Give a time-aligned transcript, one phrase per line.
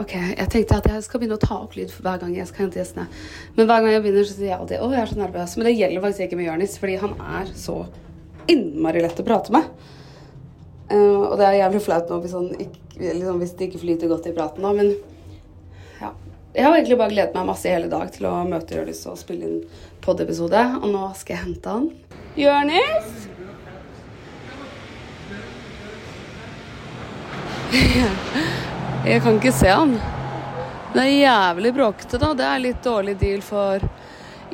[0.00, 2.48] Ok, jeg tenkte at jeg skal begynne å ta opp lyd for hver gang jeg
[2.48, 3.04] skal hente gjestene.
[3.58, 5.56] Men hver gang jeg begynner, så sier jeg alltid 'Å, jeg er så nervøs'.
[5.56, 7.76] Men det gjelder faktisk ikke med Jonis, fordi han er så
[8.48, 9.68] innmari lett å prate med.
[10.92, 14.08] Uh, og det er jævlig flaut nå hvis, han ikke, liksom, hvis det ikke flyter
[14.08, 14.72] godt i praten, da.
[14.72, 14.96] Men
[16.00, 16.10] ja.
[16.54, 19.20] Jeg har egentlig bare gledet meg masse i hele dag til å møte Jonis og
[19.20, 19.62] spille inn
[20.00, 20.80] pod-episode.
[20.80, 21.92] Og nå skal jeg hente han.
[22.36, 23.28] Jonis!
[29.02, 29.96] Jeg kan ikke se han.
[30.92, 32.28] Det er jævlig bråkete, da.
[32.38, 33.82] Det er litt dårlig deal for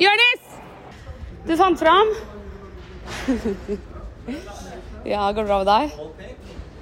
[0.01, 0.55] Jonis!
[1.45, 2.09] Du fant fram?
[5.11, 5.93] ja, går det bra med deg?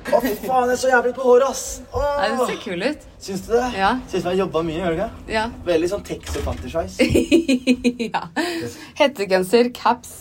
[0.08, 1.66] Å, fy faen, jeg er så jævlig på håret, ass.
[1.91, 2.08] Åh.
[2.22, 3.05] Nei, det ser kul ut.
[3.27, 3.68] Syns du det?
[3.76, 3.91] Ja.
[4.08, 5.12] Syns du jeg har jobba mye, gjør du ikke?
[5.36, 5.46] Ja.
[5.68, 7.08] Veldig sånn Texo-fantasy.
[8.13, 8.24] ja.
[9.02, 10.13] Hettegenser, caps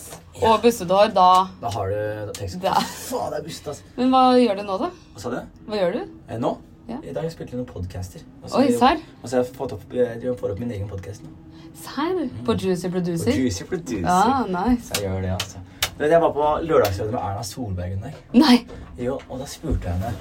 [0.43, 1.29] og bustete hår, da
[1.63, 2.59] Da har du Texo.
[2.59, 2.75] Da.
[3.07, 3.85] Faen, det er bustete, ass.
[3.95, 4.91] Men hva gjør du nå, da?
[5.15, 5.61] Hva sa du?
[5.71, 6.01] Hva gjør du?
[6.27, 6.57] Eh, nå?
[6.87, 6.97] Ja.
[7.03, 8.21] I dag har jeg spilt inn noen podcaster.
[8.45, 9.01] Og Oi, serr?
[9.21, 11.31] Og så har jeg fått opp, jeg får opp min egen podkast nå.
[11.77, 12.21] Serr?
[12.47, 12.91] På Juicy Producer?
[12.93, 13.31] Producer?
[13.41, 14.05] Juicy Producer.
[14.07, 14.87] Ja, nice.
[14.87, 15.63] Så jeg gjør det, altså.
[15.97, 18.17] Du vet, Jeg var på Lørdagsrådet med Erna Solberg en dag.
[18.37, 18.57] Nei.
[19.01, 20.13] Jo, og da spurte jeg henne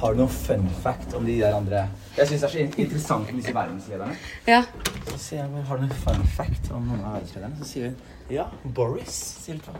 [0.00, 1.82] Har du noen fun fact om de der andre
[2.16, 4.16] Jeg syns det er så interessant med disse verdenslederne.
[4.48, 4.62] Ja.
[5.10, 7.60] Så sier jeg, har du noen fun fact om noen av verdenslederne?
[7.60, 9.20] Så sier hun ja, Boris.
[9.44, 9.78] Sier hun.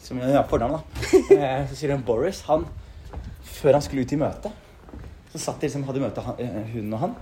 [0.00, 1.04] Som ja, fornavn, da.
[1.36, 2.40] Eh, Så sier hun Boris.
[2.48, 2.64] Han,
[3.60, 4.52] før han skulle ut i møte,
[5.32, 7.14] så satt de liksom, hadde møte han, eh, hun og han.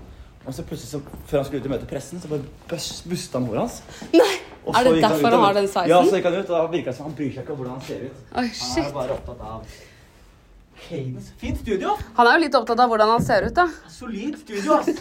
[0.47, 3.39] Og så plutselig, så, før han skulle ut i møte pressen, så bare bus- busta
[3.39, 3.83] han håret hans.
[4.15, 4.31] Nei.
[4.69, 5.91] Og Er det derfor derfor ut han har den sveisen?
[5.93, 7.59] Ja, så gikk han ut, og da virka det som han bryr seg ikke om
[7.63, 8.19] hvordan han ser ut.
[8.33, 8.93] Oi, Han er shit.
[8.95, 9.77] bare opptatt av
[10.89, 11.33] Cadence.
[11.41, 11.97] Fint studio!
[12.17, 13.65] Han er jo litt opptatt av hvordan han ser ut, da.
[13.91, 14.87] Solid studio, ass.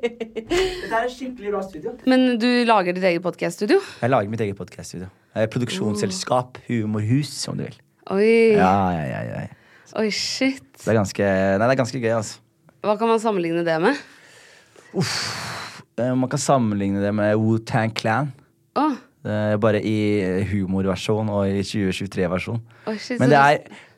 [0.00, 1.94] Dette er et skikkelig bra studio.
[2.08, 3.80] Men du lager ditt eget podkaststudio?
[4.00, 5.08] Jeg lager mitt eget podkaststudio.
[5.50, 6.60] Produksjonsselskap.
[6.68, 7.76] Humorhus, om du vil.
[8.10, 8.54] Oi.
[8.56, 9.48] Ja, ja, ja, ja.
[9.98, 10.62] Oi, shit.
[10.78, 12.38] Det er ganske, nei, det er ganske gøy, altså.
[12.86, 13.98] Hva kan man sammenligne det med?
[14.96, 15.14] Uff.
[16.00, 18.30] Man kan sammenligne det med Wu-Tang Clan.
[18.78, 18.94] Oh.
[19.60, 19.98] Bare i
[20.48, 22.60] humorversjon og i 2023-versjon.
[22.88, 23.08] Oh.
[23.20, 23.40] Men det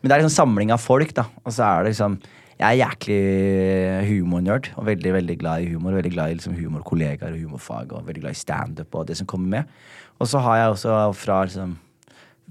[0.02, 1.28] men det er liksom samling av folk, da.
[1.46, 2.16] Og så er det liksom
[2.58, 5.94] Jeg er jæklig humornerd og veldig veldig glad i humor.
[5.98, 9.26] Veldig glad i liksom humorkollegaer og humorfag og veldig glad i standup og det som
[9.30, 9.78] kommer med.
[10.18, 11.78] Og så har jeg også fra liksom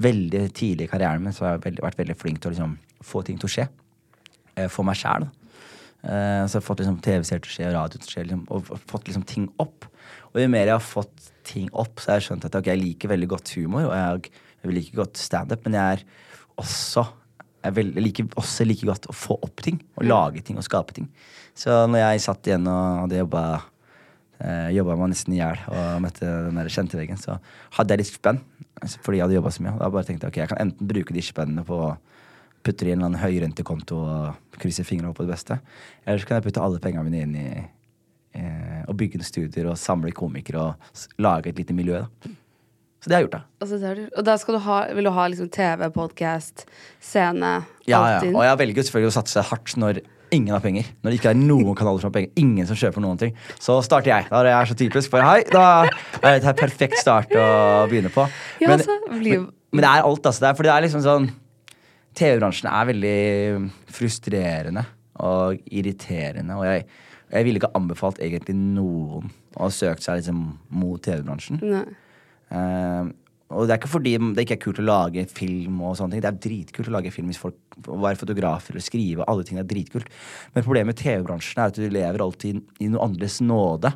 [0.01, 2.73] veldig tidlig i karrieren min så har jeg veldig, vært veldig flink til å liksom
[3.05, 3.67] få ting til å skje.
[4.55, 5.27] Eh, For meg sjæl.
[6.03, 8.45] Eh, så jeg har fått liksom TV-serier til å skje, radio til å skje, liksom,
[8.51, 9.85] og fått liksom ting opp.
[10.33, 12.83] Og jo mer jeg har fått ting opp, så har jeg skjønt at okay, jeg
[12.85, 14.31] liker veldig godt humor, og jeg,
[14.63, 16.03] jeg liker godt standup, men jeg er
[16.61, 17.03] også
[17.61, 20.65] jeg, vel- jeg liker også like godt å få opp ting, og lage ting og
[20.65, 21.09] skape ting.
[21.53, 23.41] Så når jeg satt igjen og hadde jobba
[24.41, 27.35] eh, jobba meg nesten i hjel og møtte den der kjente veggen, så
[27.77, 28.39] hadde jeg litt spenn.
[28.81, 29.73] altså, Fordi jeg hadde jobba så mye.
[29.75, 31.91] Og da bare tenkte jeg ok, jeg kan enten bruke de spennene på å
[32.63, 35.59] putte inn i en eller annen høyrentekonto og krysser fingrene på det beste.
[36.05, 37.47] Eller så kan jeg putte alle pengene mine inn i
[38.37, 42.03] eh, å bygge studier og samle komikere og lage et lite miljø.
[42.03, 42.31] da.
[43.01, 43.65] Så det har jeg gjort, da.
[43.65, 44.01] Altså, du.
[44.13, 46.67] Og da du ha, vil du ha liksom TV, podkast,
[47.01, 47.53] scene,
[47.89, 48.19] Ja, ja.
[48.29, 50.85] Og jeg velger selvfølgelig å satse hardt når ingen har penger.
[51.01, 52.29] Når det ikke er noen kanaler som har penger.
[52.39, 53.33] Ingen som kjøper noen ting.
[53.59, 54.29] Så starter jeg.
[54.29, 55.09] Da er jeg så typisk.
[55.11, 55.63] For hei, da
[56.21, 57.47] er det et perfekt start å
[57.89, 58.27] begynne på.
[58.61, 60.45] Ja, Men, altså, blir- men, men det er alt, altså.
[60.45, 61.27] Det er, fordi det er liksom sånn
[62.17, 63.17] TV-bransjen er veldig
[63.91, 64.85] frustrerende
[65.21, 66.57] og irriterende.
[66.57, 66.85] Og jeg,
[67.31, 70.43] jeg ville ikke anbefalt egentlig noen å ha søkt seg liksom
[70.81, 71.61] mot TV-bransjen.
[71.63, 71.85] Nei.
[72.51, 73.11] Eh,
[73.51, 76.23] og det er ikke fordi det ikke er kult å lage film og sånne ting.
[76.23, 79.27] Det er dritkult å lage film hvis folk er være fotografer eller skrive.
[79.27, 80.07] Alle ting er dritkult.
[80.55, 83.91] Men problemet med TV-bransjen er at du lever alltid i noen andres nåde.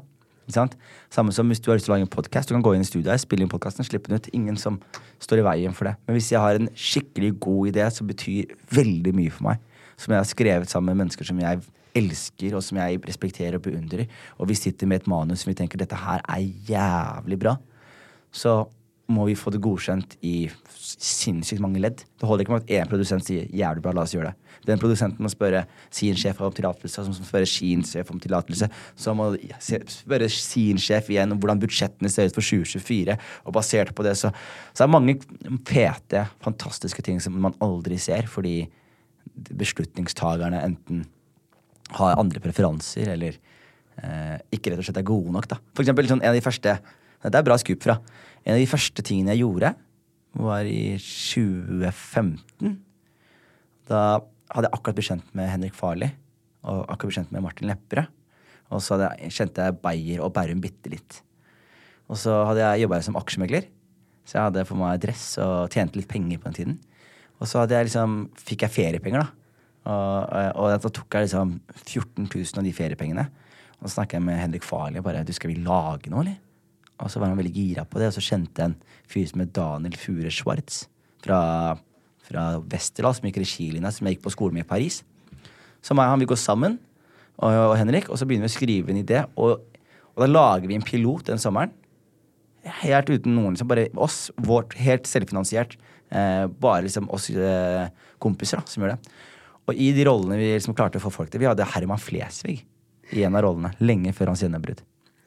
[0.45, 0.75] Ikke sant?
[1.13, 2.49] Samme som hvis du har lyst til å lage en podkast.
[2.49, 4.29] Du kan gå inn i studioet spille inn podkasten, slippe den ut.
[4.37, 4.77] Ingen som
[5.23, 5.95] står i veien for det.
[6.05, 9.63] Men hvis jeg har en skikkelig god idé som betyr veldig mye for meg,
[9.97, 11.63] som jeg har skrevet sammen med mennesker som jeg
[11.95, 14.05] elsker, og som jeg respekterer og beundrer,
[14.37, 17.55] og vi sitter med et manus som vi tenker dette her er jævlig bra,
[18.35, 18.65] så
[19.11, 22.01] må vi få det godkjent i sinnssykt mange ledd.
[22.17, 24.45] Det holder ikke med at én produsent sier 'jævlig bra, la oss gjøre det'.
[24.65, 28.69] Den produsenten må spørre sin sjef om tillatelse, som spørre sin sjef om tillatelse.
[28.95, 33.17] Så må spørre sin sjef igjen om hvordan budsjettene ser ut for 2024.
[33.45, 34.31] Og basert på det så,
[34.73, 35.19] så er det mange
[35.67, 38.67] fete, fantastiske ting som man aldri ser, fordi
[39.35, 41.05] beslutningstagerne enten
[41.95, 43.37] har andre preferanser, eller
[44.01, 45.49] eh, ikke rett og slett er gode nok.
[45.51, 45.59] da.
[45.75, 46.79] For eksempel sånn, en av de første
[47.25, 47.95] Dette er bra skup fra.
[48.45, 49.71] En av de første tingene jeg gjorde,
[50.35, 52.75] var i 2015.
[53.89, 54.01] Da
[54.53, 56.11] hadde jeg akkurat blitt kjent med Henrik Farli
[56.65, 58.11] og akkurat blitt kjent med Martin Lepperød.
[58.73, 61.19] Og så hadde jeg, kjente jeg Beyer og Bærum bitte litt.
[62.09, 63.67] Og så hadde jeg jobba som aksjemegler.
[64.25, 66.77] Så jeg hadde på meg dress og tjente litt penger på den tiden.
[67.41, 69.41] Og så jeg liksom, fikk jeg feriepenger, da.
[69.85, 73.27] Og, og da tok jeg liksom 14 000 av de feriepengene.
[73.79, 76.41] Og så snakket jeg med Henrik Farli bare du, skal vi lage noe, eller?
[77.03, 78.77] Og så var han veldig gira på det, og så kjente jeg en
[79.11, 80.85] fyr som het Daniel Fure Schwartz
[81.25, 81.39] fra,
[82.23, 85.01] fra Westerdal, som gikk regilinja, som jeg gikk på skolen med i Paris.
[85.83, 86.77] Så meg og han vil gå sammen,
[87.35, 89.25] og, og Henrik, og så begynner vi å skrive en idé.
[89.35, 89.59] Og,
[90.15, 91.73] og da lager vi en pilot den sommeren.
[92.81, 93.69] Helt uten noen, liksom.
[93.69, 95.75] Bare oss, vårt, helt selvfinansiert.
[96.15, 97.89] Eh, bare liksom oss eh,
[98.23, 99.15] kompiser da, som gjør det.
[99.65, 102.59] Og i de rollene vi liksom klarte å få folk til Vi hadde Herman Flesvig
[103.13, 103.73] i en av rollene.
[103.83, 104.83] Lenge før hans gjennombrudd.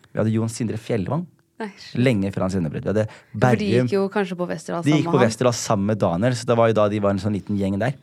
[0.09, 1.27] Vi hadde Jon Sindre Fjellvang.
[1.59, 1.71] Nei.
[1.99, 2.87] Lenge før hans gjennombrudd.
[2.87, 5.23] For de gikk jo kanskje på Westerdal De sammen gikk på.
[5.25, 7.81] Westerdal sammen med Daniel, så det var jo da de var en sånn liten gjeng
[7.83, 7.97] der.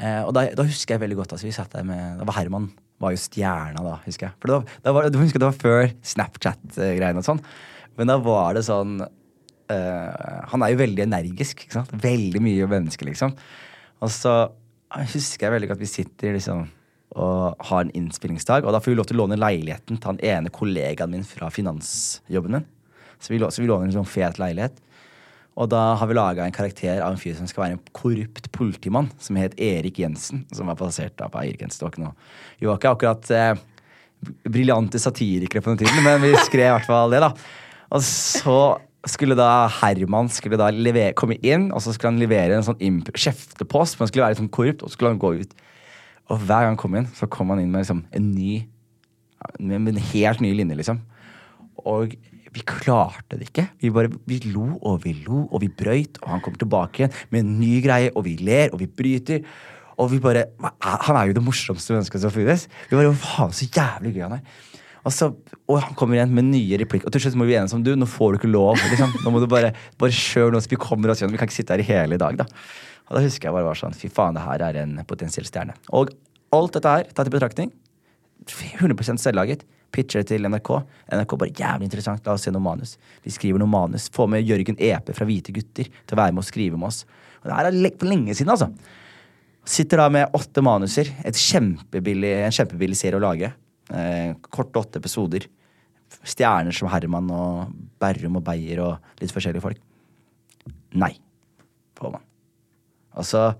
[0.00, 2.38] Eh, og da, da husker jeg veldig godt altså, vi satt der med Da var
[2.38, 4.36] Herman var jo stjerna da, husker jeg.
[4.40, 7.40] For da, da var, du husker det var før Snapchat-greiene og sånn.
[7.96, 11.64] Men da var det sånn eh, Han er jo veldig energisk.
[11.64, 11.94] ikke sant?
[12.02, 13.32] Veldig mye menneske, liksom.
[14.00, 14.34] Og så
[15.14, 16.68] husker jeg veldig godt at vi sitter liksom
[17.18, 20.20] og har en innspillingsdag, og da får vi lov til å låne leiligheten til han
[20.22, 22.68] ene kollegaen min fra finansjobben min.
[23.20, 24.78] Så vi, så vi låner en sånn fet leilighet.
[25.60, 28.46] Og da har vi laga en karakter av en fyr som skal være en korrupt
[28.54, 30.46] politimann, som het Erik Jensen.
[30.56, 32.06] Som var basert på Eirik Jensen.
[32.60, 33.58] Vi var ikke akkurat eh,
[34.48, 37.34] briljante satirikere på den tiden, men vi skrev i hvert fall det, da.
[37.90, 38.60] Og så
[39.08, 43.02] skulle da Herman skulle da levere, komme inn, og så skulle han levere en sånn
[43.10, 43.96] kjeftepost.
[43.96, 45.54] For han skulle være litt sånn korrupt, og så skulle han gå ut.
[46.30, 48.60] Og hver gang han kom inn, så kom han inn med liksom en ny
[49.58, 50.98] Med en helt ny linje, liksom.
[51.88, 52.12] Og
[52.52, 53.64] vi klarte det ikke.
[53.80, 57.14] Vi bare, vi lo og vi lo, og vi brøyt, og han kommer tilbake igjen
[57.32, 59.46] med en ny greie, og vi ler, og vi bryter.
[60.00, 60.44] Og vi bare
[61.04, 62.66] Han er jo det morsomste mennesket som finnes.
[62.90, 64.44] Vi bare, faen, så jævlig gøy han er.
[65.00, 65.30] Og, så,
[65.64, 67.08] og han kommer igjen med nye replikker.
[67.08, 68.76] Og til slutt må vi enes om du, nå får du ikke lov.
[68.92, 69.14] Liksom.
[69.24, 71.36] Nå må du bare, bare kjør noe, så vi kommer oss gjennom.
[71.36, 72.48] Vi kan ikke sitte her i hele dag, da.
[73.10, 75.74] Og da husker jeg bare var sånn Fy faen, det her er en potensiell stjerne.
[75.98, 76.12] Og
[76.54, 77.72] alt dette her tatt i betraktning
[78.46, 79.66] 100% selvlaget.
[79.90, 80.70] Pitcher til NRK.
[81.10, 82.94] NRK bare jævlig interessant, la oss se noe manus.
[83.24, 84.06] Vi skriver noe manus.
[84.14, 87.02] Få med Jørgen Epe fra Hvite gutter til å være med og skrive med oss.
[87.42, 88.70] Og det her er for lenge siden, altså.
[89.66, 91.10] Sitter da med åtte manuser.
[91.26, 93.52] Kjempebillig, en kjempebillig serie å lage.
[93.90, 95.50] Eh, korte åtte episoder.
[96.22, 99.86] Stjerner som Herman og Berrum og Beyer og litt forskjellige folk.
[100.98, 101.14] Nei,
[101.98, 102.29] får man.
[103.18, 103.50] Og så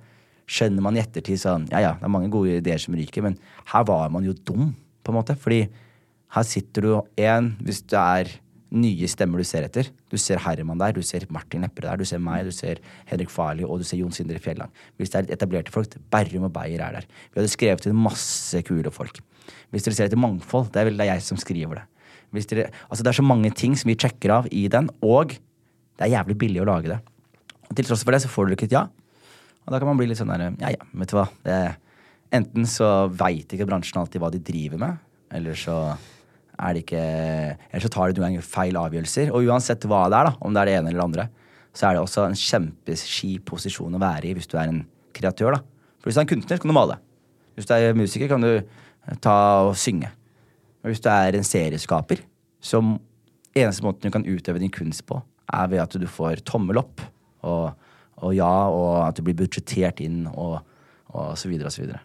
[0.51, 3.39] skjønner man i ettertid sånn Ja, ja, det er mange gode ideer som ryker, men
[3.73, 4.73] her var man jo dum,
[5.05, 5.37] på en måte.
[5.39, 5.65] Fordi
[6.35, 8.33] her sitter du én hvis det er
[8.71, 9.89] nye stemmer du ser etter.
[10.11, 12.79] Du ser Herman der, du ser Martin Lepperød der, du ser meg, du ser
[13.11, 14.71] Henrik Farli og du ser Jon Sindre Fjelland.
[14.99, 17.09] Hvis det er etablerte folk, Berrum og Beyer er der.
[17.33, 19.19] Vi hadde skrevet til masse kule folk.
[19.75, 21.87] Hvis dere ser etter mangfold, det er vel det jeg som skriver det.
[22.31, 26.07] Dere, altså Det er så mange ting som vi sjekker av i den, og det
[26.07, 27.01] er jævlig billig å lage det.
[27.67, 28.87] Og til tross for det så får dere ikke et ja.
[29.67, 31.27] Og da kan man bli litt sånn der Ja, ja, vet du hva.
[31.45, 31.59] Det,
[32.37, 35.03] enten så veit ikke bransjen alltid hva de driver med,
[35.35, 35.77] eller så
[36.61, 39.31] er det ikke Eller så tar de noen ganger feil avgjørelser.
[39.33, 41.29] Og uansett hva det er, da, om det er det ene eller det andre,
[41.77, 44.83] så er det også en kjempeskip posisjon å være i hvis du er en
[45.17, 45.63] kreatør, da.
[46.01, 46.97] For hvis du er en kunstner, så kan du male.
[47.57, 49.37] Hvis du er musiker, kan du ta
[49.69, 50.11] og synge.
[50.81, 52.23] Og hvis du er en serieskaper,
[52.61, 52.97] som
[53.57, 55.21] eneste måten du kan utøve din kunst på,
[55.51, 57.03] er ved at du får tommel opp
[57.47, 57.73] og,
[58.21, 60.61] og ja, og at du blir budsjettert inn og,
[61.15, 62.05] og så videre og så videre.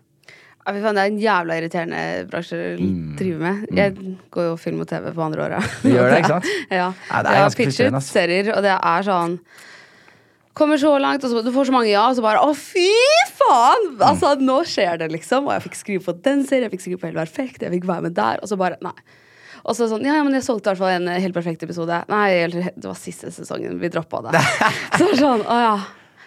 [0.66, 2.02] Ja, fy faen, det er en jævla irriterende
[2.32, 2.90] bransje å
[3.20, 3.66] drive med.
[3.78, 5.76] Jeg går jo film og TV på andre året.
[5.84, 6.48] Du gjør det, ikke sant?
[6.80, 6.88] ja.
[7.12, 9.40] Ja, det er jeg har pitchet serier, og det er sånn
[10.56, 12.88] Kommer så langt, og så du får så mange ja, og så bare Å, fy
[13.36, 13.90] faen!
[13.92, 14.04] Mm.
[14.08, 15.50] Altså, nå skjer det, liksom.
[15.50, 17.88] Og jeg fikk skrive på den serien, jeg fikk skrive på Helt perfekt, jeg fikk
[17.90, 18.96] være med der, og så bare Nei.
[19.66, 21.98] Og så sånn, ja, men jeg solgte i hvert fall en helt perfekt episode.
[22.12, 23.80] Nei, det var siste sesongen.
[23.82, 24.42] Vi droppa det.
[25.00, 25.72] Så sånn, å ja.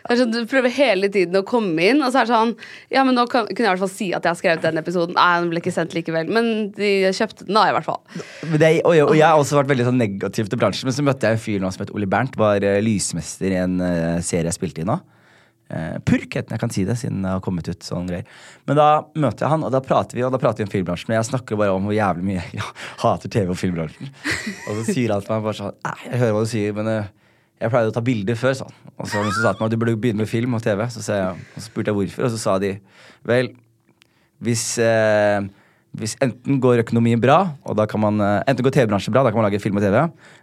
[0.08, 2.54] Sånn, du prøver hele tiden å komme inn, og så er det sånn
[2.94, 4.80] Ja, men nå kan, kunne jeg i hvert fall si at jeg har skrevet den
[4.80, 5.18] episoden.
[5.18, 6.30] Nei, den ble ikke sendt likevel.
[6.32, 8.00] Men de kjøpte den, da, i hvert fall.
[8.08, 11.04] Det, og, jeg, og jeg har også vært veldig sånn negativ til bransjen, men så
[11.04, 12.38] møtte jeg en fyr nå som het Ole Bernt.
[12.40, 14.96] Var uh, lysmester i en uh, serie jeg spilte i nå.
[15.68, 18.24] Uh, Purk het den, jeg kan si det, siden det har kommet ut sånn greier.
[18.68, 18.88] Men da
[19.20, 21.10] møter jeg han, og da prater vi og da prater vi om filmbransjen.
[21.12, 22.64] Men jeg snakker bare om hvor jævlig mye jeg
[23.04, 24.12] hater TV og filmbransjen.
[24.64, 27.10] Og så sier han til meg bare sånn jeg hører hva du sier, men eh,
[27.58, 28.74] jeg pleide å ta bilder før, sånn.
[28.98, 30.84] Og så, så sa de meg du burde begynne med film og TV.
[30.94, 32.74] Så, jeg, og så spurte jeg hvorfor, og så sa de
[33.26, 33.52] vel,
[34.44, 35.48] hvis eh,
[35.98, 39.32] hvis enten går økonomien bra, og da kan man eh, Enten går TV-bransjen bra, da
[39.32, 39.96] kan man lage film og TV.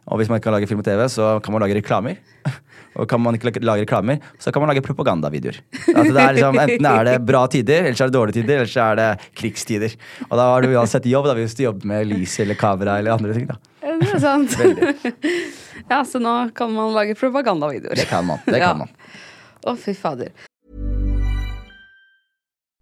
[0.09, 2.17] Og hvis man ikke kan lage film og TV, så kan man lage reklamer.
[2.95, 5.57] Og kan man ikke lage- reklamer, så kan man lage propagandavideoer.
[5.91, 8.71] Altså det liksom, enten er det bra tider, eller så er det dårlige tider, eller
[8.71, 9.97] så er det krigstider.
[10.29, 13.17] Og da har du uansett jobb, da hvis du jobber med lys eller kamera eller
[13.17, 13.49] andre ting.
[13.51, 13.57] da.
[13.83, 14.55] Det er sant.
[14.61, 14.93] Veldig.
[15.89, 17.95] ja, så nå kan man lage propagandavideoer.
[17.95, 18.37] Det kan man.
[18.45, 18.67] det Ja.
[18.67, 18.87] kan man.
[19.63, 20.29] Å, fy fader.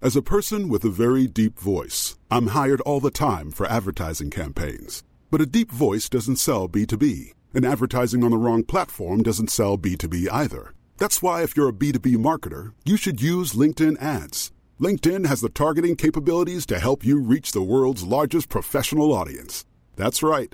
[0.02, 4.30] As a person with a very deep voice, I'm hired all the time for advertising
[4.30, 5.02] campaigns.
[5.32, 9.78] But a deep voice doesn't sell B2B, and advertising on the wrong platform doesn't sell
[9.78, 10.74] B2B either.
[10.98, 14.52] That's why, if you're a B2B marketer, you should use LinkedIn ads.
[14.82, 19.64] LinkedIn has the targeting capabilities to help you reach the world's largest professional audience.
[19.96, 20.54] That's right,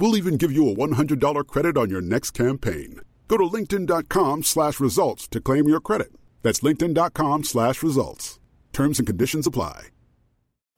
[0.00, 3.02] We'll even give you a $100 credit on your next campaign.
[3.28, 6.12] Go to linkedin.com slash results to claim your credit.
[6.42, 8.40] That's linkedin.com slash results.
[8.72, 9.88] Terms and conditions apply.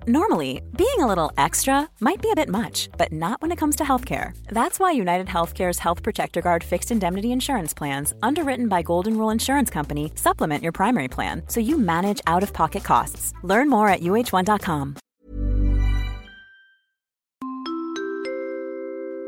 [0.08, 3.76] Normally, being a little extra might be a bit much, but not when it comes
[3.76, 4.36] to healthcare.
[4.48, 9.30] That's why United Healthcare's Health Protector Guard fixed indemnity insurance plans, underwritten by Golden Rule
[9.30, 13.32] Insurance Company, supplement your primary plan so you manage out of pocket costs.
[13.44, 14.96] Learn more at uh1.com.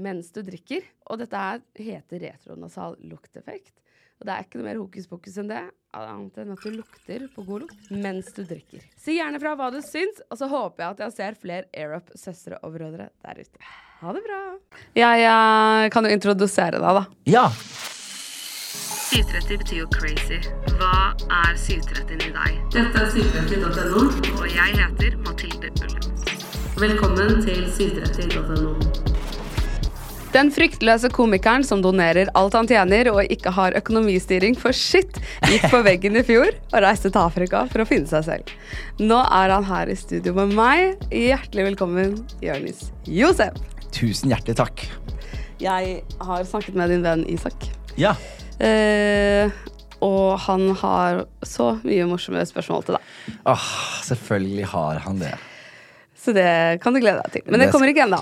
[0.00, 0.84] mens du drikker.
[1.10, 3.74] Og dette her heter retronasal lukteffekt.
[4.22, 5.62] Og det er ikke noe mer hokus pokus enn det,
[5.98, 8.84] annet enn at du lukter på god lukt mens du drikker.
[8.94, 12.60] Si gjerne fra hva du syns, og så håper jeg at jeg ser flere AirUp-søstre
[12.62, 13.72] og brødre der ute.
[14.02, 14.38] Ha det bra.
[14.98, 17.04] Jeg eh, kan jo introdusere deg, da.
[17.26, 17.48] Ja!
[19.12, 20.38] 730 betyr jo crazy.
[20.78, 22.60] Hva er 730 i deg?
[22.78, 24.06] Dette er 730.no,
[24.38, 26.12] og jeg heter Mathilde Ullum.
[26.78, 29.11] Velkommen til 730.no.
[30.32, 35.66] Den fryktløse komikeren som donerer alt han tjener og ikke har økonomistyring for shit, gikk
[35.68, 38.54] på veggen i fjor og reiste til Afrika for å finne seg selv.
[38.96, 41.04] Nå er han her i studio med meg.
[41.12, 43.60] Hjertelig velkommen, Jonis Josef.
[43.92, 44.86] Tusen hjertelig takk.
[45.60, 47.68] Jeg har snakket med din venn Isak.
[48.00, 48.16] Ja.
[48.56, 49.52] Eh,
[50.00, 53.40] og han har så mye morsomme spørsmål til deg.
[53.52, 53.72] Åh,
[54.08, 55.36] selvfølgelig har han det.
[56.22, 57.42] Så det kan du glede deg til.
[57.50, 58.20] Men det kommer ikke ennå.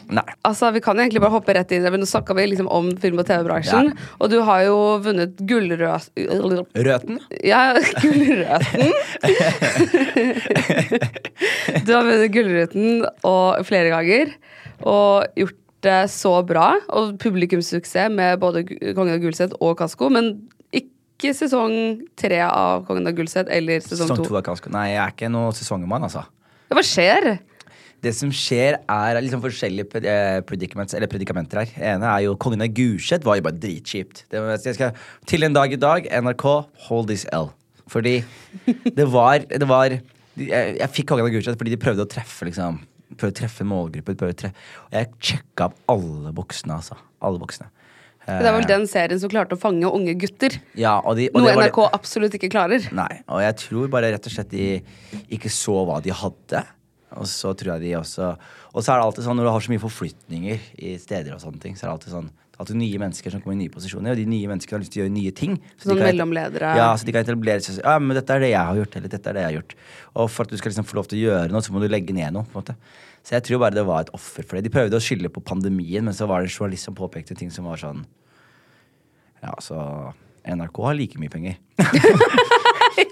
[0.49, 2.89] Altså, vi kan jo egentlig bare hoppe rett inn men nå snakka vi liksom om
[3.03, 3.91] film- og TV-bransjen.
[3.93, 4.07] Ja.
[4.17, 6.07] Og du har jo vunnet gullrøs...
[6.17, 7.19] Røten?
[7.45, 8.89] Ja, Gullrøten.
[11.87, 14.33] du har vunnet Gullruten og flere ganger,
[14.81, 16.71] og gjort det så bra.
[16.97, 18.65] Og publikumssuksess med både
[18.97, 20.33] Kongen av Gullset og Kasko, men
[20.73, 21.77] ikke sesong
[22.21, 24.31] tre av Kongen av Gullset eller sesong Sesong to.
[24.33, 24.73] to av Kasko.
[24.73, 26.25] Nei, jeg er ikke noen sesongmann, altså.
[26.71, 27.33] Hva skjer?
[28.01, 31.73] Det som skjer, er liksom forskjellige eh, predicaments, eller predikamenter her.
[31.95, 34.23] ene er jo Kongen av Gulset var jo bare dritkjipt.
[35.29, 36.47] Til en dag i dag, NRK,
[36.89, 37.51] hold this L.
[37.91, 38.21] Fordi
[38.97, 42.47] det var, det var Jeg, jeg fikk Kongen av Gulset fordi de prøvde å treffe
[42.49, 42.79] liksom
[43.11, 44.15] Prøvde å treffe målgruppen.
[44.17, 46.95] Prøvde å treffe, og jeg sjekka opp alle boksene, altså.
[47.27, 47.67] Alle boksene.
[48.31, 50.55] Det er vel den serien som klarte å fange unge gutter.
[50.79, 52.85] Ja, og de, og Noe NRK det- absolutt ikke klarer.
[52.95, 54.69] Nei, og jeg tror bare rett og slett de
[55.35, 56.63] ikke så hva de hadde.
[57.19, 58.37] Og så tror jeg de også
[58.75, 61.41] Og så er det alltid sånn når du har så mye forflytninger i steder og
[61.43, 64.13] sånne ting, så er det alltid sånn alltid nye mennesker som kommer i nye posisjoner,
[64.13, 65.55] og de nye menneskene har lyst til å gjøre nye ting.
[65.81, 66.75] Så de Sånn kan- mellomledere.
[66.77, 69.09] Ja, så de kan etablere seg Ja, men dette er det jeg har gjort, eller
[69.09, 69.75] dette er det jeg har gjort.
[70.15, 71.89] Og for at du skal liksom få lov til å gjøre noe, så må du
[71.89, 72.45] legge ned noe.
[72.45, 72.77] på en måte
[73.25, 74.65] Så jeg tror bare det var et offer for det.
[74.69, 77.49] De prøvde å skylde på pandemien, men så var det en journalist som påpekte ting
[77.51, 78.05] som var sånn
[79.43, 80.13] Ja, så
[80.45, 81.57] NRK har like mye penger.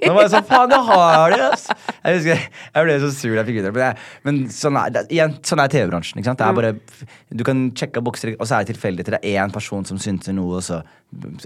[0.04, 1.66] Nå var jeg sånn, faen, jeg har det, ass!
[2.02, 2.44] Jeg husker,
[2.74, 3.90] jeg ble så sur da jeg fikk vite det.
[4.26, 4.98] Men, sånn er,
[5.46, 6.20] sånn er TV-bransjen.
[6.20, 6.40] ikke sant?
[6.40, 7.04] Det er bare,
[7.40, 9.18] Du kan sjekke bokser, og så er det tilfeldigheter.
[9.18, 10.80] Det er én person som synser noe, og så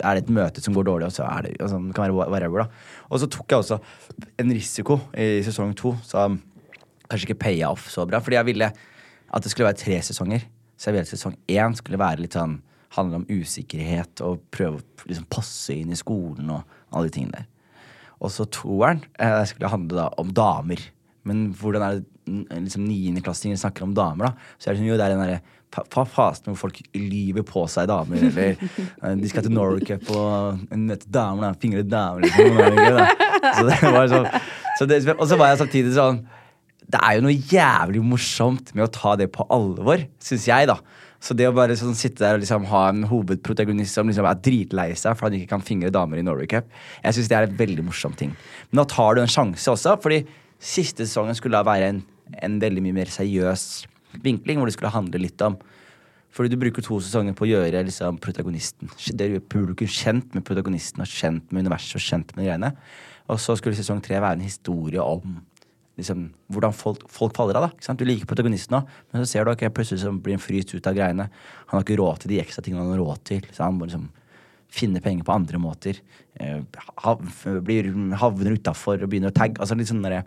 [0.02, 2.30] er det et møte som går dårlig, og så er det altså, det kan være
[2.32, 3.04] whatever, da.
[3.10, 3.80] Og så tok jeg også
[4.42, 6.40] en risiko i sesong to, som
[7.08, 8.22] kanskje ikke paya off så bra.
[8.24, 8.72] Fordi jeg ville
[9.32, 10.44] at det skulle være tre sesonger.
[10.76, 12.60] Så jeg ville at sesong én skulle være litt sånn
[12.96, 17.38] handle om usikkerhet og prøve å liksom, passe inn i skolen og alle de tingene
[17.40, 17.48] der.
[18.22, 20.82] Og så toeren eh, skulle handle da om damer.
[21.28, 22.06] Men hvordan er det
[22.62, 24.54] liksom niendeklassinger snakker om damer, da?
[24.58, 27.64] Så er det sånn, jo, det er den derre fa fasen hvor folk lyver på
[27.72, 28.58] seg damer, eller
[29.02, 31.52] eh, de skal til Norway Cup og møte damer, da.
[31.62, 32.58] Fingre damer, liksom.
[32.98, 33.52] Da.
[33.56, 34.28] Så det var sånn
[34.78, 36.22] så det, Og så var jeg samtidig sånn
[36.88, 40.78] Det er jo noe jævlig morsomt med å ta det på alvor, syns jeg, da.
[41.22, 44.40] Så det å bare sånn sitte der og liksom ha en hovedprotagonist som liksom er
[44.42, 46.70] dritlei seg for han ikke kan fingre damer i Norway Cup,
[47.04, 48.32] jeg syns det er en veldig morsom ting.
[48.70, 50.24] Men da tar du en sjanse også, fordi
[50.62, 52.02] siste sesongen skulle da være en,
[52.42, 53.68] en veldig mye mer seriøs
[54.24, 55.60] vinkling, hvor det skulle handle litt om
[56.32, 58.88] fordi du bruker to sesonger på å gjøre liksom, protagonisten
[59.18, 62.70] Det gjør publikum kjent med protagonisten og kjent med universet og kjent med greiene.
[63.28, 65.42] Og så skulle sesong tre være en historie om
[66.00, 67.68] liksom, hvordan folk, folk, faller av.
[67.70, 70.74] da, Du liker protagonisten òg, men så ser du at okay, plutselig blir han fryst
[70.74, 71.28] ut av greiene.
[71.68, 73.46] Han har ikke råd til de ekstra tingene han har råd til.
[73.52, 74.08] Så han må liksom
[74.72, 76.00] finne penger på andre måter.
[76.40, 76.62] Eh,
[77.04, 77.24] hav,
[77.64, 79.60] blir, havner utafor og begynner å tagge.
[79.60, 80.22] altså litt sånn der,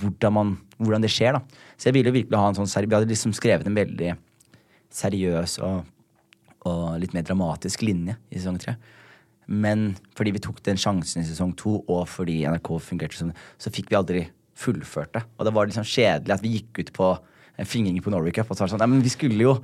[0.00, 1.36] hvordan, man, hvordan, det skjer.
[1.36, 1.66] da.
[1.76, 4.14] Så jeg ville virkelig ha en sånn Vi hadde liksom skrevet en veldig
[4.94, 5.84] seriøs og,
[6.64, 8.78] og litt mer dramatisk linje i sesong tre.
[9.46, 13.72] Men fordi vi tok den sjansen i sesong to, og fordi NRK fungerte sånn, så
[13.74, 14.22] fikk vi aldri
[14.58, 15.24] fullførte.
[15.38, 17.08] Og det var liksom kjedelig at vi gikk ut på
[17.54, 18.50] en fingring på Norway Cup.
[18.50, 19.56] Og så var det sånn, nei, men vi skulle jo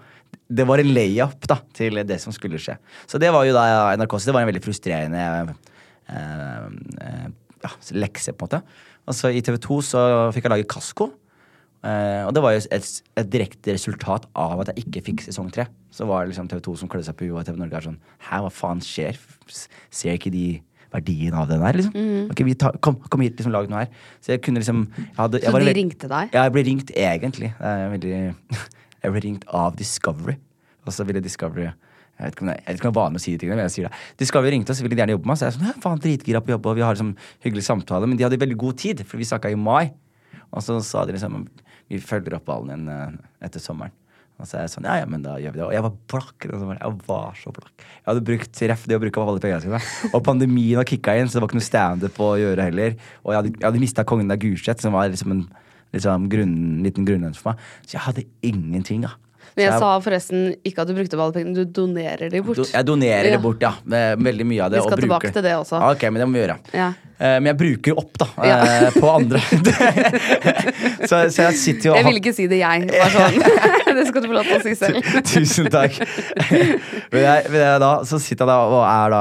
[0.47, 2.76] Det var en layup da, til det som skulle skje.
[3.11, 5.23] Så det var jo da NRK, så det var en veldig frustrerende
[6.06, 6.68] eh,
[7.02, 7.25] eh,
[7.64, 8.61] ja, lekse, på en måte.
[9.11, 10.04] Og så i TV 2 så
[10.35, 11.11] fikk jeg lage Kasko.
[11.80, 15.49] Uh, og det var jo et, et, direkte resultat av at jeg ikke fikk sesong
[15.50, 15.64] tre.
[15.90, 17.87] Så var det liksom TV 2 som klødde seg på huet, og TV Norge er
[17.87, 19.16] sånn Hæ, hva faen skjer?
[19.49, 20.44] Ser ikke de
[20.94, 21.78] verdien av den her.
[21.78, 21.94] liksom.
[21.94, 22.30] Mm.
[22.32, 23.92] Okay, vi ta, kom, kom, hit, liksom, lag noe her.
[24.25, 26.35] Så jeg kunne liksom jeg hadde, jeg Så de ringte deg?
[26.35, 27.52] Ja, jeg ble ringt egentlig.
[27.54, 28.16] Jeg, veldig,
[29.04, 30.37] jeg ble ringt av Discovery.
[30.86, 31.71] Og så ville Discovery
[32.21, 33.64] jeg vet om jeg vet ikke om det er vanlig å si de tingene, men
[33.64, 33.99] jeg sier det.
[34.21, 35.43] Discovery ringte oss, ville de gjerne jobbe med oss.
[35.47, 37.14] Jeg er sånn, faen, dritgira på jobb, og vi har liksom
[37.47, 38.08] hyggelig samtale.
[38.10, 39.95] Men de hadde veldig god tid, for vi snakka i mai.
[40.50, 41.47] Og så sa de liksom
[41.91, 43.17] vi følger opp ballen igjen eh,
[43.49, 43.95] etter sommeren.
[44.40, 45.64] Og så er jeg sånn, ja, ja, men da gjør vi det.
[45.66, 46.46] Og jeg var blakk.
[46.48, 47.72] Jeg var så blakk.
[47.84, 49.80] Jeg hadde brukt ref det å bruke alle pengene sine.
[50.10, 52.96] Og pandemien har kicka inn, så det var ikke noe standup å gjøre heller.
[53.24, 55.42] Og jeg hadde, jeg hadde mista kongen av Gulset, som var liksom en
[55.96, 56.54] liksom, grunn,
[56.86, 57.66] liten grunnlønn for meg.
[57.84, 59.16] Så jeg hadde ingenting, da.
[59.56, 62.43] Men jeg, jeg, sa forresten ikke at du brukte opp alle pengene, du donerer de
[62.45, 62.63] bort.
[62.71, 63.36] Jeg donerer ja.
[63.36, 63.73] det bort, ja.
[64.21, 64.80] Veldig mye av det.
[64.80, 65.80] Vi skal tilbake til det også.
[65.91, 66.58] Ok, men det må vi gjøre.
[66.76, 66.91] Ja.
[67.21, 68.28] Uh, men jeg bruker opp, da.
[68.39, 68.91] Uh, ja.
[68.97, 69.43] På andre.
[71.10, 72.86] så, så, jeg sitter jo Jeg ville ikke si det, jeg.
[73.13, 73.41] Sånn.
[73.99, 75.10] det skal du få lov til å si selv.
[75.28, 75.99] Tusen takk.
[77.13, 79.17] men, jeg, men jeg, da, så sitter jeg da og er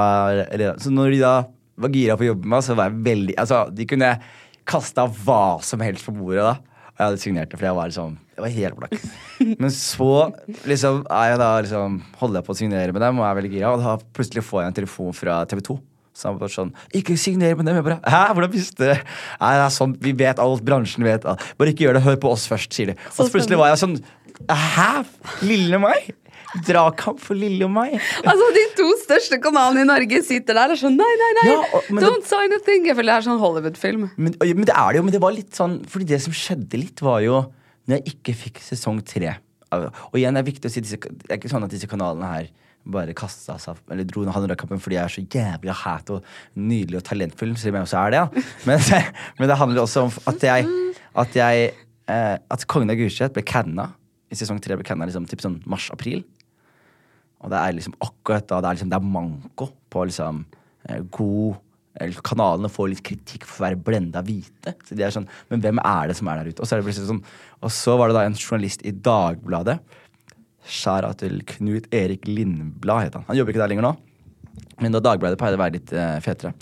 [0.63, 1.33] da Så når de da
[1.79, 4.13] var gira på å jobbe med meg, så var jeg veldig Altså, de kunne
[4.69, 6.55] kasta hva som helst på bordet da.
[6.99, 8.95] Jeg hadde signert det, for jeg var liksom Jeg var helt blakk.
[9.63, 10.09] Men så
[10.67, 13.51] liksom, er jeg da, liksom, holder jeg på å signere med dem og er veldig
[13.53, 15.77] gira, og da plutselig får jeg en telefon fra TV 2.
[16.19, 18.91] Så han bare sånn 'Ikke signer med dem.' Jeg bare 'Hæ, hvordan visste du?
[19.39, 21.39] Nei, det er sånn, Vi vet alt, bransjen vet alt.
[21.57, 22.95] Bare ikke gjør det, hør på oss først, sier de.
[23.17, 24.03] Og så plutselig var jeg sånn
[24.49, 25.05] 'Hæ?
[25.41, 26.11] Lille meg?'
[26.65, 27.97] Dragkamp for lille meg.
[28.23, 31.49] Altså, De to største kanalene i Norge sitter der og sånn Nei, nei, nei!
[31.51, 32.87] Ja, og, Don't det, sign a thing!
[32.89, 34.07] Jeg føler det er sånn Hollywood-film.
[34.17, 35.05] Men, men, det er det jo.
[35.05, 37.43] Men det var litt sånn Fordi det som skjedde litt, var jo
[37.89, 39.35] når jeg ikke fikk sesong tre.
[39.73, 42.29] Og igjen, det er viktig å si disse, Det er ikke sånn at disse kanalene
[42.29, 42.49] her
[42.89, 46.25] bare kasta seg Eller dro Handelkampen fordi jeg er så jævlig hat og
[46.57, 48.21] nydelig og talentfull, selv om jeg også er det.
[48.23, 48.43] Ja.
[48.69, 48.83] Men,
[49.37, 50.67] men, det handler også om at jeg
[51.19, 51.71] At, jeg,
[52.09, 53.89] eh, at Kongen av Gulset ble canna.
[54.29, 56.21] I sesong tre ble canna liksom, typ sånn mars-april.
[57.39, 60.45] Og det er liksom akkurat da det er, liksom, det er manko på liksom
[60.89, 61.65] eh, god
[62.23, 64.71] Kanalene får litt kritikk for å være blenda hvite.
[64.87, 66.61] Så de er sånn, Men hvem er det som er der ute?
[66.61, 67.23] Og så, er det sånn,
[67.59, 69.79] og så var det da en journalist i Dagbladet.
[70.69, 73.25] Skjæra til Knut Erik Lindblad, het han.
[73.27, 73.91] Han jobber ikke der lenger nå.
[74.79, 76.53] Men da Dagbladet pleide å være litt uh, fetere,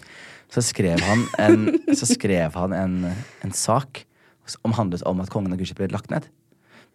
[0.49, 2.97] så skrev han en, skrev han en,
[3.45, 4.07] en sak
[4.49, 6.31] som handlet om at kongen av Gulset ble lagt ned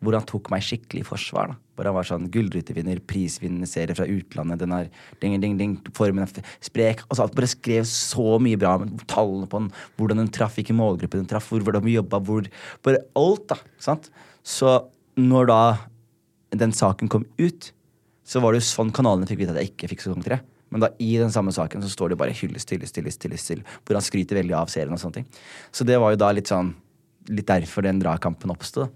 [0.02, 1.52] hvor han tok meg skikkelig i forsvar.
[1.52, 1.58] da.
[1.76, 4.88] Hvor han var sånn gullrutevinner, prisvinnende serie fra utlandet, den har
[5.22, 9.48] ding, ding, ding, formen er sprek og så Bare skrev så mye bra med tallene
[9.48, 12.50] på den, hvordan den traff, hvilken målgruppe den traff, hvor, hvor de jobba, hvor
[12.84, 13.58] Bare alt, da.
[13.80, 14.10] sant?
[14.42, 14.80] Så
[15.16, 15.62] når da
[16.52, 17.70] den saken kom ut,
[18.26, 20.42] så var det jo sånn kanalene fikk vite at jeg ikke fikk sesong tre.
[20.72, 23.52] Men da i den samme saken så står det bare hyllest, hyllest, hyllest, hyllest
[23.84, 25.26] hvor han skryter veldig av serien og sånne ting.
[25.68, 26.74] Så det var jo da litt sånn
[27.30, 28.88] Litt derfor den dragkampen oppsto.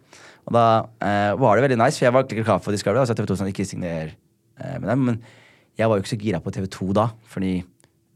[0.47, 0.65] Og da
[1.03, 3.01] eh, var det veldig nice, for jeg var ikke klar for Discovery.
[3.03, 5.17] Altså TV 2 sånn, ikke signer eh, med dem, Men
[5.77, 7.55] jeg var jo ikke så gira på TV 2 da, fordi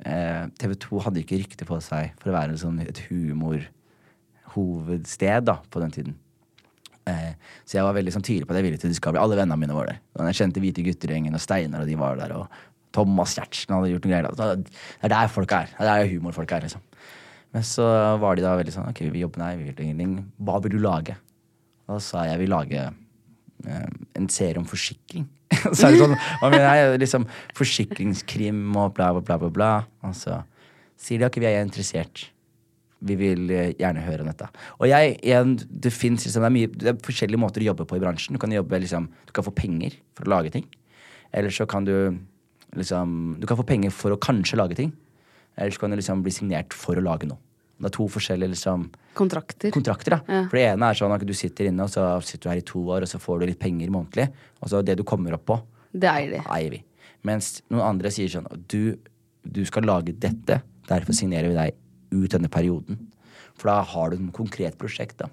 [0.06, 5.56] eh, TV 2 hadde ikke rykte på seg for å være liksom, et humorhovedsted da,
[5.68, 6.14] på den tiden.
[7.10, 7.32] Eh,
[7.66, 9.20] så jeg var veldig sånn, tydelig på at jeg ville til Discovery.
[9.22, 10.00] Alle vennene mine var der.
[10.16, 12.34] Og jeg kjente Hvite gutter-gjengen og Steinar og de var der.
[12.38, 12.44] Og
[12.94, 14.30] Thomas Giertsen hadde gjort noe greier.
[14.30, 14.52] da.
[14.60, 15.72] Det er der folk er.
[15.78, 16.84] Det er humorfolk er, liksom.
[17.54, 17.86] Men så
[18.22, 20.18] var de da veldig sånn Ok, vi jobber, nei, vi vil ingenting.
[20.38, 21.16] Hva vil du lage?
[21.90, 23.86] Da sa jeg jeg vil lage eh,
[24.18, 25.26] en serie om forsikring.
[25.74, 26.98] så er det sånn, mener jeg?
[27.02, 27.24] Liksom
[27.58, 29.50] forsikringskrim og bla, bla, bla, bla.
[29.56, 29.70] bla.
[30.06, 30.42] Og så
[31.00, 32.28] sier de ok, vi er interessert.
[33.00, 34.46] Vi vil eh, gjerne høre om dette.
[34.78, 37.88] Og jeg, igjen, det finnes liksom, det er, mye, det er forskjellige måter å jobbe
[37.90, 38.36] på i bransjen.
[38.36, 40.68] Du kan jobbe liksom, du kan få penger for å lage ting.
[41.34, 41.94] Eller så kan du
[42.78, 44.92] liksom Du kan få penger for å kanskje lage ting.
[45.58, 47.40] Eller så kan du liksom bli signert for å lage noe.
[47.80, 49.70] Det er to forskjellige liksom Kontrakter.
[49.72, 50.18] kontrakter.
[50.28, 50.42] Ja.
[50.50, 52.66] For det ene er sånn at du sitter inne, og så sitter du her i
[52.68, 54.26] to år, og så får du litt penger månedlig.
[54.60, 55.56] Og så det du kommer opp på,
[55.92, 56.42] Det eier de.
[56.46, 56.82] eier vi.
[57.24, 58.96] Mens noen andre sier sånn du,
[59.44, 61.74] du skal lage dette, derfor signerer vi deg
[62.12, 62.98] ut denne perioden.
[63.56, 65.28] For da har du et konkret prosjekt, da.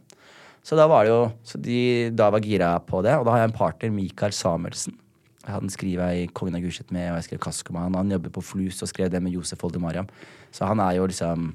[0.64, 3.14] Så da var det jo Så de da var gira på det.
[3.16, 4.98] Og da har jeg en partner, Mikael Samuelsen.
[5.48, 7.94] Han skriver jeg i Kongen av Gulset med, og jeg skrev Kasko med han.
[7.96, 10.10] Han jobber på Flus og skrev det med Josef Oldemariam.
[10.52, 11.54] Så han er jo liksom,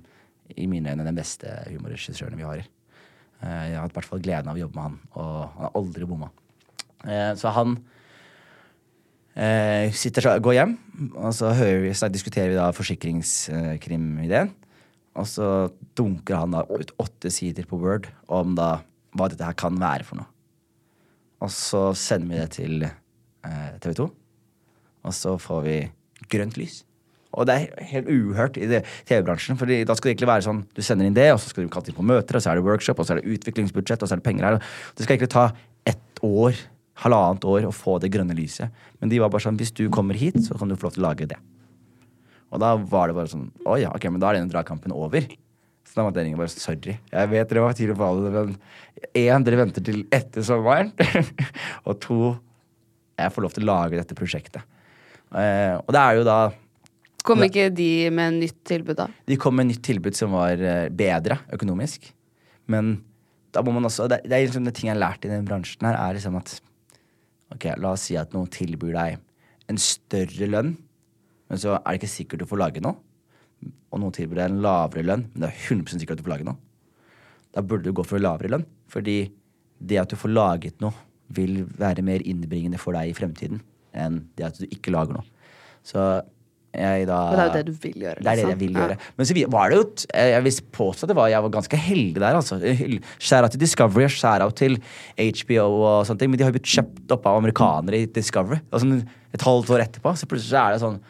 [0.56, 2.62] i mine øyne, den beste humorregissøren vi har.
[3.42, 5.66] Eh, Jeg har hatt i hvert fall gleden av å jobbe med han, og han
[5.66, 6.30] har aldri bomma.
[7.04, 7.76] Eh, Så han
[9.36, 10.74] eh, sitter, går hjem,
[11.14, 14.52] og så, vi, så diskuterer vi da forsikringskrimideen.
[15.20, 15.46] Og så
[15.98, 18.78] dunker han da ut åtte sider på Word om da
[19.12, 20.28] hva dette her kan være for noe.
[21.42, 24.06] Og så sender vi det til eh, TV 2,
[25.02, 25.76] og så får vi
[26.32, 26.78] grønt lys.
[27.32, 28.68] Og det er helt uhørt i
[29.08, 29.56] TV-bransjen.
[29.60, 31.72] For da skal det egentlig være sånn du sender inn det, og så skal du
[31.72, 34.10] kalle inn på møter, og så er det workshop, og så er det utviklingsbudsjett, og
[34.10, 34.58] så er det penger her.
[34.96, 35.46] Det skal egentlig ta
[35.88, 36.58] ett år,
[37.02, 38.84] halvannet år, å få det grønne lyset.
[39.00, 41.04] Men de var bare sånn hvis du kommer hit, så kan du få lov til
[41.04, 41.40] å lage det.
[42.52, 45.24] Og da var det bare sånn Å ja, ok, men da er denne dragkampen over.
[45.88, 46.98] Så da måtte jeg ringe bare sorry.
[47.12, 48.52] Jeg vet dere var tidlig på alle, men
[49.16, 50.92] én, dere venter til etter sommeren.
[51.88, 52.18] og to,
[53.16, 54.68] jeg får lov til å lage dette prosjektet.
[55.32, 56.38] Eh, og det er jo da
[57.26, 59.06] Kom ikke de med nytt tilbud, da?
[59.28, 62.08] De kom med nytt tilbud som var eh, bedre økonomisk.
[62.70, 62.96] Men
[63.52, 65.46] da må man også Det, det er liksom det ting jeg har lært i den
[65.46, 66.56] bransjen her, er liksom at
[67.52, 69.18] Ok, la oss si at noen tilbyr deg
[69.68, 70.70] en større lønn,
[71.52, 72.96] men så er det ikke sikkert du får lage noe.
[73.92, 76.32] Og noen tilbyr deg en lavere lønn, men det er 100 sikkert at du får
[76.32, 76.56] lage noe.
[77.52, 79.18] Da burde du gå for lavere lønn, fordi
[79.84, 80.96] det at du får laget noe,
[81.32, 83.62] vil være mer innbringende for deg i fremtiden
[83.96, 85.28] enn det at du ikke lager noe.
[85.84, 86.00] Så
[86.74, 88.16] jeg da Og det er jo det du vil gjøre.
[88.22, 88.60] det er det jeg liksom.
[88.62, 88.80] vil Ja.
[88.86, 88.96] gjøre.
[89.16, 91.76] Men så var det jo Jeg jeg vil påstå at det var, jeg var ganske
[91.76, 92.34] heldig der.
[92.34, 92.58] altså.
[93.20, 94.78] Skjæra til Discovery, skjæra til
[95.18, 96.30] HBO og sånne ting.
[96.30, 98.60] Men de har jo blitt kjøpt opp av amerikanere i Discovery.
[98.72, 101.00] Og sånn et halvt år etterpå så plutselig er det sånn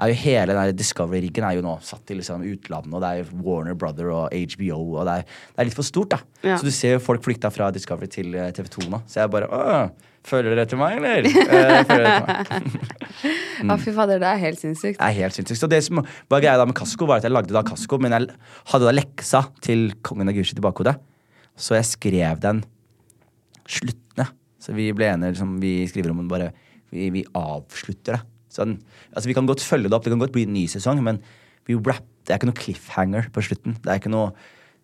[0.00, 3.18] er jo Hele den Discovery-riggen er jo nå satt til liksom utlandet, og det er
[3.20, 6.18] jo Warner Brother og HBO, og det er, det er litt for stort, da.
[6.42, 6.56] Ja.
[6.56, 9.02] Så du ser jo folk flykta fra Discovery til eh, TV2 nå.
[9.06, 9.90] Så jeg bare Åh,
[10.28, 11.26] Følger dere etter meg, eller?
[11.26, 12.80] Å, dere etter meg?
[13.60, 14.96] Ja, fy fader, det er helt sinnssykt.
[14.96, 15.60] Det er helt sinnssykt.
[15.60, 18.14] Så det som var greia da med Kasko, var at jeg lagde da Kasko, men
[18.16, 18.28] jeg
[18.72, 20.94] hadde da leksa til Kongen av Gulset i bakhodet.
[21.60, 22.62] Så jeg skrev den
[23.68, 24.30] sluttende.
[24.60, 26.50] Så vi ble enige, liksom, vi skriver om den bare
[26.90, 28.22] Vi, vi avslutter det.
[28.50, 28.80] Så den,
[29.14, 31.20] altså Vi kan godt følge det opp, det kan godt bli en ny sesong, men
[31.68, 33.76] vi wrap, det er ikke noe cliffhanger på slutten.
[33.84, 34.32] Det er ikke noe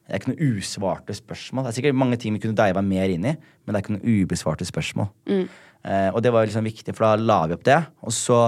[0.07, 1.67] det er ikke noe usvarte spørsmål.
[1.67, 3.97] Det er sikkert mange ting vi kunne deiva mer inn i, men det er ikke
[3.97, 5.09] noe ubesvarte spørsmål.
[5.27, 7.79] Eh, og det var liksom viktig, for da la vi opp det.
[8.07, 8.39] Og så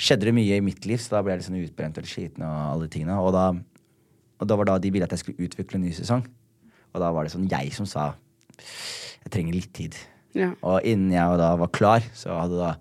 [0.00, 2.46] skjedde det mye i mitt liv, så da ble jeg sånn utbrent og litt sliten.
[2.46, 3.18] Og alle de tingene.
[3.20, 3.50] Og da,
[4.40, 6.24] og da var da de ville at jeg skulle utvikle en ny sesong.
[6.94, 8.14] Og da var det sånn jeg som sa
[8.60, 9.98] jeg trenger litt tid.
[10.36, 10.54] Ja.
[10.64, 12.76] Og innen jeg da var klar, så hadde da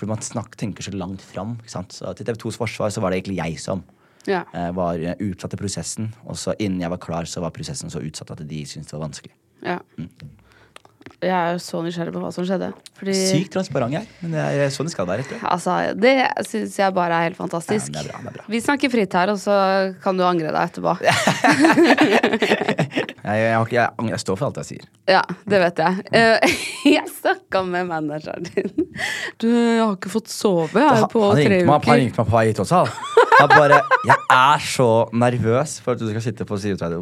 [0.00, 1.58] For man snakk, tenker så langt fram.
[1.60, 1.92] Ikke sant?
[1.92, 3.82] Så til TV2s forsvar så var det egentlig jeg som
[4.26, 4.44] Ja.
[4.54, 6.10] eh, var eh, utsatt i prosessen.
[6.26, 8.98] Og så innen jeg var klar, så var prosessen så utsatt at de syntes det
[8.98, 9.34] var vanskelig.
[9.64, 9.78] ja.
[11.20, 12.70] Jeg er jo så nysgjerrig på hva som skjedde.
[12.96, 15.24] Fordi Sykt transparent jeg men det er sånn det skal være.
[15.44, 16.14] Altså, det
[16.48, 17.90] syns jeg bare er helt fantastisk.
[17.92, 18.46] Ja, det er bra, det er bra.
[18.54, 19.56] Vi snakker fritt her, og så
[20.04, 20.96] kan du angre deg etterpå.
[23.20, 24.86] Jeg, jeg, jeg, jeg står for alt jeg sier.
[25.10, 25.20] Ja,
[25.52, 26.04] det vet jeg.
[26.16, 26.54] Eh,
[26.96, 28.72] jeg snakka med manageren din.
[29.38, 31.70] Du, jeg har ikke fått sove jeg, på han, tre uker.
[31.90, 32.80] han ringte meg på vei hit også.
[32.80, 33.28] han.
[33.36, 36.98] Jeg bare Jeg er så nervøs for at du skal sitte på sideutredet.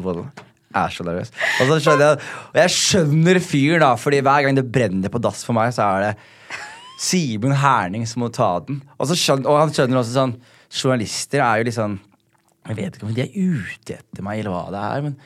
[0.68, 1.30] Jeg er så nervøs.
[1.62, 2.18] Og så skjønner jeg
[2.52, 5.86] Og jeg skjønner fyren, da, Fordi hver gang det brenner på dass for meg, så
[5.86, 6.10] er det
[7.00, 8.82] Simen Herning som må ta den.
[8.98, 10.36] Og, skjønner, og han skjønner også sånn
[10.68, 11.96] Journalister er jo litt sånn
[12.68, 15.16] Jeg vet ikke om de er ute etter meg, eller hva det er, men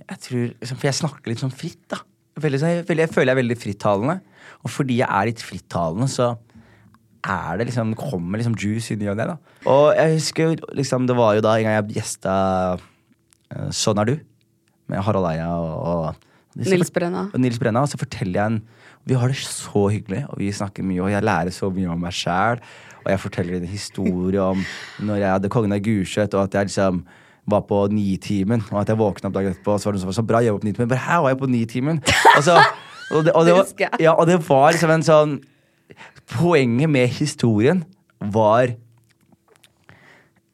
[0.00, 1.98] jeg tror liksom, For jeg snakker litt sånn fritt, da.
[2.40, 4.14] Veldig, sånn- jeg, jeg føler jeg er veldig frittalende.
[4.64, 6.30] Og fordi jeg er litt frittalende, så
[7.20, 9.32] er det liksom kommer liksom juice i ny og ned.
[9.32, 9.36] da.
[9.68, 12.34] Og jeg husker liksom, det var jo da en gang jeg gjesta
[12.78, 14.14] uh, Sånn er du
[14.90, 17.28] med Harald Eia og, og Nils Brenna.
[17.30, 17.84] og Nils Brenna.
[17.84, 18.60] Og så forteller jeg en
[19.08, 22.02] Vi har det så hyggelig, og vi snakker mye, og jeg lærer så mye om
[22.04, 22.60] meg sjæl.
[23.00, 24.60] Og jeg forteller en historie om
[25.00, 27.00] når jeg hadde Kongen av Gulset, og at jeg liksom
[27.50, 30.16] var på Nitimen, og at jeg våkna opp dagen etterpå, og så var det sånn,
[30.20, 30.90] så bra jobba på Nitimen.
[30.90, 32.02] Bare her var jeg på Nitimen!
[32.36, 32.58] Og, så,
[33.10, 35.40] og, det, og, Det var, ja, og det var liksom en sånn
[36.30, 37.80] Poenget med historien
[38.20, 38.76] var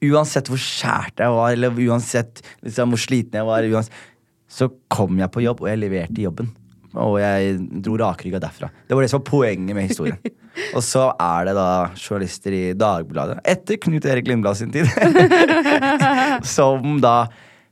[0.07, 3.95] Uansett hvor skjært jeg var, eller uansett liksom, hvor sliten jeg var, uansett,
[4.47, 6.49] så kom jeg på jobb, og jeg leverte jobben.
[6.97, 8.69] Og jeg dro rakrygga derfra.
[8.87, 10.17] Det var det som var poenget med historien.
[10.73, 14.89] Og så er det da journalister i Dagbladet, etter Knut Erik Lindblad sin tid,
[16.57, 17.27] som da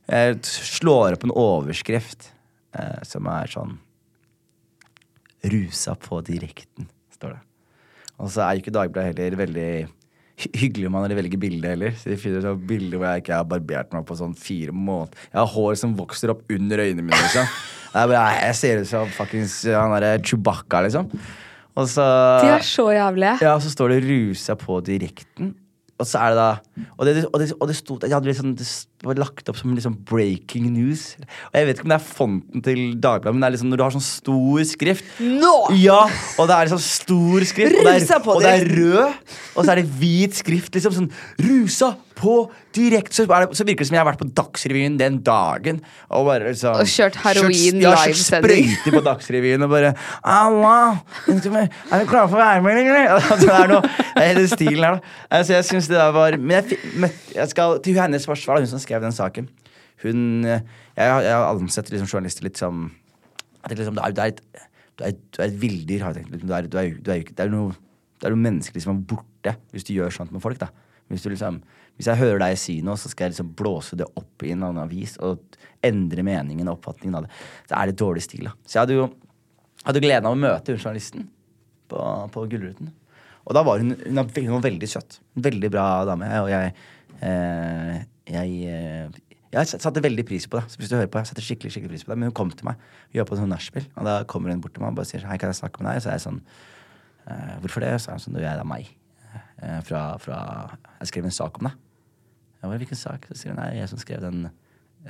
[0.06, 2.28] eh, slår opp en overskrift
[2.78, 3.74] eh, som er sånn
[5.46, 6.86] Rusa på direkten,
[7.18, 7.42] står det.
[8.22, 9.70] Og så er jo ikke Dagbladet heller veldig
[10.36, 11.94] hyggelig om man velger bilde heller.
[11.96, 15.16] Så de finner sånn bilde hvor jeg ikke har barbert meg på sånn fire måneder.
[15.32, 17.16] Jeg har hår som vokser opp under øynene mine.
[17.24, 17.48] Liksom.
[17.96, 21.08] Jeg, bare, jeg ser ut som fuckings han derre Chewbacca, liksom.
[21.76, 22.04] Og så
[22.42, 23.38] De er så jævlige.
[23.44, 25.54] ja, og så står det 'rusa på direkten'.
[25.98, 26.48] Og så er det da
[26.98, 28.66] Og det, og det, og det, sto, jeg hadde liksom, det
[29.04, 31.16] var lagt opp som liksom breaking news.
[31.50, 33.80] Og jeg vet ikke om det er fonten til Dagbladet, men det er liksom når
[33.80, 35.52] du har sånn stor skrift Nå!
[35.76, 36.00] Ja!
[36.40, 39.36] Og det er liksom stor skrift, og det er, og det er rød.
[39.56, 40.74] Og så er det hvit skrift.
[40.76, 41.12] liksom sånn
[41.44, 42.36] Rusa på
[42.76, 43.12] direkte!
[43.16, 45.82] Så, så virker det som jeg har vært på Dagsrevyen den dagen.
[46.16, 48.72] Og bare liksom Og kjørt heroin ja, livesending.
[48.72, 49.92] sprøyter på Dagsrevyen og bare
[50.24, 53.12] Allah, Er du klare for værmelding, eller?
[53.26, 53.82] Altså, det er noe
[54.16, 55.14] hele stilen her, da.
[55.38, 58.82] Altså, jeg synes det der var Men jeg, jeg skal til hennes forsvar, hun som
[58.86, 59.50] skrev den saken.
[60.04, 60.62] Hun eh,
[60.96, 62.88] Jeg, jeg ansetter ansett liksom journalister litt som
[63.66, 64.42] at det liksom, du, er, du, er et,
[64.96, 66.36] du, er, et villdyr, har jeg tenkt.
[66.36, 66.68] Liksom, Du er,
[67.02, 67.74] du er, det noe
[68.16, 70.58] det er noe menneskelig som er borte hvis du gjør sånt med folk.
[70.60, 70.70] da
[71.12, 71.60] Hvis, liksom,
[71.98, 74.64] hvis jeg hører deg si noe, så skal jeg liksom blåse det opp i en
[74.64, 77.32] annen avis og endre meningen og oppfatningen av det.
[77.68, 78.48] Det er det dårlig stil.
[78.48, 79.08] da Så jeg hadde jo
[79.86, 81.28] hadde gleden av å møte hun journalisten
[81.90, 82.00] på,
[82.34, 82.90] på Gullruten.
[83.46, 85.20] Og da var hun, hun, var veldig, veldig søt.
[85.38, 86.30] Veldig bra dame.
[86.42, 86.72] Og jeg
[87.22, 90.66] eh, Jeg, eh, jeg satte veldig pris på det.
[90.72, 92.50] Så hvis du hører på, jeg satte skikkelig skikkelig pris på det Men hun kom
[92.50, 92.82] til meg.
[93.12, 95.24] Vi var på sånn nachspiel, og da kommer hun bort til meg og bare sier
[95.28, 96.02] Hei, kan jeg snakke med deg?
[96.02, 96.40] Så er jeg sånn
[97.30, 97.94] eh, Hvorfor det?
[98.02, 98.92] Så er hun sånn Du, jeg er meg.
[99.62, 100.40] Eh, fra, fra
[101.00, 101.80] Jeg skrev en sak om deg.
[102.60, 103.28] Jeg bare, Hvilken sak?
[103.30, 104.48] Så sier hun Nei, jeg som skrev den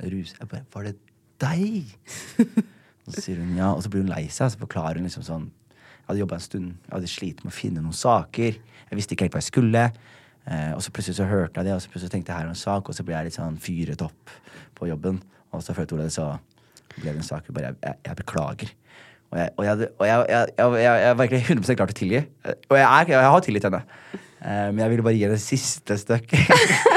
[0.05, 0.35] rus...
[0.37, 0.97] Jeg bare Var det
[1.41, 1.95] deg?
[3.07, 5.07] Og så sier hun ja, og så blir hun lei seg, og så forklarer hun
[5.07, 8.57] liksom sånn Jeg hadde jobba en stund, jeg hadde slitt med å finne noen saker.
[8.87, 9.83] Jeg visste ikke helt hva jeg skulle.
[10.47, 12.53] Eh, og så plutselig så hørte jeg det, og så plutselig tenkte jeg her er
[12.53, 14.35] en sak, og så ble jeg litt sånn fyret opp
[14.77, 15.19] på jobben.
[15.51, 16.29] Og så følte Ole det, så
[16.95, 17.49] ble det en sak.
[17.51, 18.71] Bare jeg, jeg, jeg beklager.
[19.27, 22.21] Og jeg, og jeg, og jeg, jeg, var egentlig 100 klar til å tilgi.
[22.69, 23.83] Og jeg, er, jeg har tilgitt henne.
[24.39, 26.35] Eh, men jeg ville bare gi henne det siste støkk.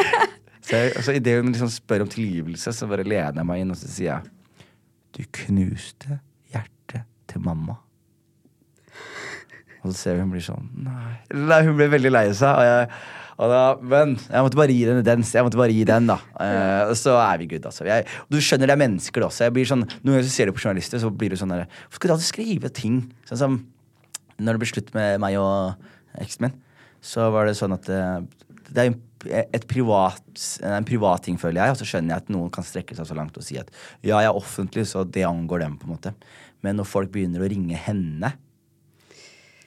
[0.71, 3.81] så så idet hun liksom spør om tilgivelse, så bare lener jeg meg inn og
[3.81, 4.69] så sier jeg
[5.17, 6.21] Du knuste
[6.55, 7.81] hjertet til mamma.
[9.81, 11.17] Og så ser vi hun blir sånn Nei.
[11.35, 12.53] Nei hun blir veldig lei seg.
[12.53, 12.91] Og jeg,
[13.49, 15.23] da, men jeg måtte bare gi den den.
[15.25, 16.19] Jeg måtte bare gi den, da.
[16.37, 17.87] uh, så er vi good, altså.
[17.89, 19.49] Jeg, du skjønner det er mennesker, det også.
[19.71, 22.11] Sånn, Noen ganger så ser du på journalister, så blir du sånn der Hvorfor skal
[22.11, 22.99] du alltid skrive ting?
[23.31, 23.61] Sånn som
[24.41, 26.59] når det ble slutt med meg og eksen min,
[27.05, 28.21] så var det sånn at uh,
[28.71, 29.01] det er en,
[29.57, 31.75] et privat, en privat ting, føler jeg.
[31.75, 33.73] Og så skjønner jeg at noen kan strekke seg så langt og si at
[34.03, 36.15] ja, jeg er offentlig, så det angår dem, på en måte.
[36.65, 38.35] Men når folk begynner å ringe henne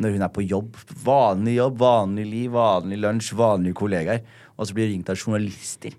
[0.01, 0.77] når hun er på jobb.
[1.03, 4.23] Vanlig jobb, vanlig liv, vanlig lunsj, vanlige kollegaer.
[4.57, 5.97] Og så blir hun ringt av journalister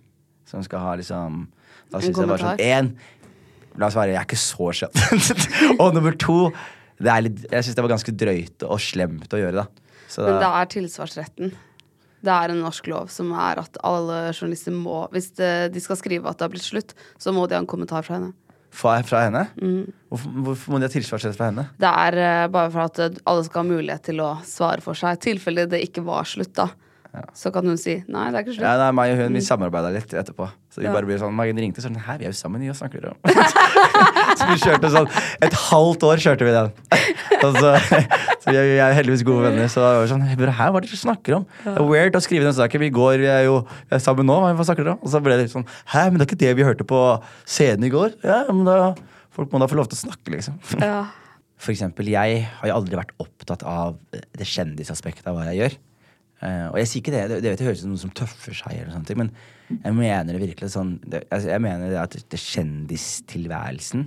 [0.55, 1.45] som skal ha liksom
[1.91, 2.95] Da syns jeg bare sånn Én,
[3.81, 4.99] la oss være, jeg er ikke så skjønn.
[5.83, 6.39] og nummer to,
[7.03, 9.95] det er litt, jeg syns det var ganske drøyt og slemt å gjøre, da.
[10.11, 11.55] Så Men det er tilsvarsretten.
[12.25, 16.31] Det er en norsk lov som er at alle journalister må Hvis de skal skrive
[16.31, 18.33] at det har blitt slutt, så må de ha en kommentar fra henne.
[18.75, 19.45] Fra, fra henne?
[19.61, 19.93] Mm.
[20.13, 21.67] Hvorfor, hvorfor må de ha tilsvarsrett fra henne?
[21.81, 24.99] Det er uh, bare for at eh, alle skal ha mulighet til å svare for
[24.99, 25.19] seg.
[25.19, 26.71] I tilfelle det ikke var slutt, da.
[27.39, 28.67] Så kan hun si nei, det er ikke slutt.
[28.67, 30.49] Ja, nei, meg og hun vi samarbeida litt etterpå.
[30.75, 30.93] Så vi Ja.
[30.93, 33.19] bare ble sånn, Magen ringte sånn Her, vi er jo sammen, vi, hva snakker om?
[34.39, 35.07] så vi kjørte sånn
[35.47, 36.73] Et halvt år kjørte vi den.
[37.45, 37.53] Så,
[38.43, 39.71] så vi er, vi er heldigvis gode venner.
[39.71, 40.49] Så var sånn Her, hva
[40.81, 41.47] er det dere snakker om?
[41.63, 42.83] Det er weird å skrive den saken.
[42.83, 44.41] Vi går, vi er jo vi er sammen nå.
[44.59, 45.03] Hva snakker dere om?
[45.07, 47.01] Og så ble det sånn Hæ, men det er ikke det vi hørte på
[47.47, 48.19] scenen i går?
[48.27, 48.79] Ja, men da
[49.35, 50.59] Folk må da få lov til å snakke, liksom.
[50.79, 51.01] Ja.
[51.59, 55.75] For eksempel, jeg har jo aldri vært opptatt av det kjendisaspektet av hva jeg gjør.
[56.45, 58.57] Eh, og jeg sier ikke det, det, vet jeg høres ut som noen som tøffer
[58.57, 59.31] seg, eller sånne ting, men
[59.81, 64.03] jeg mener det virkelig sånn altså, Jeg mener det at det kjendistilværelsen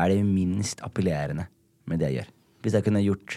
[0.00, 1.44] er det minst appellerende
[1.88, 2.30] med det jeg gjør.
[2.64, 3.36] Hvis jeg kunne gjort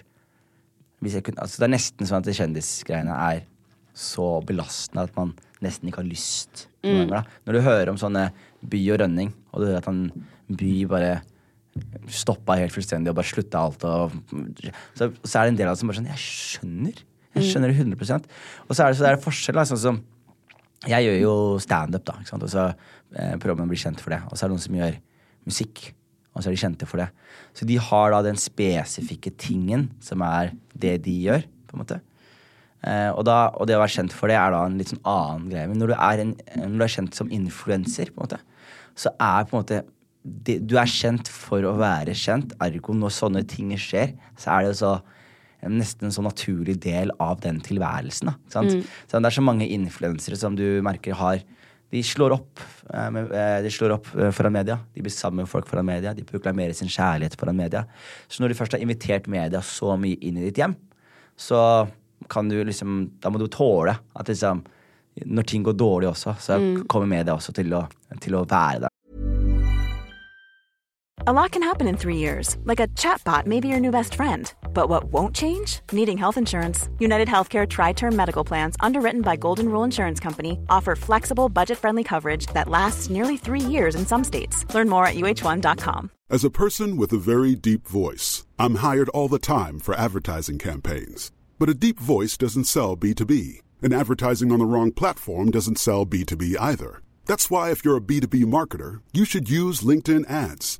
[1.00, 3.44] hvis jeg kunne, altså Det er nesten sånn at kjendisgreiene er
[4.00, 6.68] så belastende at man nesten ikke har lyst.
[6.84, 7.28] noen ganger.
[7.48, 8.30] Når du hører om sånne
[8.64, 10.06] By og Rønning, og du hører at han
[10.48, 11.14] By bare
[12.12, 14.16] stoppa helt fullstendig og bare slutta alt og
[14.98, 17.04] så, så er det en del av det som bare sånn Jeg skjønner.
[17.40, 18.28] Jeg skjønner det 100%
[18.68, 19.62] Og så er det, så det er forskjell.
[19.70, 20.02] Sånn som
[20.88, 22.18] Jeg gjør jo standup, da.
[22.22, 22.46] Ikke sant?
[22.46, 24.22] Og så eh, prøver man å bli kjent for det.
[24.30, 25.00] Og så er det noen som gjør
[25.50, 25.90] musikk.
[26.34, 27.10] Og så er de kjente for det.
[27.58, 31.44] Så de har da den spesifikke tingen som er det de gjør.
[31.70, 32.00] på en måte.
[32.88, 35.04] Eh, og, da, og det å være kjent for det er da en litt sånn
[35.10, 35.68] annen greie.
[35.68, 38.40] Men når du er, en, når du er kjent som influenser, på en måte,
[39.00, 39.82] så er på en måte
[40.20, 42.56] det, Du er kjent for å være kjent.
[42.64, 44.94] Ergo når sånne ting skjer, så er det jo så
[45.68, 48.32] nesten en så naturlig del av den tilværelsen.
[48.32, 48.92] Da, sant?
[49.08, 51.44] Så det er så mange influensere som du merker har
[51.90, 52.60] De slår opp,
[52.94, 54.76] eh, eh, de slår opp eh, foran media.
[54.94, 56.14] De blir sammen med folk foran media.
[56.14, 57.82] De proklamerer sin kjærlighet foran media.
[58.30, 60.76] Så når du først har invitert media så mye inn i ditt hjem,
[61.34, 61.88] så
[62.30, 64.62] kan du liksom Da må du tåle at liksom
[65.26, 67.88] Når ting går dårlig også, så kommer media også til å,
[68.22, 68.90] til å være der.
[71.28, 74.16] A lot can happen in three years, like a chatbot may be your new best
[74.16, 74.54] friend.
[74.74, 75.82] But what won't change?
[75.92, 76.88] Needing health insurance.
[77.00, 81.78] United Healthcare Tri Term Medical Plans, underwritten by Golden Rule Insurance Company, offer flexible, budget
[81.78, 84.66] friendly coverage that lasts nearly three years in some states.
[84.74, 86.12] Learn more at uh1.com.
[86.30, 90.58] As a person with a very deep voice, I'm hired all the time for advertising
[90.58, 91.32] campaigns.
[91.58, 96.06] But a deep voice doesn't sell B2B, and advertising on the wrong platform doesn't sell
[96.06, 97.02] B2B either.
[97.26, 100.80] That's why, if you're a B2B marketer, you should use LinkedIn ads.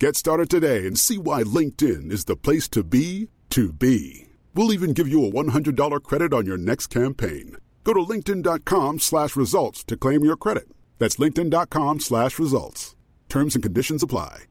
[0.00, 4.26] Get started today and see why LinkedIn is the place to be to be.
[4.54, 7.56] We'll even give you a $100 credit on your next campaign.
[7.84, 10.68] Go to linkedin.com slash results to claim your credit.
[10.98, 12.96] That's linkedin.com slash results.
[13.28, 14.44] Terms and conditions apply.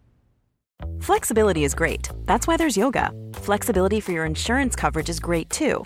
[1.00, 2.10] Flexibility is great.
[2.26, 3.12] That's why there's yoga.
[3.34, 5.86] Flexibility for your insurance coverage is great too.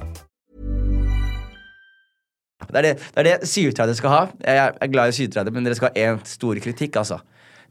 [2.71, 4.21] Det er det, det, er det 37 skal ha.
[4.45, 7.21] Jeg er glad i 37, men dere skal ha én stor kritikk, altså.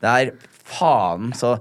[0.01, 0.35] Det er
[0.71, 1.59] faen så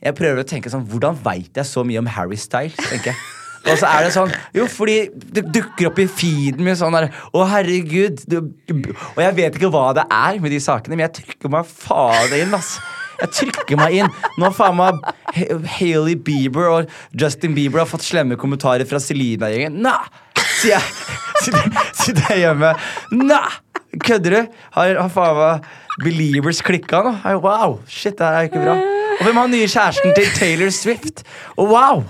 [0.00, 2.76] Jeg prøver å tenke sånn Hvordan veit jeg så mye om Harry Styles?
[2.90, 3.20] tenker jeg.
[3.68, 4.98] Og så er det sånn Jo, fordi
[5.36, 8.22] det dukker opp i feeden min sånn der Å, herregud.
[8.28, 8.38] Du,
[9.12, 12.36] og jeg vet ikke hva det er med de sakene, men jeg trykker meg faen
[12.38, 12.78] inn, ass.
[13.20, 14.08] Jeg trykker meg inn.
[14.40, 15.02] Nå faen meg
[15.76, 19.76] Hailey Bieber og Justin Bieber har fått slemme kommentarer fra Selena-gjengen.
[19.84, 19.98] Nei!
[20.60, 20.82] Sier jeg.
[21.40, 22.74] Sitter, jeg hjemme.
[23.16, 23.44] Nei!
[24.04, 24.58] Kødder du?
[24.76, 25.70] Har, har faen meg
[26.04, 27.14] Believers klikka nå?
[27.42, 27.80] Wow!
[27.90, 28.76] Shit, det her er ikke bra.
[29.20, 31.24] Og hvem har nye kjæresten til Taylor Swift?
[31.56, 32.04] Og wow!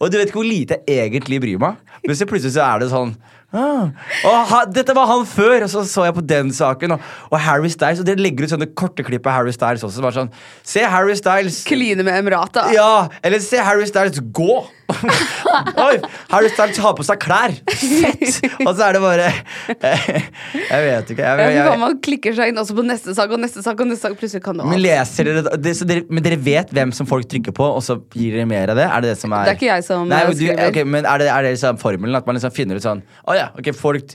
[0.00, 1.78] Og du vet ikke hvor lite jeg egentlig bryr meg.
[2.06, 3.10] Men så plutselig så er det sånn
[3.52, 3.90] ah,
[4.24, 5.66] og ha, Dette var han før!
[5.66, 6.96] Og så så jeg på den saken.
[6.96, 8.02] Og, og Harry Styles.
[8.02, 10.02] Og dere legger ut sånne korte klipp av Harry Styles også.
[10.04, 10.34] Bare sånn,
[10.66, 11.62] Se Harry Styles!
[11.68, 12.66] Kline med Emrata.
[12.74, 14.64] Ja, eller se Harry Styles gå!
[14.90, 15.96] Oi,
[16.30, 17.54] Harry Styles har på seg klær!
[17.70, 18.40] Fett!
[18.64, 21.24] Og så er det bare Jeg vet ikke.
[21.24, 23.80] Jeg, jeg, jeg, man klikker seg inn også på neste sak og neste sak.
[23.80, 26.74] og neste sak Plutselig kan det men leser dere, det, så dere Men dere vet
[26.74, 28.88] hvem som folk trykker på, og så gir dere mer av det?
[28.88, 30.66] Er det det som er Det er ikke jeg som, Nei, men du, skriver.
[30.72, 32.18] Okay, men er det, er det liksom formelen?
[32.18, 34.14] At man liksom finner ut sånn Å ja, ok, folk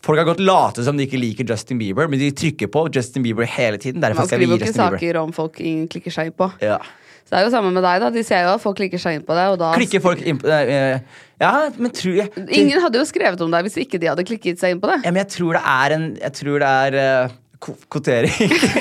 [0.00, 3.26] Folk har gått late som de ikke liker Justin Bieber, men de trykker på Justin
[3.26, 4.00] Bieber hele tiden.
[4.00, 6.48] Man skriver ikke saker om folk ingen klikker seg på.
[6.64, 6.78] Ja.
[7.26, 8.08] Så det er jo samme med deg, da.
[8.14, 10.40] De ser jo at folk klikker seg inn på det, og da Klikker folk inn
[10.40, 14.00] på eh, eh, Ja, men tror jeg Ingen hadde jo skrevet om deg hvis ikke
[14.02, 15.00] de hadde klikket seg inn på det.
[15.06, 18.32] Ja, men jeg tror det er en Jeg tror det er Nei, kvotering.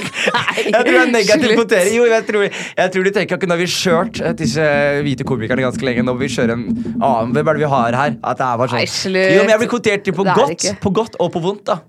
[0.66, 1.96] jeg tror det er negativ kvotering.
[1.96, 2.46] Jo, jeg tror,
[2.80, 4.66] jeg tror de tenker at nå har vi kjørt eh, disse
[5.06, 6.06] hvite komikerne ganske lenge.
[6.06, 6.66] Nå må vi kjøre en
[6.98, 8.18] annen Hvem er det vi har her?
[8.24, 9.18] At det er bare sånn.
[9.22, 11.80] Jo, men jeg blir kvotert til på godt, på godt og på vondt, da.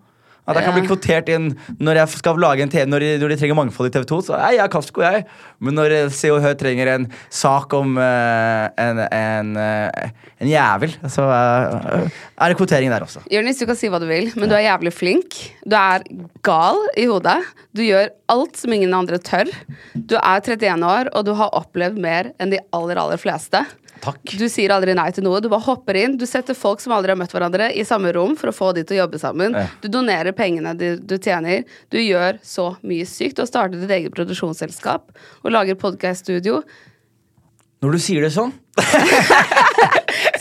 [0.43, 3.30] At jeg kan bli kvotert inn når jeg skal lage en TV når de, når
[3.30, 4.18] de trenger mangfold i TV 2.
[4.26, 5.22] Så jeg er Kafko, jeg.
[5.62, 10.51] Men når eh, Se og Hør trenger en sak om uh, en, en, uh, en
[10.51, 12.09] jævel, så uh,
[12.43, 13.22] er det kvotering der også.
[13.30, 15.38] Jonis, du kan si hva du vil, men du er jævlig flink.
[15.62, 16.03] Du er
[16.43, 17.38] gal i hodet.
[17.70, 19.51] Du gjør alt som ingen andre tør.
[19.95, 23.62] Du er 31 år, og du har opplevd mer enn de aller, aller fleste.
[24.03, 24.35] Takk.
[24.39, 25.39] Du sier aldri nei til noe.
[25.43, 26.17] Du bare hopper inn.
[26.19, 28.83] Du setter folk som aldri har møtt hverandre, i samme rom for å få de
[28.87, 29.55] til å jobbe sammen.
[29.55, 29.69] Ja.
[29.85, 31.63] Du donerer pengene du, du tjener.
[31.95, 33.39] Du gjør så mye sykt.
[33.39, 35.13] Du har startet ditt eget produksjonsselskap
[35.45, 36.65] og lager podkaststudio.
[37.83, 38.53] Når du sier det sånn,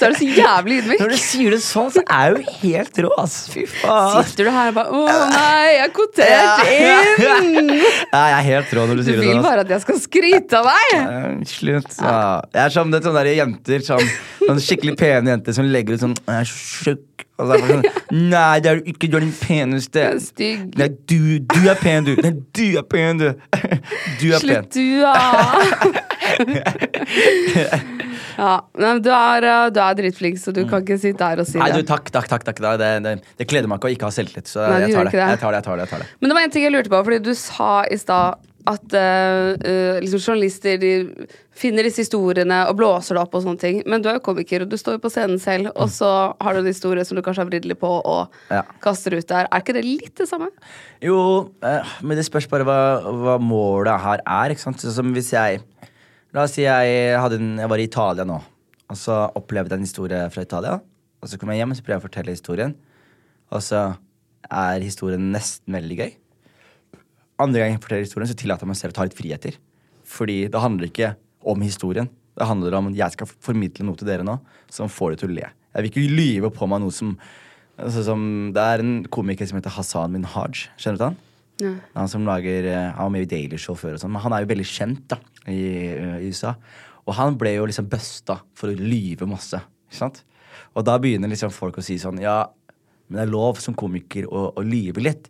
[0.02, 1.02] Så er du så jævlig ydmyk.
[1.04, 3.36] Når du sier det sånn, så er jeg jo helt rå, ass.
[3.54, 4.24] Fy faen.
[4.26, 7.70] Sitter du her og bare Å nei, jeg er kvotert inn!
[8.12, 9.30] Ja, jeg er helt rå når du Du sier det sånn.
[9.30, 11.46] Du vil bare at jeg skal skryte av deg!
[11.52, 11.92] Slutt.
[12.00, 12.16] Ja.
[12.56, 14.10] Jeg er som det sånne der jenter, sånn,
[14.42, 17.26] sånne skikkelig pene jenter som legger ut sånn Jeg er så tjukk.
[17.42, 17.86] Sånn
[18.32, 19.08] Nei, det er du ikke.
[19.10, 20.04] Du er den peneste.
[20.12, 20.76] er stygg.
[20.78, 22.16] Nei, du, du er pen, du.
[22.22, 23.30] Nei, du er pen, du.
[24.22, 24.44] Du er pen.
[24.44, 26.08] Slutt, du, ja.
[28.42, 31.50] ja men du er, uh, du er dritflink, så du kan ikke sitte her og
[31.50, 32.46] si Nei, du, takk, takk, takk.
[32.48, 32.62] takk.
[32.62, 34.50] Det, det, det kleder meg ikke å ikke ha selvtillit.
[34.50, 35.18] Så Nei, jeg, tar det.
[35.18, 35.26] det.
[35.36, 35.62] jeg tar det.
[35.62, 36.10] Jeg tar det, jeg tar det.
[36.22, 39.98] Men det var en ting jeg lurte på, fordi du sa i stad at uh,
[40.04, 40.92] liksom journalister de
[41.62, 43.80] finner disse historiene og blåser det opp og sånne ting.
[43.90, 46.10] Men du er jo komiker, og du står jo på scenen selv, og så
[46.42, 48.62] har du en historie som du kanskje har vridd litt på og Ja.
[48.84, 49.50] kaster ut der.
[49.50, 50.52] Er ikke det litt det samme?
[51.02, 51.18] Jo,
[51.66, 52.80] uh, men det spørs bare hva,
[53.24, 54.54] hva målet her er.
[54.54, 54.82] Ikke sant?
[54.82, 55.62] Som hvis jeg
[56.32, 58.38] La oss si jeg, en, jeg var i Italia nå,
[58.88, 60.78] og så opplevde jeg en historie fra Italia.
[61.20, 62.76] Og så kommer jeg hjem og så prøver jeg å fortelle historien,
[63.52, 63.82] og så
[64.48, 66.14] er historien nesten veldig gøy.
[67.44, 69.58] Andre gang jeg forteller historien, så tillater jeg meg selv å ta litt friheter.
[70.08, 71.10] Fordi det handler ikke
[71.52, 72.08] om historien.
[72.40, 74.38] Det handler om at jeg skal formidle noe til dere nå
[74.72, 75.52] som får dere til å le.
[75.52, 77.12] Jeg vil ikke lyve på meg noe som,
[77.76, 78.24] altså, som
[78.56, 80.64] Det er en komiker som heter Hassan Minhaj.
[80.80, 81.20] Kjenner du til han?
[81.62, 81.76] Ja.
[82.00, 84.34] Han som lager eh, Han var med i Daily Show før, og sånn, men han
[84.34, 85.62] er jo veldig kjent da i,
[85.92, 86.56] eh, i USA.
[87.08, 89.60] Og han ble jo liksom busta for å lyve masse.
[89.90, 90.22] Ikke sant?
[90.76, 92.46] Og da begynner liksom folk å si sånn Ja,
[93.10, 95.28] men det er lov som komiker å, å lyve litt.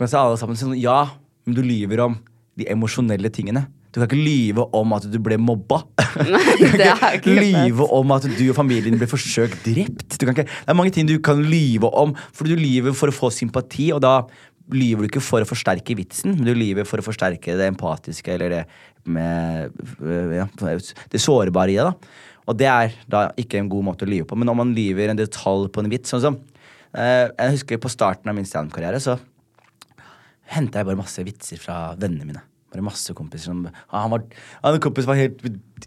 [0.00, 1.14] Men så er alle sammen sånn Ja,
[1.46, 2.18] men du lyver om
[2.58, 3.66] de emosjonelle tingene.
[3.94, 5.84] Du kan ikke lyve om at du ble mobba.
[6.80, 10.16] det er ikke lyve om at du og familien ble forsøkt drept.
[10.18, 13.12] Du kan ikke, det er mange ting du kan lyve om, for du lyver for
[13.12, 14.16] å få sympati, og da
[14.72, 18.32] lyver du ikke for å forsterke vitsen, men du lyver for å forsterke det empatiske
[18.32, 18.62] eller det
[19.04, 20.46] med øh, ja,
[21.12, 21.84] det sårbare i det.
[21.84, 22.22] da.
[22.48, 24.38] Og det er da ikke en god måte å lyve på.
[24.40, 26.40] Men om man lyver en detalj på en vits sånn som
[26.92, 29.18] eh, Jeg husker på starten av min standup-karriere, så
[30.54, 32.42] henta jeg bare masse vitser fra vennene mine.
[32.72, 34.24] Bare masse kompiser som ah, han var,
[34.64, 35.40] han, kompis var helt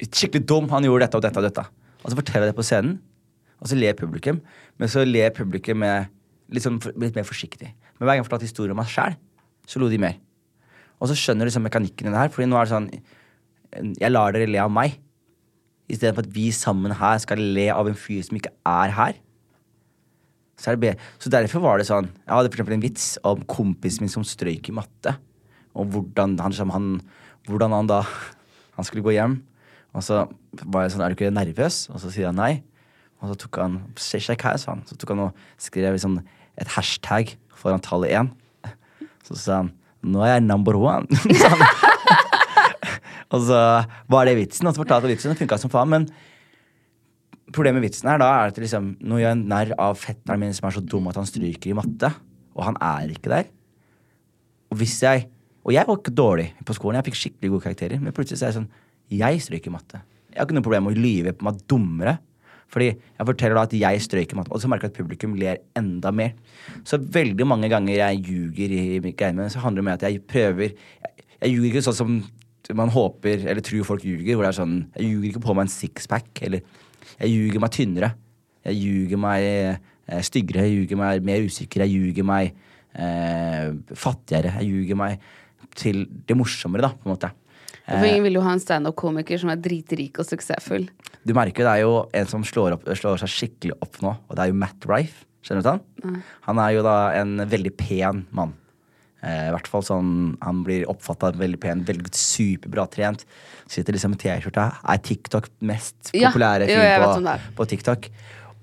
[0.08, 1.66] skikkelig dum, han gjorde dette og dette og dette.
[2.04, 2.98] Og så forteller jeg det på scenen,
[3.58, 4.40] og så ler publikum.
[4.78, 6.10] Men så ler publikum med
[6.54, 7.74] litt, sånn, litt mer forsiktig.
[7.98, 9.18] Men hver gang jeg fortalte historier om meg sjæl,
[9.68, 10.18] så lo de mer.
[10.98, 12.90] Og så skjønner du liksom mekanikken i det her, Fordi nå er det sånn
[14.00, 14.98] Jeg lar dere le av meg.
[15.88, 19.20] Istedenfor at vi sammen her skal le av en fyr som ikke er her.
[20.58, 24.06] Så, er så derfor var det sånn Jeg hadde for eksempel en vits om kompisen
[24.06, 25.14] min som strøyk i matte.
[25.78, 26.90] Og hvordan han, liksom, han,
[27.46, 28.02] hvordan han da
[28.78, 29.40] Han skulle gå hjem,
[29.98, 30.28] og så
[30.70, 31.88] var jeg sånn Er du ikke nervøs?
[31.90, 32.62] Og så sier han nei.
[33.22, 34.84] Og så tok han Shake her, sa han.
[34.86, 36.20] Så tok han og skrev liksom
[36.58, 38.32] et hashtag foran tallet én.
[39.28, 39.74] Så sa han
[40.08, 41.10] Nå er jeg number one.
[43.34, 43.60] og så
[44.08, 45.90] var det vitsen, og så fortalte vitsen, og det funka som faen.
[45.92, 46.06] Men
[47.52, 50.54] problemet med vitsen her da er at liksom, nå gjør jeg narr av fetteren min
[50.56, 52.14] som er så dum at han stryker i matte,
[52.56, 53.50] og han er ikke der.
[54.72, 55.28] Og hvis jeg
[55.68, 58.46] Og jeg var ikke dårlig på skolen, jeg fikk skikkelig gode karakterer, men plutselig så
[58.46, 58.70] er jeg sånn
[59.12, 60.00] Jeg stryker i matte.
[60.32, 62.14] Jeg har ikke noe problem med å lyve på meg dummere.
[62.72, 65.62] Fordi jeg forteller da at jeg strøyker i og så merker jeg at publikum ler
[65.78, 66.34] enda mer.
[66.84, 70.74] Så veldig mange ganger jeg ljuger i greiene så handler det om at jeg prøver
[70.74, 72.18] Jeg, jeg ljuger ikke sånn som
[72.76, 74.36] man håper eller tror folk ljuger.
[74.36, 76.64] Hvor det er sånn Jeg ljuger ikke på meg en sixpack, eller
[77.18, 78.14] jeg ljuger meg tynnere.
[78.68, 82.52] Jeg ljuger meg eh, styggere, jeg ljuger meg mer usikker, jeg ljuger meg
[83.00, 84.58] eh, fattigere.
[84.60, 85.28] Jeg ljuger meg
[85.78, 87.32] til det morsommere, da, på en måte.
[87.88, 90.90] For ingen vil jo ha en standup-komiker som er dritrik og suksessfull.
[91.28, 94.36] Du merker det er jo en som slår, opp, slår seg skikkelig opp nå, og
[94.36, 95.24] det er jo Matt Rife.
[95.46, 96.22] Skjønner du han?
[96.50, 98.52] Han er jo da en veldig pen mann.
[99.24, 100.10] Eh, I hvert fall sånn
[100.44, 103.24] Han blir oppfatta veldig pen, veldig superbra trent.
[103.72, 104.68] Sitter liksom med T-skjorta.
[104.84, 108.12] Er TikTok mest Ja, populære jo, fyr på, på TikTok.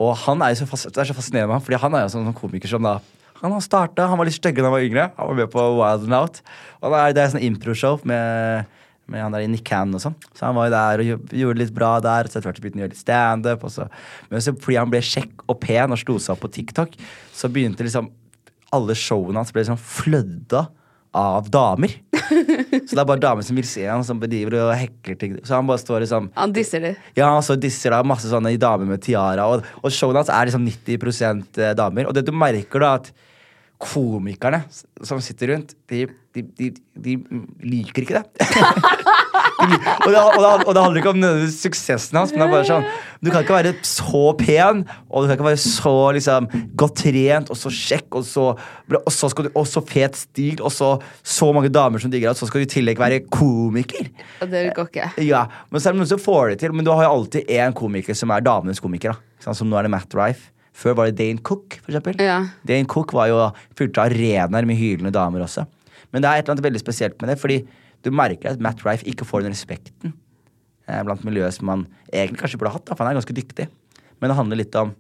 [0.05, 2.05] Og han er jo så, fas det er så fascinerende med ham, fordi han er
[2.05, 2.99] jo sånn sånn komiker som da
[3.45, 5.03] han har starta, han var litt stygg da han var yngre.
[5.19, 6.39] Han var med på Wild and Out.
[6.81, 8.71] Og da er det sånn improshow med,
[9.11, 10.15] med han der i Nick Cannon og sånn.
[10.33, 12.25] Så han var jo der og gjo- gjorde litt bra der.
[12.31, 13.67] Så etter hvert begynte han å gjøre litt standup.
[14.31, 16.97] Men så fordi han ble kjekk og pen og slo seg opp på TikTok,
[17.37, 18.09] så begynte liksom
[18.75, 20.65] alle showene hans ble liksom flødda
[21.15, 21.93] av damer.
[22.75, 25.37] Så det er bare damer som vil se han som bedriver og hekler ting.
[25.47, 26.91] Så han bare står liksom Han disser det.
[27.15, 30.51] ja, og så disser da masse sånne damer med tiara, og, og showene hans er
[30.51, 32.09] liksom 90% damer.
[32.11, 33.13] Og det du merker da, at
[33.79, 34.65] komikerne
[35.07, 36.69] som sitter rundt, de, de, de,
[37.07, 37.17] de
[37.63, 38.51] liker ikke det.
[39.55, 42.53] Og, det og, det og det handler ikke om nødvendigvis suksessen hans, men det er
[42.53, 42.87] bare sånn
[43.25, 46.49] Du kan ikke være så pen, og du kan ikke være så liksom
[46.81, 48.47] godt trent og så kjekk, og så,
[48.99, 50.91] og så, du, og så fet stil, og så
[51.23, 54.11] så mange damer som digger deg, og så skal du i tillegg være komiker.
[54.45, 55.11] Og det går ikke.
[55.25, 56.75] Ja, men så er det noen som får det til.
[56.77, 59.15] Men du har jo alltid én komiker som er damenes komiker.
[59.15, 59.57] da Sånn.
[59.59, 60.51] Som nå er det Matt Rife.
[60.75, 62.19] Før var det Dane Cook, for eksempel.
[62.19, 62.41] Ja.
[62.67, 63.39] Dane Cook var jo
[63.79, 65.69] fylte arenaer med hylende damer også.
[66.11, 67.61] Men det er et eller annet veldig spesielt med det, fordi
[68.05, 70.13] du merker at Matt Rife ikke får den respekten
[70.89, 73.69] eh, blant miljøet som han egentlig kanskje burde hatt, da, for han er ganske dyktig.
[74.21, 74.93] Men det handler litt om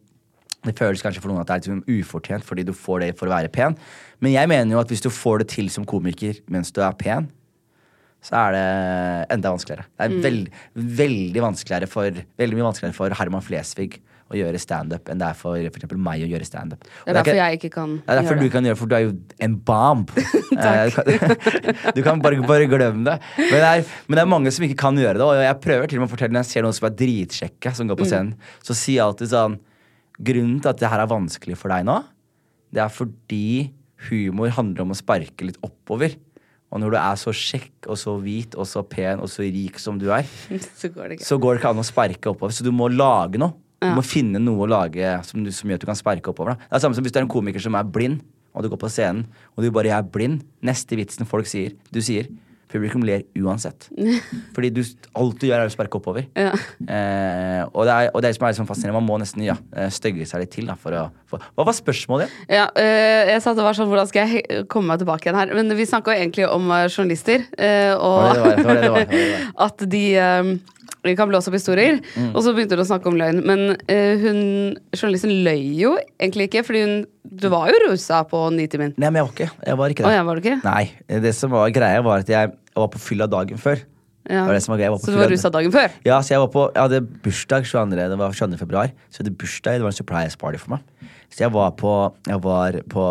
[0.64, 3.10] det føles kanskje for noen at det er litt sånn ufortjent fordi du får det
[3.18, 3.76] for å være pen.
[4.24, 6.96] Men jeg mener jo at hvis du får det til som komiker mens du er
[6.96, 7.28] pen,
[8.24, 8.64] så er det
[9.34, 9.84] enda vanskeligere.
[9.92, 13.98] Det er veld, veldig, vanskeligere for, veldig mye vanskeligere for Herman Flesvig
[14.34, 16.84] å gjøre standup enn det er for for eksempel meg å gjøre standup.
[16.84, 18.52] Det er derfor jeg ikke kan det er derfor gjøre du det.
[18.56, 19.12] kan gjøre for du er jo
[19.48, 20.14] en bomb.
[20.54, 20.98] Takk
[21.96, 23.16] du kan, bare, bare glemme det.
[23.38, 25.28] Men det, er, men det er mange som ikke kan gjøre det.
[25.30, 27.74] Og jeg prøver til og med å fortelle når jeg ser noen som er dritsjekke,
[27.78, 28.02] som går Mm.
[28.02, 28.34] på scenen,
[28.66, 29.56] så sier jeg alltid sånn
[30.14, 31.96] Grunnen til at det her er vanskelig for deg nå,
[32.74, 33.72] det er fordi
[34.10, 36.14] humor handler om å sparke litt oppover.
[36.74, 39.78] Og når du er så kjekk og så hvit og så pen og så rik
[39.82, 40.22] som du er,
[40.80, 41.26] Så går det ikke.
[41.26, 42.54] så går det ikke an å sparke oppover.
[42.54, 43.54] Så du må lage noe.
[43.90, 46.54] Du må finne noe å lage som, du, som gjør at du kan sparke oppover.
[46.54, 46.70] Da.
[46.70, 48.22] Det er samme som hvis du er en komiker som er blind,
[48.54, 49.26] og du går på scenen,
[49.56, 50.44] og du bare er blind'.
[50.64, 52.28] Neste vitsen folk sier, du sier,
[52.74, 53.88] publikum ler uansett.
[54.54, 54.82] Fordi du,
[55.14, 56.26] alt du gjør, er å sparke oppover.
[56.34, 56.52] Ja.
[56.82, 58.98] Eh, og, det er, og det er som er sånn fascinerende.
[58.98, 59.56] Man må nesten ja,
[59.94, 60.68] stygge støgge seg litt til.
[60.70, 62.34] Da, for å, for, hva var spørsmålet?
[62.50, 65.54] Ja, øh, jeg satt og var sånn, Hvordan skal jeg komme meg tilbake igjen her?
[65.56, 67.46] Men vi snakka egentlig om øh, journalister.
[67.54, 69.10] øh, og Det var det det var.
[69.14, 69.44] Var.
[69.68, 70.54] at de øh,
[71.18, 72.00] kan blåse opp historier.
[72.16, 72.30] Mm.
[72.32, 73.42] Og så begynte hun å snakke om løgn.
[73.44, 74.40] Men uh, hun,
[74.96, 76.94] journalisten løy jo egentlig ikke, fordi hun
[77.24, 78.92] Du var jo rusa på Nitimen.
[79.00, 79.50] Nei, men jeg var ikke.
[79.66, 80.12] Jeg var ikke det.
[80.14, 80.58] ja, var ikke?
[80.64, 80.84] Nei,
[81.24, 83.80] det som var greia, var at jeg, var på fylla dagen før.
[84.24, 84.44] Ja.
[84.44, 84.98] Det var det som var greia.
[85.00, 85.96] Så du var rusa dagen før?
[86.06, 88.06] Ja, så jeg, var på, jeg hadde bursdag 22.
[88.12, 88.60] Det var 22.
[88.60, 88.92] februar.
[89.08, 91.10] Så jeg hadde bursdag, det var en surprise party for meg.
[91.28, 91.92] Så jeg var på,
[92.28, 93.04] jeg var på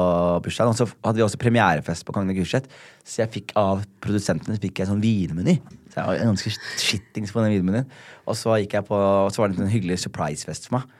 [0.46, 2.70] bursdagen, og så hadde vi også premierefest på Kongen av Gulset.
[3.06, 5.60] Så jeg fikk av produsentene fikk jeg sånn vinmeny.
[5.94, 7.90] Så jeg var ganske skittings på den vinmenyen.
[8.26, 8.56] Og så
[8.88, 10.96] på, og så var det en hyggelig surprise-fest for meg.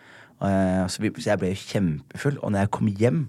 [0.46, 2.38] Eh, så, vi, så jeg ble jo kjempefull.
[2.44, 3.24] Og når jeg kom hjem,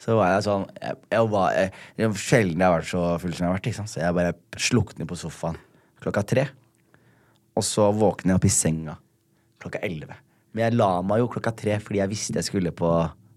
[0.00, 3.34] så var jeg sånn jeg, jeg var, jeg, var Sjelden jeg har vært så full
[3.34, 3.70] som jeg har vært.
[3.76, 3.92] Sant?
[3.92, 5.60] Så jeg bare sluknet på sofaen
[6.04, 6.46] klokka tre.
[7.54, 8.96] Og så våkner jeg opp i senga
[9.62, 10.16] klokka elleve.
[10.54, 12.90] Men jeg la meg jo klokka tre fordi jeg visste jeg skulle på,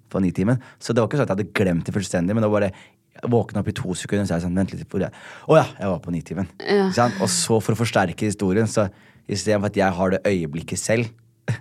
[0.07, 0.63] på Nitimen.
[0.79, 2.73] Så det var ikke sånn at jeg hadde glemt det fullstendig, men det var bare
[3.17, 4.87] jeg våkna opp i to sekunder, så jeg sånn Vent litt.
[4.89, 5.03] Hvor?
[5.03, 6.49] Å ja, jeg var på Nitimen.
[6.63, 6.87] Ja.
[7.21, 8.87] Og så, for å forsterke historien, så
[9.27, 11.11] istedenfor at jeg har det øyeblikket selv,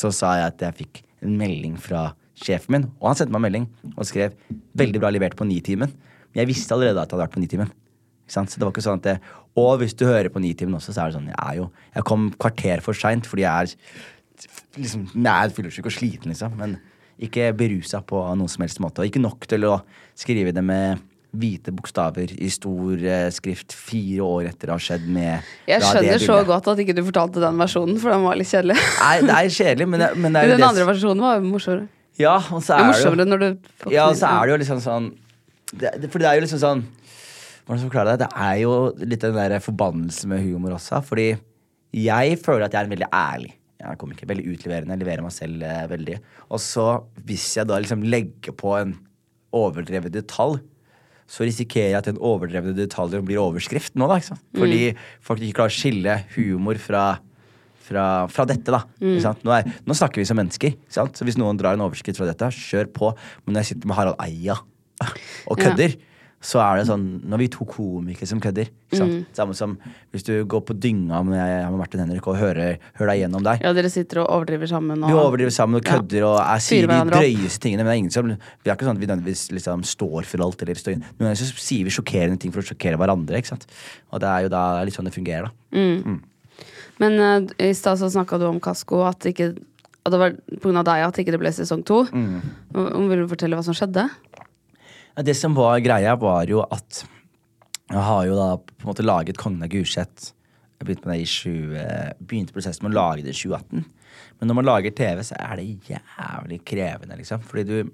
[0.00, 2.88] så sa jeg at jeg fikk en melding fra sjefen min.
[3.00, 4.34] Og han sendte meg en melding og skrev
[4.78, 5.92] 'veldig bra levert på Nitimen'.
[6.32, 7.72] Men jeg visste allerede at jeg hadde vært på Nitimen.
[8.32, 9.18] Så det var ikke sånn at det,
[9.58, 12.04] Og hvis du hører på Nitimen også, så er det sånn Jeg er jo Jeg
[12.08, 16.56] kom kvarter for seint fordi jeg er liksom Jeg er fyllesyk og sliten, liksom.
[16.56, 16.78] Men
[17.22, 19.02] ikke berusa på noen som helst måte.
[19.02, 19.80] Og ikke nok til å
[20.18, 21.00] skrive det med
[21.32, 26.20] hvite bokstaver i stor eh, skrift fire år etter det har skjedd med Jeg skjønner
[26.20, 28.76] så godt at ikke du fortalte den versjonen, for den var litt kjedelig.
[29.00, 31.46] Nei, det er kjedelig, men det, men det er jo Den det andre versjonen var
[31.46, 31.88] morsommere.
[32.20, 35.08] Ja, og så er det morsommere jo Ja, og så er det jo liksom sånn
[35.72, 38.26] det, det, For det er jo liksom sånn Hvordan skal jeg forklare det?
[38.26, 40.98] Det er jo litt den der forbannelse med humor også.
[41.06, 41.30] Fordi
[41.94, 43.52] jeg føler at jeg er en veldig ærlig
[43.82, 44.28] jeg er komiker.
[44.30, 44.94] Veldig utleverende.
[44.94, 46.18] Jeg leverer meg selv eh, veldig.
[46.48, 46.86] Og så,
[47.26, 48.94] hvis jeg da liksom legger på en
[49.52, 50.60] overdrevet detalj,
[51.32, 54.18] så risikerer jeg at den overdrevne detaljen blir overskrift nå, da.
[54.20, 54.44] Ikke sant?
[54.56, 54.80] Fordi
[55.24, 57.04] folk ikke klarer å skille humor fra
[57.82, 58.84] fra, fra dette, da.
[59.02, 59.42] Ikke sant?
[59.42, 60.76] Nå, er, nå snakker vi som mennesker.
[60.76, 61.18] Ikke sant?
[61.18, 63.10] Så hvis noen drar en overskrift fra dette, kjør på.
[63.42, 64.58] Men når jeg sitter med Harald Eia
[65.50, 65.96] og kødder,
[66.42, 68.70] så er det sånn Nå er vi to komikere som kødder.
[68.92, 69.28] Sant?
[69.36, 69.76] Samme som
[70.12, 73.62] hvis du går på dynga med, med Martin Henrik og hører, hører deg gjennom der.
[73.62, 74.98] Ja, dere sitter og overdriver sammen.
[74.98, 77.86] Og, Vi overdriver sammen og kødder og er, sier de drøyeste tingene.
[77.86, 80.44] Men det er ingen som, vi er ikke sånn at vi nødvendigvis liksom står for
[80.48, 80.66] alt.
[80.66, 83.38] Eller står, noen ganger så sier vi sjokkerende ting for å sjokkere hverandre.
[83.38, 83.68] Ikke sant?
[84.10, 85.46] Og det er jo da litt sånn det fungerer.
[85.48, 86.18] da
[87.02, 89.52] Men uh, i stad så snakka du om Kasko, at, ikke,
[90.02, 90.84] at det var pga.
[90.90, 92.02] deg at ikke det ble sesong to.
[92.10, 92.42] Mm.
[92.74, 94.10] Vil du fortelle hva som skjedde?
[95.12, 97.02] Ja, det som var greia, var jo at
[97.92, 100.30] jeg har jo da på en måte laget Kongen av Gulset.
[100.80, 103.82] Begynte med det i 20, begynte prosessen med å lage det i 2018.
[104.40, 107.44] Men når man lager TV, så er det jævlig krevende, liksom.
[107.44, 107.92] Fordi du,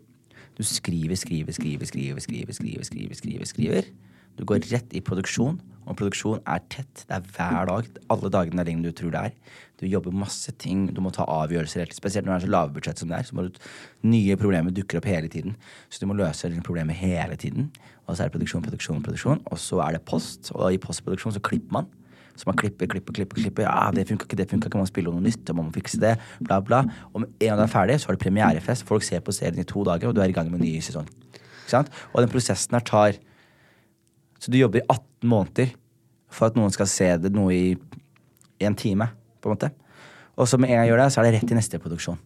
[0.59, 3.91] Du skriver, skriver, skriver, skriver, skriver, skriver, skriver, skriver, skriver.
[4.39, 7.05] Du går rett i produksjon, og produksjon er tett.
[7.07, 7.87] Det er hver dag.
[8.11, 9.37] Alle dagene er lenger enn du tror det er.
[9.79, 10.89] Du jobber masse ting.
[10.95, 13.29] Du må ta avgjørelser, spesielt når det er så lave budsjett som det er.
[13.29, 13.61] Så må du,
[14.11, 15.55] nye problemer dukker opp hele tiden.
[15.89, 17.71] Så du må løse dine problemer hele tiden.
[18.07, 19.45] Og så er det produksjon, produksjon, produksjon.
[19.47, 21.91] Og så er det post, og i postproduksjon så klipper man.
[22.39, 23.41] Så man klipper, klipper, klipper.
[23.43, 23.67] klipper.
[23.67, 24.79] Ja, det funka ikke, det funka ikke.
[24.79, 26.17] Man må spille noe nytt, man må fikse det.
[26.43, 26.85] Bla, bla.
[27.13, 28.87] Og med en gang du er ferdig, så har du premierefest.
[28.87, 30.77] Folk ser på serien i to dager, og du er i gang med en ny
[30.83, 31.07] sesong.
[31.35, 31.91] Ikke sant?
[32.13, 33.19] Og den prosessen her tar
[34.39, 35.73] Så du jobber i 18 måneder
[36.31, 37.75] for at noen skal se det noe i
[38.63, 39.09] en time,
[39.41, 39.73] på en måte.
[40.39, 42.21] Og så med en gang jeg gjør det, så er det rett til neste produksjon.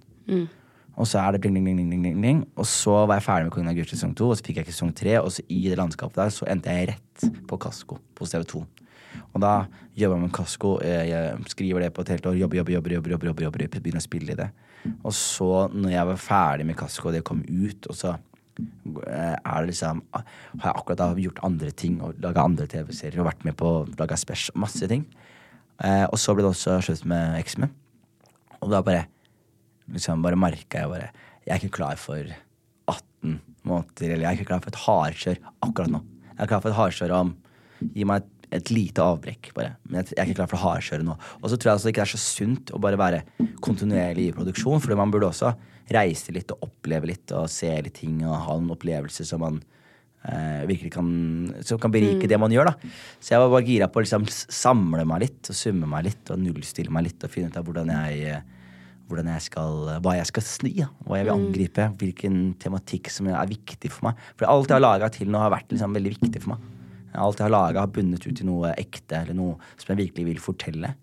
[1.01, 2.43] Og så er det ding, ding, ding, ding, ding, ding.
[2.61, 4.67] Og så var jeg ferdig med Kongen av Gult sesong to, og så fikk jeg
[4.67, 7.97] ikke sesong tre, og så i det landskapet der så endte jeg rett på Kasko
[8.19, 8.61] på TV2.
[9.33, 9.53] Og da
[9.97, 12.95] jobber jeg med Kasko, jeg, jeg skriver det på et helt år, jobber, jobber, jobber,
[12.97, 14.51] jobber, jobber, jobber, jobber begynner å spille i det.
[15.07, 19.37] Og så, når jeg var ferdig med Kasko, og det kom ut, og så eh,
[19.37, 23.31] er det liksom Har jeg akkurat da gjort andre ting og laga andre TV-serier og
[23.31, 24.19] vært med på å lage
[24.61, 25.07] masse ting.
[25.83, 27.75] Eh, og så ble det også slutt med eksen min.
[28.63, 29.07] Og da bare
[29.93, 31.09] liksom bare merka jeg bare
[31.43, 32.23] Jeg er ikke klar for
[32.87, 36.03] 18 måneder, eller jeg er ikke klar for et hardkjør akkurat nå.
[36.29, 37.33] Jeg er klar for et hardkjør om
[37.83, 38.29] Gi meg et,
[38.61, 39.73] et lite avbrekk, bare.
[39.89, 41.17] Men jeg, jeg er ikke klar for hardkjøret nå.
[41.41, 44.35] Og så tror jeg altså ikke det er så sunt å bare være kontinuerlig i
[44.37, 45.51] produksjon, fordi man burde også
[45.91, 49.59] reise litt og oppleve litt og se litt ting og ha noen opplevelser som man
[50.29, 51.09] eh, virkelig kan
[51.67, 52.91] Som kan berike det man gjør, da.
[53.21, 56.31] Så jeg var bare gira på å liksom samle meg litt og summe meg litt
[56.35, 58.43] og nullstille meg litt og finne ut av hvordan jeg eh,
[59.09, 60.87] hvordan jeg skal, hva jeg skal sni, da.
[61.05, 64.21] hva jeg vil angripe, hvilken tematikk som er viktig for meg.
[64.41, 66.69] For alt jeg har laga til nå, har vært liksom veldig viktig for meg.
[67.21, 70.25] Alt jeg har laga, har bundet ut i noe ekte, eller noe som jeg virkelig
[70.31, 70.95] vil fortelle.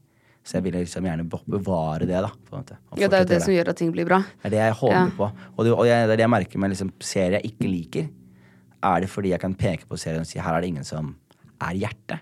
[0.41, 2.31] Så jeg vil liksom gjerne bevare det, da.
[2.49, 4.23] Måte, Ja, det er jo det, det som gjør at ting blir bra.
[4.41, 5.05] det er det jeg håper Ja.
[5.19, 5.29] på.
[5.57, 8.09] Og det, og jeg, det er det jeg merker med liksom, serier jeg ikke liker.
[8.83, 11.15] Er det fordi jeg kan peke på serien og si her er det ingen som
[11.59, 12.19] er hjerte?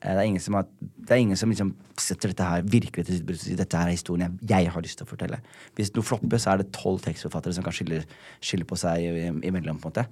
[0.00, 3.06] Eh, Det er ingen som, har, det er ingen som liksom setter dette her virkelig
[3.06, 5.40] til sitt bryst dette er historien jeg, jeg har lyst til å fortelle.
[5.74, 8.04] Hvis noe flopper, så er det tolv tekstforfattere som kan skille,
[8.40, 9.02] skille på seg
[9.42, 9.80] imellom.
[9.82, 10.06] på en måte.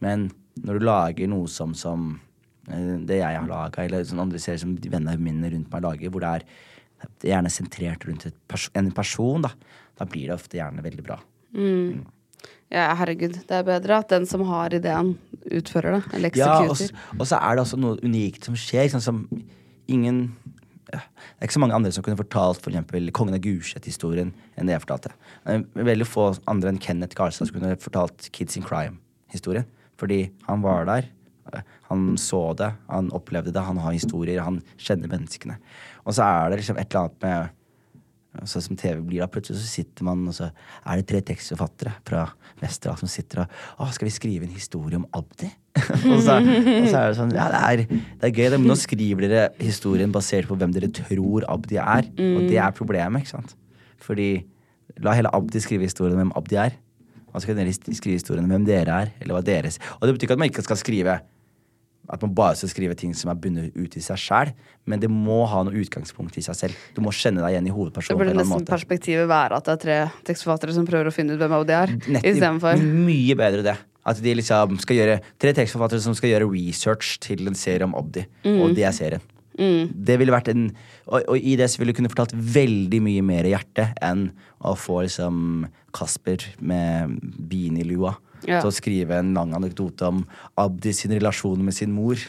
[0.00, 0.30] Men
[0.64, 2.18] når du lager noe som, som
[2.70, 5.84] eh, det jeg har laga, eller sånn andre serier som de vennene mine rundt meg
[5.84, 6.48] lager, hvor det er,
[7.20, 9.52] det er gjerne sentrert rundt pers en person, da,
[10.00, 11.20] da blir det ofte gjerne veldig bra.
[12.72, 13.36] Ja, herregud.
[13.46, 15.14] Det er bedre at den som har ideen,
[15.46, 16.16] utfører det.
[16.18, 16.80] Eller Ja, og,
[17.18, 19.22] og så er det også noe unikt som skjer, sånn som
[19.86, 20.24] ingen
[20.90, 24.32] ja, Det er ikke så mange andre som kunne fortalt for eksempel Kongen av Gulset-historien
[24.54, 25.14] enn det jeg fortalte.
[25.74, 29.66] Veldig få andre enn Kenneth Garstad som kunne fortalt Kids in Crime-historien.
[29.98, 31.08] Fordi han var der,
[31.52, 35.58] eh, han så det, han opplevde det, han har historier, han kjenner menneskene.
[36.04, 37.55] Og så er det liksom et eller annet med
[38.44, 41.94] Sånn som TV blir da, plutselig så sitter man, og så er det tre tekstforfattere
[42.06, 42.26] fra
[42.60, 45.48] Vesterålen som sitter og Å, skal vi skrive en historie om Abdi?
[46.12, 48.70] og, så, og så er det sånn Ja, det er, det er gøy, det, men
[48.70, 52.10] nå skriver dere historien basert på hvem dere tror Abdi er.
[52.16, 53.56] Og det er problemet, ikke sant?
[54.02, 54.30] Fordi
[55.04, 56.76] la hele Abdi skrive historien om hvem Abdi er.
[57.32, 60.14] Og så kan dere skrive historien om hvem dere er, eller hva deres Og det
[60.16, 61.18] betyr ikke at man ikke skal skrive
[62.12, 64.52] at man bare skal skrive ting som er bundet ut i seg sjæl,
[64.86, 66.86] men det må ha noe utgangspunkt i seg selv.
[66.94, 68.16] Du må kjenne deg igjen i hovedpersonen.
[68.16, 69.98] Det burde nesten perspektivet være at det er tre
[70.30, 73.76] tekstforfattere som prøver å finne ut hvem de er, istedenfor Mye bedre det.
[74.06, 77.96] At de liksom skal gjøre Tre tekstforfattere som skal gjøre research til en serie om
[77.98, 78.22] Abdi,
[78.54, 79.24] og det er serien.
[79.56, 80.68] Det ville vært en
[81.06, 84.28] og, og i det så ville du kunne fortalt veldig mye mer i hjertet enn
[84.60, 87.14] å få liksom Kasper med
[87.48, 88.60] beanie-lua Ja.
[88.62, 90.24] til å skrive en lang anekdote om
[90.56, 92.16] Abdi sin relasjon med sin mor.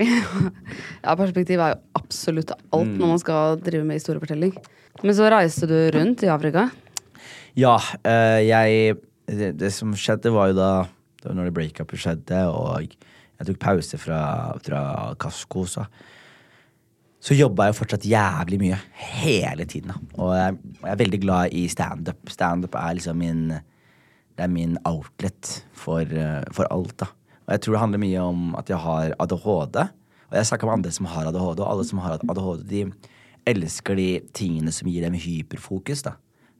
[0.00, 2.98] Ja, perspektiv er jo absolutt alt Mm.
[3.00, 4.54] når man skal drive med historiefortelling.
[5.02, 6.70] Men så reiste du rundt i Afrika.
[7.56, 10.70] Ja, eh, jeg det, det som skjedde, var jo da
[11.20, 14.20] Det var når det breakupet skjedde, og jeg tok pause fra,
[14.64, 15.84] fra Kasko, så
[17.20, 18.78] så jobba jeg fortsatt jævlig mye.
[19.20, 19.92] Hele tiden.
[19.92, 19.98] Da.
[20.16, 22.30] Og jeg, jeg er veldig glad i standup.
[22.32, 23.42] Standup er liksom min
[24.40, 27.10] Det er min outlet for, eh, for alt, da.
[27.44, 29.76] Og jeg tror det handler mye om at jeg har ADHD.
[30.30, 32.92] Og jeg snakker med andre som har ADHD, og alle som har ADHD, de
[33.46, 36.14] elsker de tingene som gir dem hyperfokus, da.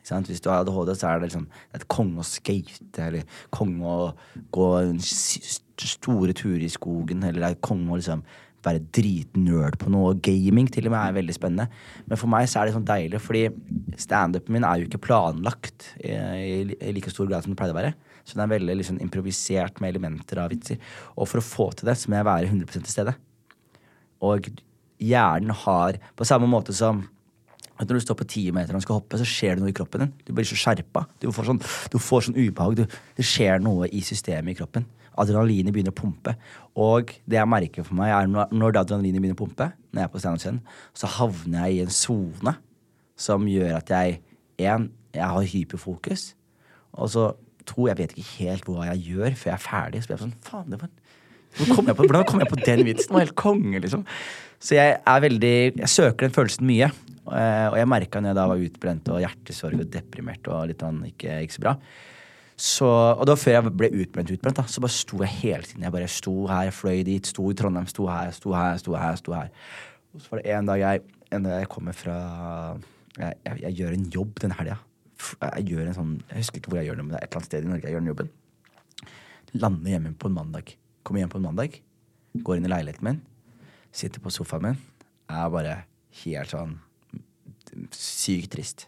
[0.05, 4.13] Hvis du har ADHD, så er det liksom et konge å skate, eller konge å
[4.53, 4.69] gå
[5.01, 8.23] store turer i skogen, eller det er konge å liksom
[8.67, 10.17] være dritnerd på noe.
[10.23, 11.67] Gaming til og med er veldig spennende.
[12.07, 13.47] Men for meg så er det sånn deilig, fordi
[14.01, 17.77] standupen min er jo ikke planlagt i, i, i like stor grad som det pleide
[17.77, 17.95] å være.
[18.25, 20.81] Så den er veldig liksom improvisert med elementer av vitser.
[21.17, 23.17] Og for å få til det, så må jeg være 100% til stede.
[24.21, 24.51] Og
[25.01, 27.07] hjernen har På samme måte som
[27.81, 30.03] at når du står på timeteren og skal hoppe, så skjer det noe i kroppen
[30.05, 30.11] din.
[30.27, 31.07] Du blir så skjerpa.
[31.17, 32.77] Du får sånn, du får sånn ubehag.
[32.77, 34.85] Du, det skjer noe i systemet i kroppen.
[35.21, 36.35] Adrenalinet begynner å pumpe.
[36.81, 40.09] Og det jeg merker for meg, er når, når adrenalinet begynner å pumpe, når jeg
[40.09, 40.63] er på standup-scenen,
[40.97, 42.57] så havner jeg i en sone
[43.21, 44.21] som gjør at jeg
[44.71, 46.31] en, jeg har hyperfokus.
[46.97, 47.31] Og så
[47.69, 50.03] to, jeg vet ikke helt hva jeg gjør før jeg er ferdig.
[50.03, 50.91] Så blir jeg sånn, faen, det var
[51.51, 53.09] hvordan kom på, hvordan kom jeg på den vitsen?
[53.09, 54.05] Det var helt konge, liksom.
[54.61, 56.91] Så jeg er veldig Jeg søker den følelsen mye.
[57.31, 60.83] Eh, og jeg merka når jeg da var utbrent og hjertesorg og deprimert og litt
[60.83, 61.75] sånn ikke, ikke så bra.
[62.61, 65.65] Så, og det var før jeg ble utbrent, utbrent da, så bare sto jeg hele
[65.65, 65.87] tiden.
[65.87, 69.17] Jeg bare sto her, fløy dit, sto i Trondheim, sto her, sto her, sto her.
[69.17, 69.49] sto her.
[70.13, 71.03] Og så var det en dag jeg,
[71.33, 72.17] en dag jeg kommer fra
[73.17, 74.77] Jeg, jeg, jeg gjør en jobb den helga.
[75.41, 77.33] Jeg gjør en sånn, jeg husker ikke hvor jeg gjør det, men det er et
[77.33, 78.31] eller annet sted i Norge jeg gjør den jobben.
[79.57, 80.71] Lander hjemme på en mandag.
[81.03, 81.81] Kommer hjem på en mandag,
[82.47, 83.21] går inn i leiligheten min,
[83.91, 84.81] sitter på sofaen min,
[85.33, 85.75] er bare
[86.23, 86.77] helt sånn
[87.97, 88.87] sykt trist.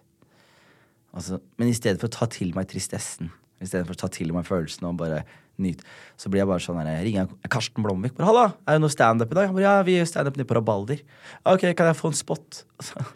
[1.12, 3.32] Altså, men i stedet for å ta til meg tristessen,
[3.62, 5.22] i stedet for å ta til meg følelsen og bare
[5.62, 5.84] nyte,
[6.18, 8.16] så blir jeg bare sånn her Ringer Karsten Blomvik.
[8.16, 10.48] Bare 'Halla, er det noe standup i dag?' Han bare, ja, vi gjør standup nede
[10.48, 11.02] på Rabalder.
[11.46, 12.64] Ok, kan jeg få en spot?
[12.82, 13.06] Altså,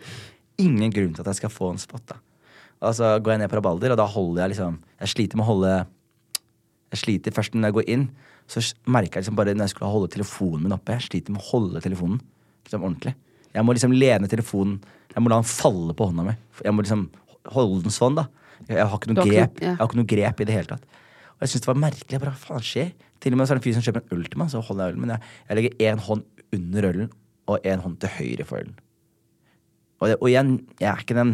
[0.59, 2.17] ingen grunn til at jeg skal få en spot, da.
[2.81, 5.45] Og så går jeg ned på Rabalder, og da holder jeg liksom Jeg sliter med
[5.45, 5.87] å holde
[6.93, 8.11] Jeg sliter først når jeg går inn,
[8.47, 10.93] så merker jeg liksom bare når jeg skulle holde telefonen min oppe.
[10.93, 12.21] Jeg sliter med å holde telefonen
[12.65, 13.15] liksom ordentlig.
[13.53, 14.81] Jeg må liksom lene telefonen
[15.15, 16.37] Jeg må la den falle på hånda mi.
[16.63, 17.09] Jeg må liksom
[17.49, 18.27] holde den sånn, da.
[18.69, 19.73] Jeg har ikke noe, grep, ja.
[19.73, 20.87] jeg har ikke noe grep i det hele tatt.
[21.37, 22.21] Og jeg synes det var merkelig.
[22.23, 22.95] Bare, faen skjer?
[23.21, 24.63] Til og med så er det en fyr som kjøper en øl til meg, så
[24.65, 25.05] holder jeg ølen.
[25.05, 26.25] Men jeg, jeg legger én hånd
[26.57, 27.13] under ølen
[27.47, 28.75] og én hånd til høyre for ølen.
[30.01, 31.31] Og, det, og jeg, jeg er ikke den,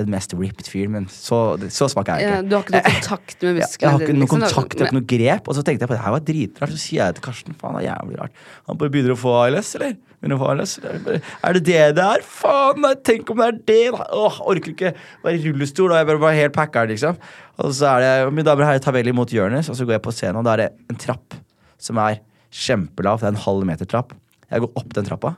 [0.00, 1.38] den mest ripped fyren, men så,
[1.70, 2.48] så svak er jeg Ja, ikke.
[2.50, 4.90] du har ikke noe kontakt med Jeg, jeg har ikke noe liksom, kontakt, jeg har
[4.90, 5.50] ikke noe grep.
[5.50, 6.74] Og så tenkte jeg på det her var dritrart.
[6.74, 8.42] Så sier jeg til Karsten faen, det er jævlig rart.
[8.70, 9.94] Han bare begynner å få ALS, eller?
[10.24, 12.22] Jeg bare, Er det det det er?
[12.24, 14.06] Faen, nei, tenk om det er det!
[14.16, 14.92] Åh, orker ikke
[15.22, 17.18] være i rullestol, og jeg bare bare helt packer, liksom.
[17.60, 19.98] Og så er det Mine damer og herrer, ta vel imot Jonis, og så går
[19.98, 21.36] jeg på scenen, og da er det en trapp
[21.78, 23.20] som er kjempelav.
[23.20, 24.14] Det er en halv meter trapp.
[24.48, 25.34] Jeg går opp den trappa,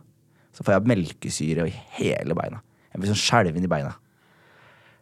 [0.54, 2.62] så får jeg melkesyre i hele beina.
[2.92, 3.96] Jeg blir sånn skjelven i beina.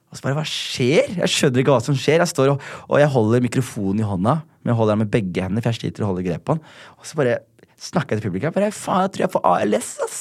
[0.06, 1.16] Og så bare, hva skjer?
[1.18, 2.22] Jeg skjønner ikke hva som skjer.
[2.22, 5.42] Jeg står og, og jeg holder mikrofonen i hånda, men jeg holder den med begge
[5.42, 6.62] hendene, for jeg sliter å holde grep på den.
[6.96, 7.40] Og så bare
[7.76, 8.56] snakker jeg til publikum.
[8.56, 10.18] Jeg faen, jeg tror jeg får ALS, ass.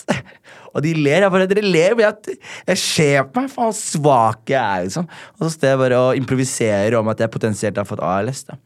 [0.76, 1.24] Og de ler.
[1.24, 2.38] Jeg bare, dere ler, men jeg,
[2.68, 5.08] jeg ser på meg, faen svak jeg er, liksom.
[5.38, 8.60] Og så står jeg bare og improviserer om at jeg potensielt har fått ALS, da.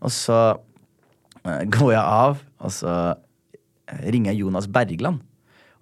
[0.00, 5.22] Og så eh, går jeg av, og så eh, ringer jeg Jonas Bergland.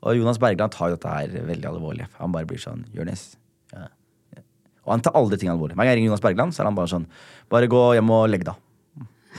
[0.05, 2.07] Og Jonas Bergland tar jo dette her veldig alvorlig.
[2.21, 3.33] Han bare blir sånn Jonis.
[3.73, 3.89] Ja.
[4.87, 5.75] Og han tar aldri ting alvorlig.
[5.77, 7.09] Hver gang jeg ringer Jonas Bergland, så er han bare sånn
[7.49, 8.68] Bare gå hjem og legg deg.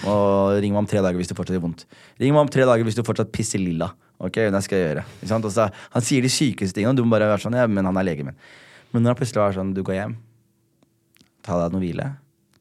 [0.07, 1.85] Og ring meg om tre dager hvis du fortsatt gjør vondt.
[2.21, 3.89] Ring meg om tre dager hvis du fortsatt pisser lilla.
[4.19, 5.05] Ok, det skal jeg gjøre.
[5.19, 5.47] Ikke sant?
[5.55, 7.99] Så, han sier de sykeste tingene, og du må bare være sånn, ja, men han
[7.99, 8.39] er legen min.
[8.91, 10.15] Men når han plutselig var sånn, du går hjem,
[11.45, 12.07] ta deg noe hvile,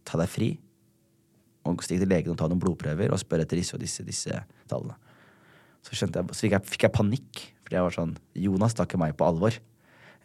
[0.07, 0.53] ta deg fri,
[1.69, 4.43] og stikk til legen og ta noen blodprøver og spør etter disse og disse, disse
[4.71, 4.97] tallene.
[5.85, 9.01] Så, jeg, så fikk, jeg, fikk jeg panikk, fordi jeg var sånn Jonas tar ikke
[9.01, 9.57] meg på alvor.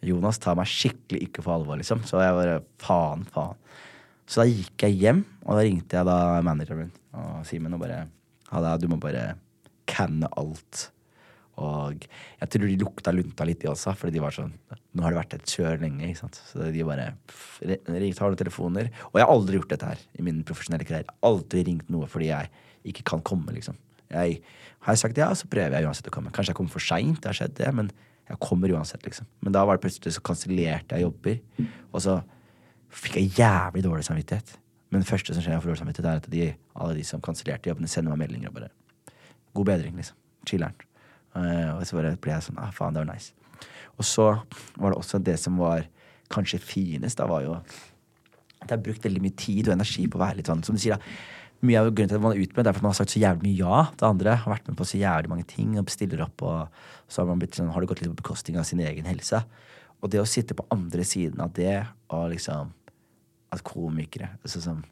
[0.04, 2.02] Jonas tar meg skikkelig ikke på alvor, liksom.
[2.08, 3.60] Så jeg bare faen, faen.
[4.28, 7.82] Så da gikk jeg hjem, og da ringte jeg da manageren min og Simen og
[7.84, 8.04] bare
[8.50, 9.34] Halla, du må bare
[9.88, 10.88] canne alt.
[11.60, 14.52] Og jeg tror de lukta lunta litt, de også, fordi de var sånn
[14.94, 16.38] Nå har det vært et kjør lenge, ikke sant.
[16.50, 18.90] Så de bare tar noen telefoner.
[19.12, 21.14] Og jeg har aldri gjort dette her i min profesjonelle karriere.
[21.26, 22.50] Aldri ringt noe fordi jeg
[22.90, 23.78] ikke kan komme, liksom.
[24.12, 24.40] Jeg,
[24.84, 26.32] har jeg sagt ja, så prøver jeg uansett å komme.
[26.34, 27.90] Kanskje jeg kommer for seint, det har skjedd det, men
[28.28, 29.26] jeg kommer uansett, liksom.
[29.44, 31.40] Men da var det plutselig så kansellerte jeg jobber,
[31.90, 32.18] og så
[32.94, 34.54] fikk jeg jævlig dårlig samvittighet.
[34.94, 36.44] Men det første som skjer jeg får dårlig er at de,
[36.78, 38.68] alle de som kansellerte jobbene, sender meg meldinger og bare
[39.54, 40.14] God bedring, liksom.
[40.46, 40.76] Chiller'n.
[41.34, 43.34] Uh, og så bare ble jeg sånn Ah, faen, det var nice.
[43.98, 44.26] Og så
[44.78, 45.88] var det også det som var
[46.30, 50.20] kanskje finest, da var jo at jeg har brukt veldig mye tid og energi på
[50.20, 51.42] å være litt sånn, som du sier, da.
[51.64, 53.48] Mye av grunnen til at man er utbrent, er fordi man har sagt så jævlig
[53.48, 54.38] mye ja til andre.
[54.44, 57.42] Har vært med på så jævlig mange ting og bestiller opp, og så har man
[57.42, 59.40] blitt sånn, har det gått litt på bekostning av sin egen helse.
[60.04, 61.78] Og det å sitte på andre siden av det,
[62.12, 62.74] og liksom
[63.54, 64.82] At komikere, sånn som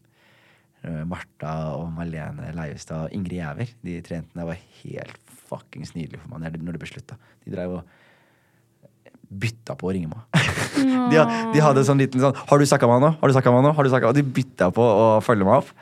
[0.87, 6.23] eh, Martha og Malene Leivestad og Ingrid Jæver, de tre jentene var helt fuckings nydelige
[6.23, 7.19] for meg når det ble slutta.
[7.45, 7.99] De dreiv og
[9.33, 10.45] bytta på å ringe meg.
[11.13, 11.23] de,
[11.55, 13.69] de hadde sånn liten sånn 'Har du snakka med han nå?' Har du med han
[13.71, 13.73] nå?
[13.77, 14.07] Har du?
[14.07, 15.73] Og de bytta på å følge meg opp.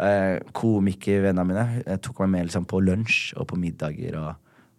[0.00, 4.30] Eh, Komikervennene mine jeg tok meg med liksom, på lunsj og på middager og,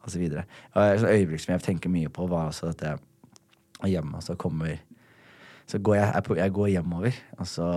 [0.04, 0.48] og så videre.
[0.76, 4.82] Et øyeblikk som jeg tenker mye på, var altså at jeg hjemme, og så kommer
[5.70, 7.68] Så går jeg, jeg, jeg går hjemover, og så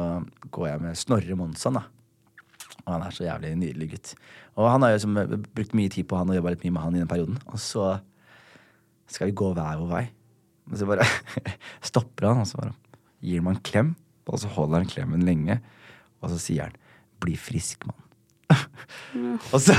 [0.51, 1.85] går jeg med Snorre Monsson, da.
[2.85, 4.15] Og han er så jævlig nydelig gutt.
[4.61, 5.19] Og han har jo som,
[5.57, 7.39] brukt mye tid på han og jobba litt mye med han i den perioden.
[7.49, 7.95] Og så
[9.11, 10.05] skal vi gå hver vår vei.
[10.71, 11.07] Og så bare
[11.91, 12.75] stopper han, og så bare
[13.25, 13.93] gir meg en klem.
[14.29, 15.59] Og så holder han klemmen lenge,
[16.21, 16.79] og så sier han
[17.21, 18.04] 'bli frisk, mann'.
[19.55, 19.75] Og, så,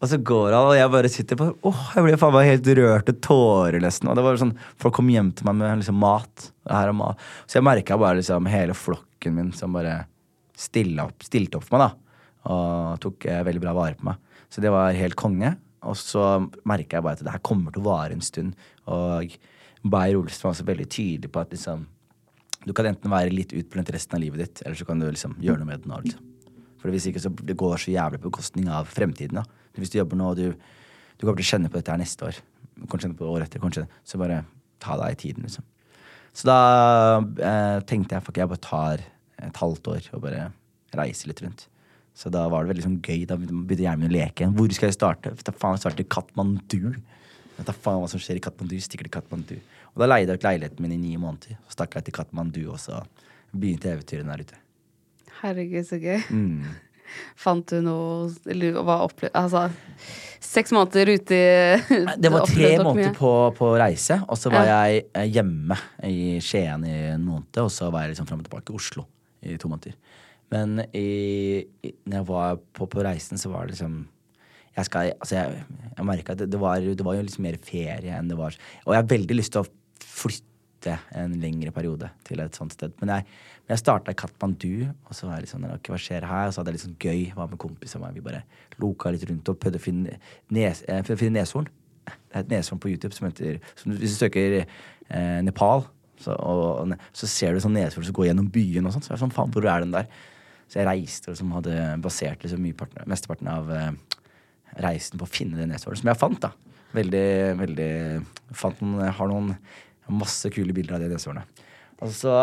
[0.00, 2.70] og så går han, og jeg bare sitter på Åh, jeg blir faen meg helt
[2.78, 4.10] rørt til tårer, nesten.
[4.10, 6.48] Og det var sånn, Folk kom hjem til meg med liksom, mat.
[6.70, 7.26] Her og mat.
[7.46, 10.02] Så jeg merka bare liksom hele flokken min som bare
[10.58, 12.18] stille opp, stilte opp for meg, da.
[12.52, 14.20] Og tok eh, veldig bra vare på meg.
[14.52, 15.54] Så det var helt konge.
[15.88, 16.26] Og så
[16.68, 18.54] merka jeg bare at det her kommer til å vare en stund.
[18.90, 19.34] Og
[19.82, 21.88] Beyer Olsen var også veldig tydelig på at liksom
[22.62, 25.34] du kan enten være litt utbrent resten av livet ditt, eller så kan du liksom
[25.42, 25.98] gjøre noe med det nå.
[26.04, 26.28] liksom.
[26.82, 29.38] For hvis ikke så det går så jævlig på bekostning av fremtiden.
[29.40, 29.70] da.
[29.78, 32.26] Hvis du jobber nå, og du, du kommer til å kjenne på dette her neste
[32.26, 32.40] år,
[32.82, 34.42] kanskje kjenne på det året etter, kanskje, så bare
[34.82, 35.68] ta deg i tiden, liksom.
[36.32, 36.58] Så da
[37.20, 39.02] eh, tenkte jeg fuck, jeg bare tar
[39.42, 40.46] et halvt år og bare
[40.96, 41.66] reiser litt rundt.
[42.16, 43.24] Så da var det veldig sånn gøy.
[43.28, 44.48] Da begynte hjernen min å leke.
[44.56, 45.32] Hvor skal jeg starte?
[45.40, 46.92] Ta faen, jeg starter i Katmandu.
[47.62, 48.76] Ta faen hva som skjer i Katmandu.
[48.80, 49.54] Stikker til Katmandu.
[49.92, 51.60] Og da leide jeg ut leiligheten min i ni måneder.
[51.68, 53.00] Så stakk jeg til Katmandu, og så
[53.52, 54.60] begynte eventyret der ute.
[55.42, 56.20] Herregud, så gøy.
[56.30, 56.72] Mm.
[57.42, 59.66] Fant du noe Eller hva opplevde Altså,
[60.40, 64.78] seks måneder ute i Det var tre måneder på, på reise, og så var Ja.
[64.86, 65.76] jeg eh, hjemme
[66.08, 69.04] i Skien i en måned, og så var jeg liksom fram og tilbake i Oslo
[69.44, 69.92] i to måneder.
[70.52, 74.00] Men i, i, når jeg var på, på reisen, så var det liksom
[74.76, 75.62] Jeg skal, altså jeg,
[75.98, 78.56] jeg merka at det, det, var, det var jo liksom mer ferie enn det var
[78.86, 79.68] Og jeg har veldig lyst til å
[80.00, 82.94] flytte en lengre periode til et sånt sted.
[83.00, 83.26] Men jeg,
[83.72, 86.48] jeg starta i Katmandu, og så var jeg litt sånn Hva skjer her?
[86.48, 87.22] Og så hadde jeg litt sånn gøy.
[87.36, 88.02] Var med kompiser.
[88.14, 88.42] Vi bare
[88.82, 90.18] loka litt rundt og prøvde å finne,
[90.52, 91.68] nes, eh, finne neshorn.
[92.04, 95.86] Det er et neshorn på YouTube som heter som, Hvis du søker eh, Nepal,
[96.22, 99.04] så, og, og, så ser du sånn neshorn som går gjennom byen og sånn.
[99.04, 100.10] Så jeg er sånn, faen, hvor er den der?
[100.66, 103.88] Så jeg reiste og liksom hadde basert liksom parten, mesteparten av eh,
[104.84, 106.52] reisen på å finne det neshornet, som jeg fant, da.
[106.92, 107.92] Veldig, veldig
[108.56, 109.54] Fant noen har noen
[110.12, 111.62] masse kule bilder av det neshornet.
[112.02, 112.34] Og så,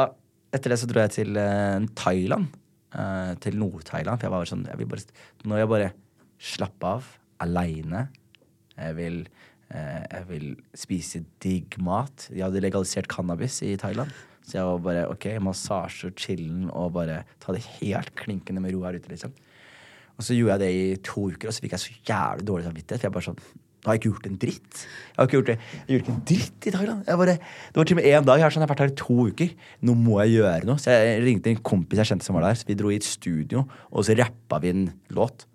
[0.56, 2.50] etter det så dro jeg til uh, Thailand.
[2.90, 4.18] Uh, til Nord-Thailand.
[4.18, 5.92] For jeg var sånn jeg vil bare, Nå vil jeg bare
[6.40, 7.12] slappe av.
[7.44, 8.08] Aleine.
[8.80, 9.20] Jeg vil,
[9.72, 12.28] eh, jeg vil spise digg mat.
[12.32, 14.12] De hadde legalisert cannabis i Thailand.
[14.44, 18.74] Så jeg var bare ok, massasje og chillen og bare ta det helt klinkende med
[18.74, 19.36] ro her ute, liksom.
[20.18, 22.68] Og så gjorde jeg det i to uker, og så fikk jeg så jævlig dårlig
[22.68, 23.00] samvittighet.
[23.00, 23.44] For jeg bare sånn
[23.80, 24.80] Nå har jeg ikke gjort en dritt.
[24.84, 25.58] Jeg har ikke gjort det.
[25.60, 27.04] Jeg gjorde ikke en dritt i Thailand.
[27.08, 28.40] Jeg bare, det var til og med én dag.
[28.42, 29.54] Jeg har sånn, jeg har vært her i to uker.
[29.88, 30.82] Nå må jeg gjøre noe.
[30.84, 32.58] Så jeg ringte en kompis jeg kjente som var der.
[32.60, 33.64] Så vi dro i et studio,
[33.94, 34.84] og så rappa vi en
[35.16, 35.46] låt.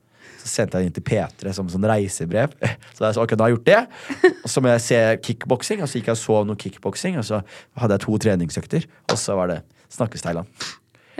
[0.40, 2.56] Så sendte jeg den inn til P3 som sånn reisebrev.
[2.96, 4.32] Så jeg sa ok, da har jeg gjort det.
[4.40, 5.84] Og så må jeg se kickboksing.
[5.84, 7.42] Og så gikk jeg og så noe kickboksing, og så
[7.80, 8.88] hadde jeg to treningsøkter.
[9.12, 9.60] Og så var det
[9.92, 10.48] Snakkes Thailand.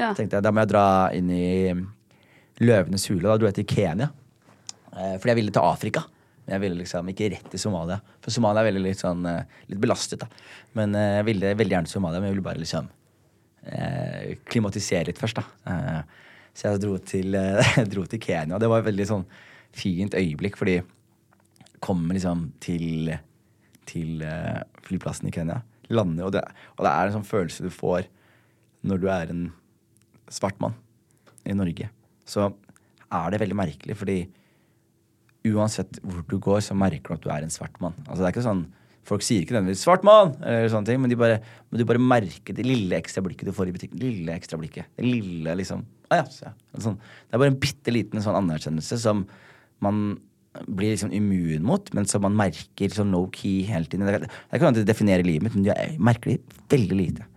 [0.00, 0.10] Ja.
[0.16, 1.44] tenkte jeg, Da må jeg dra inn i
[2.64, 3.28] Løvenes hule.
[3.28, 4.10] Da dro jeg til Kenya.
[4.94, 6.04] Eh, fordi jeg ville til Afrika.
[6.44, 7.96] Men jeg ville liksom ikke rett til Somalia.
[8.24, 10.28] For Somalia er veldig litt sånn eh, litt belastet, da.
[10.76, 12.90] Men eh, jeg ville veldig gjerne til Somalia, men jeg ville bare liksom
[13.72, 15.72] eh, klimatisere litt først, da.
[15.72, 18.60] Eh, så jeg dro til, eh, dro til Kenya.
[18.60, 19.24] Det var et veldig sånn
[19.74, 23.14] fint øyeblikk, fordi jeg kommer liksom til,
[23.88, 24.22] til
[24.84, 25.62] flyplassen i Kenya.
[25.92, 26.44] Lander, og det,
[26.76, 28.06] og det er en sånn følelse du får
[28.88, 29.44] når du er en
[30.32, 30.76] svart mann
[31.44, 31.90] i Norge.
[32.28, 32.48] Så
[33.12, 34.18] er det veldig merkelig, fordi
[35.44, 37.96] uansett hvor du går, så merker du at du er en svart mann.
[38.06, 38.64] Altså det er ikke sånn
[39.04, 42.00] Folk sier ikke nødvendigvis 'svart mann', eller sånne ting, men, de bare, men du bare
[42.00, 44.00] merker det lille ekstra blikket du får i butikken.
[44.00, 44.86] Lille ekstra blikket.
[44.96, 46.80] Det lille liksom ah, ja, så, ja.
[46.80, 49.26] Sånn, Det er bare en bitte liten sånn anerkjennelse som
[49.84, 50.16] man
[50.64, 54.06] blir liksom immun mot, men som man merker sånn low-key hele tiden.
[54.06, 57.28] Det er er ikke noe definere livet mitt, men jeg merker det veldig lite.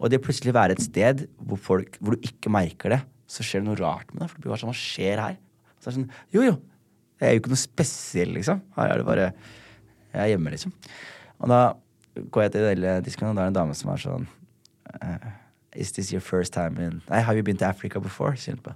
[0.00, 3.62] Og det plutselig være et sted hvor, folk, hvor du ikke merker det, så skjer
[3.62, 4.28] det noe rart med deg.
[4.28, 5.36] For det blir bare sånn, hva skjer her?
[5.78, 6.56] Så er det sånn, jo jo,
[7.20, 8.60] det er jo ikke noe spesiell, liksom.
[8.76, 9.30] Her er det bare
[10.14, 10.72] Jeg er hjemme, liksom.
[11.40, 11.60] Og da
[12.30, 14.26] går jeg til den disken, og da er det en dame som er sånn
[15.02, 15.30] eh,
[15.74, 18.36] Is this your first time in Nei, have you been to Africa before?
[18.38, 18.74] sier hun på.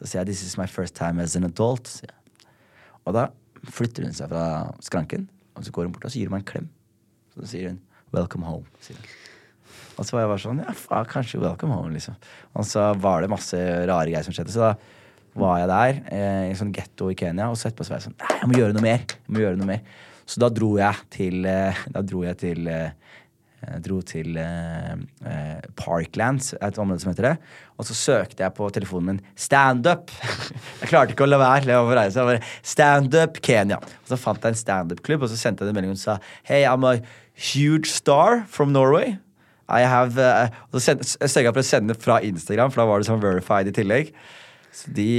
[0.00, 1.86] Så sier jeg this is my first time as an adult.
[1.88, 2.48] sier jeg.
[3.06, 3.28] Og da
[3.70, 4.44] flytter hun seg fra
[4.82, 6.70] skranken, og så går hun bort og så gir hun meg en klem.
[7.34, 7.80] Så sier hun
[8.12, 8.66] 'welcome home'.
[8.80, 9.06] sier hun.
[9.98, 12.16] Og så var jeg bare sånn Ja, faen, kanskje welcome home, liksom.
[12.54, 14.50] Og så var det masse rare greier som skjedde.
[14.50, 14.74] Så da
[15.38, 18.16] var jeg der, eh, i en sånn getto i Kenya, og så på Sverige sånn
[18.18, 19.04] Nei, jeg må gjøre noe mer.
[19.06, 19.84] Jeg må gjøre noe mer.
[20.30, 22.90] Så da dro jeg til eh, Da dro jeg til eh,
[23.60, 24.92] jeg dro til eh,
[25.28, 27.32] eh, Parklands, et område som heter det.
[27.76, 30.08] Og så søkte jeg på telefonen min 'standup'.
[30.80, 31.76] jeg klarte ikke å la være.
[31.76, 33.76] å reise, jeg bare, Standup Kenya.
[33.76, 36.64] Og så fant jeg en standup-klubb, og så sendte jeg en melding og sa 'Hey,
[36.64, 37.02] I'm a
[37.36, 39.18] huge star from Norway'.
[39.68, 42.98] I have, uh, og så send- jeg på å sende fra Instagram, for da var
[42.98, 44.12] det sånn verified i tillegg.
[44.74, 45.10] Så de,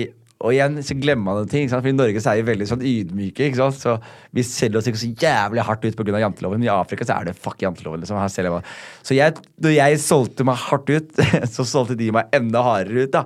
[0.41, 1.69] og igjen så glemmer man en ting.
[1.69, 3.47] For I Norge så er vi veldig sånn ydmyke.
[3.47, 3.77] Ikke sant?
[3.77, 3.97] Så
[4.33, 6.21] Vi selger oss ikke så jævlig hardt ut pga.
[6.23, 6.61] janteloven.
[6.61, 8.01] Men i Afrika så er det fuck janteloven.
[8.01, 8.63] Liksom.
[9.03, 11.21] Så jeg, når jeg solgte meg hardt ut,
[11.55, 13.13] så solgte de meg enda hardere ut.
[13.13, 13.25] da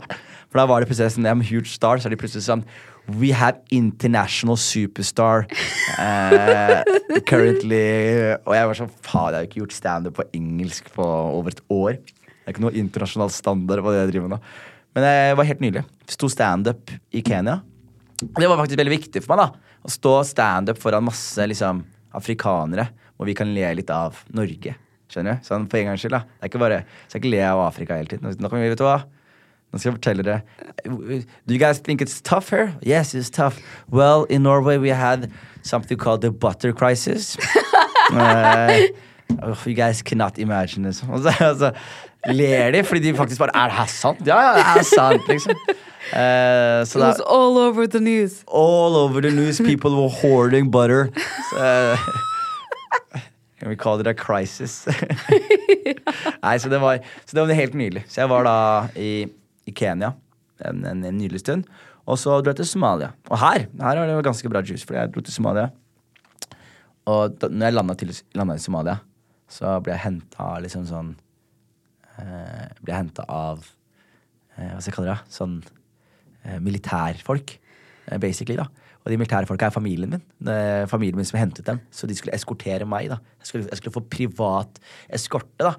[0.50, 2.02] For da var det plutselig sånn I'm huge star.
[2.02, 2.66] Så er de plutselig sånn
[3.06, 5.44] We have international superstar
[6.00, 6.82] uh,
[7.30, 11.54] currently Og jeg var sånn Faen, jeg har ikke gjort standup på engelsk på over
[11.54, 12.00] et år.
[12.02, 14.56] Det er ikke noe internasjonal standard på det jeg driver med nå.
[14.96, 15.84] Men det var helt nydelig.
[16.08, 17.60] Sto standup i Kenya.
[18.22, 19.52] Det var faktisk veldig viktig for meg.
[19.52, 21.84] da Å stå standup foran masse liksom
[22.16, 22.88] afrikanere,
[23.18, 24.76] hvor vi kan le litt av Norge.
[25.12, 25.46] Skjønner du?
[25.46, 26.16] Sånn for en gangs skyld.
[26.16, 28.32] da Det er ikke bare Skal ikke le av Afrika hele tiden.
[28.40, 29.04] Nå vi, vet du hva
[29.74, 30.42] Nå skal jeg fortelle dere.
[30.86, 32.72] Do you guys think it's tough here?
[32.82, 33.60] Yes, it's tough.
[33.90, 35.32] Well, in Norway we had
[35.64, 37.36] something called the butter crisis.
[38.14, 38.88] uh,
[39.66, 41.04] you guys cannot imagine this.
[41.12, 41.72] altså, så, og så
[42.34, 44.22] ler de fordi de faktisk bare Er det her sant?
[44.28, 45.54] Ja, ja, det er sant, liksom.
[46.14, 48.44] Uh, so It was all over the news.
[48.48, 49.58] all over the news.
[49.60, 51.10] People were hoarding butter.
[51.50, 51.98] So, uh,
[53.60, 54.86] Can we call it a crisis?
[56.44, 58.04] Nei, så det, var, så det var helt nydelig.
[58.08, 58.58] Så jeg var da
[59.00, 59.26] i,
[59.66, 60.14] i Kenya
[60.62, 61.66] en, en, en nydelig stund.
[62.06, 63.14] Og så dro jeg til Somalia.
[63.32, 65.72] Og her her er det ganske bra juice, fordi jeg dro til Somalia.
[67.10, 69.00] Og da når jeg landa, til, landa i Somalia,
[69.50, 71.16] så ble jeg henta liksom sånn
[72.22, 73.66] eh, Ble henta av
[74.58, 75.34] eh, Hva skal jeg kalle det?
[75.36, 75.58] Sånn
[76.46, 77.58] eh, militærfolk,
[78.08, 78.58] eh, basically.
[78.60, 78.68] da
[79.04, 80.24] Og de militærfolka er familien min.
[80.90, 81.82] Familien min som hentet dem.
[81.92, 83.10] Så de skulle eskortere meg.
[83.12, 84.80] da Jeg skulle, jeg skulle få privat
[85.14, 85.62] eskorte.
[85.62, 85.76] da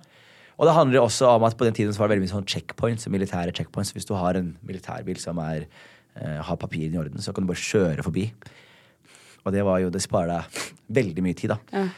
[0.59, 2.47] Og det handler også om at på den tiden så var det veldig mye sånn
[2.47, 3.93] checkpoints, militære checkpoints.
[3.93, 5.67] Hvis du har en militærbil som er,
[6.17, 8.33] eh, har papirene i orden, så kan du bare kjøre forbi.
[9.45, 11.89] Og det var jo, det sparer deg veldig mye tid, da.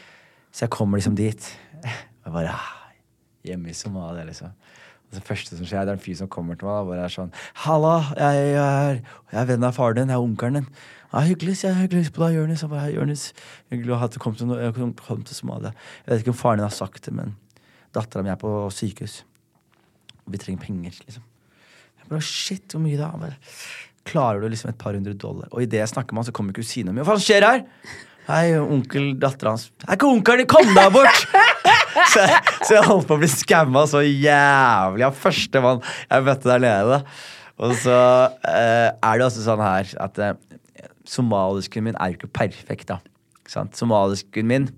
[0.51, 1.45] Så jeg kommer liksom dit.
[2.25, 2.51] Og bare
[3.47, 4.53] Hjemme i Somalia, liksom.
[5.09, 7.05] Og det første som skjer, det er en fyr som kommer til meg da, bare
[7.07, 7.31] er sånn
[7.63, 8.99] Halla, jeg er,
[9.31, 10.11] jeg er vennen av faren din.
[10.13, 10.67] Jeg er onkelen din.
[11.09, 11.77] Ja, hyggelig, jeg.
[11.79, 12.61] Hyggelig på deg, Jonis.
[12.61, 13.15] Jeg bare, «Hei,
[13.73, 14.53] Hyggelig at du kom til,
[15.01, 15.71] kom, til Somalia.
[16.05, 17.33] Jeg vet ikke om faren din har sagt det, men
[17.95, 19.23] dattera mi er på sykehus.
[20.29, 21.25] Vi trenger penger, liksom.
[21.97, 23.31] Jeg bare, shit, hvor mye da?
[24.09, 25.49] Klarer du liksom et par hundre dollar?
[25.49, 27.01] Og idet jeg snakker med han, så kommer kusina mi.
[27.01, 27.65] Hva faen skjer her?
[28.29, 29.71] Hei, onkel, dattera hans.
[29.87, 30.47] Er ikke onkelen din!
[30.51, 31.23] Kom deg bort!
[32.13, 32.27] så,
[32.61, 36.99] så jeg holdt på å bli skamma så jævlig av førstemann jeg møtte der nede.
[37.57, 37.95] Og så
[38.45, 40.37] eh, er det også sånn her at eh,
[41.09, 42.99] somalisken min er jo ikke perfekt, da.
[43.41, 43.73] Ikke sant?
[43.81, 44.69] Somalisken min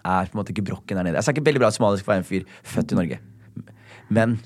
[0.00, 1.20] er på en måte ikke brokken der nede.
[1.20, 3.20] Jeg snakker veldig bra somalisk for en fyr født i Norge.
[4.08, 4.38] Men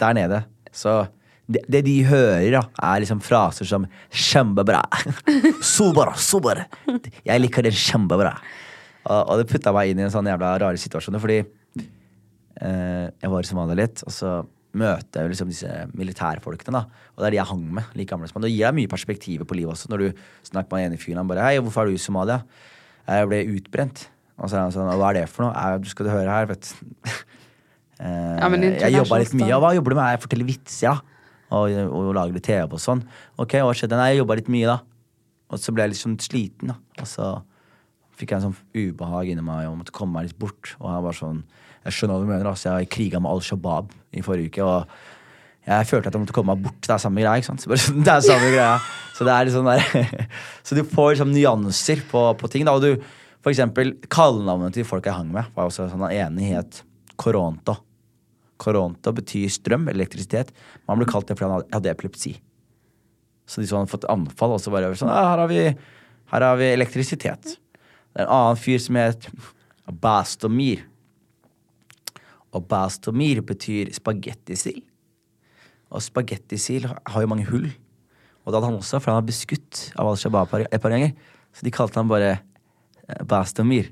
[0.00, 0.40] der nede,
[0.72, 1.02] så
[1.46, 4.82] det, det de hører, da, er liksom fraser som 'kjempebra'.
[5.76, 6.64] Sober, sober
[7.24, 8.34] Jeg liker det kjempebra.
[9.04, 13.30] Og, og det putta meg inn i en sånn jævla rare situasjon, fordi eh, jeg
[13.30, 14.38] var i Somalia litt, og så
[14.74, 17.10] møter jeg liksom disse militærfolkene, da.
[17.14, 17.84] Og det er de jeg hang med.
[17.94, 18.42] like gamle som.
[18.42, 21.20] Det gir deg mye perspektiver på livet også, når du snakker med en ene fyren.
[21.22, 22.42] Han bare 'Hei, hvorfor er du i Somalia?'
[23.06, 24.08] Jeg ble utbrent.
[24.38, 26.30] Og så er han sånn 'Hva er det for noe?' «Eh, Du skal du høre
[26.30, 26.86] her, vet du.
[28.00, 28.48] Eh, Ja,
[28.90, 29.54] jeg jobba litt mye.
[29.54, 30.10] Og hva jobber du med?
[30.18, 30.94] Jeg forteller vitser, ja.
[31.52, 33.02] Og, og lage litt TV og sånn.
[33.40, 33.98] Ok, hva skjedde?
[34.00, 34.78] Nei, jeg jobba litt mye, da.
[35.52, 36.78] Og så ble jeg sånn sliten, da.
[37.02, 37.32] Og så
[38.14, 40.74] fikk jeg en sånn ubehag inni meg og måtte komme meg litt bort.
[40.80, 41.44] Og jeg var sånn
[41.84, 42.78] Jeg skjønner hva du mener, altså.
[42.78, 44.64] Jeg kriga med Al Shabaab i forrige uke.
[44.64, 44.86] og
[45.64, 46.80] jeg følte at jeg måtte komme meg bort.
[46.84, 47.40] Det er samme greia.
[47.40, 47.64] ikke sant?
[47.64, 48.78] Så sånn, det er samme greia.
[49.16, 50.26] Så det er sånn der
[50.66, 52.66] Så du får liksom nyanser på, på ting.
[52.68, 53.04] da, og du,
[53.44, 57.76] For eksempel kallenavnet til folk jeg hang med, var også sånn enighet ene Koronto.
[58.60, 60.52] Koronto betyr strøm, elektrisitet.
[60.84, 62.36] Men han ble kalt det fordi han hadde- epilepsi.
[63.46, 65.76] Så de så hadde fått anfall, og så bare sånn ja, her, har vi,
[66.32, 67.42] her har vi elektrisitet.
[68.14, 69.28] Det er en annen fyr som het
[70.00, 70.84] Bastomir.
[72.54, 74.80] Og Bastomir betyr spagettisil.
[75.90, 77.68] Og spagettisil har jo mange hull.
[78.44, 81.12] Og det hadde han også, for han hadde beskutt av Al Shabaab et par ganger.
[81.54, 83.90] Så de kalte han bare eh, Bastomir.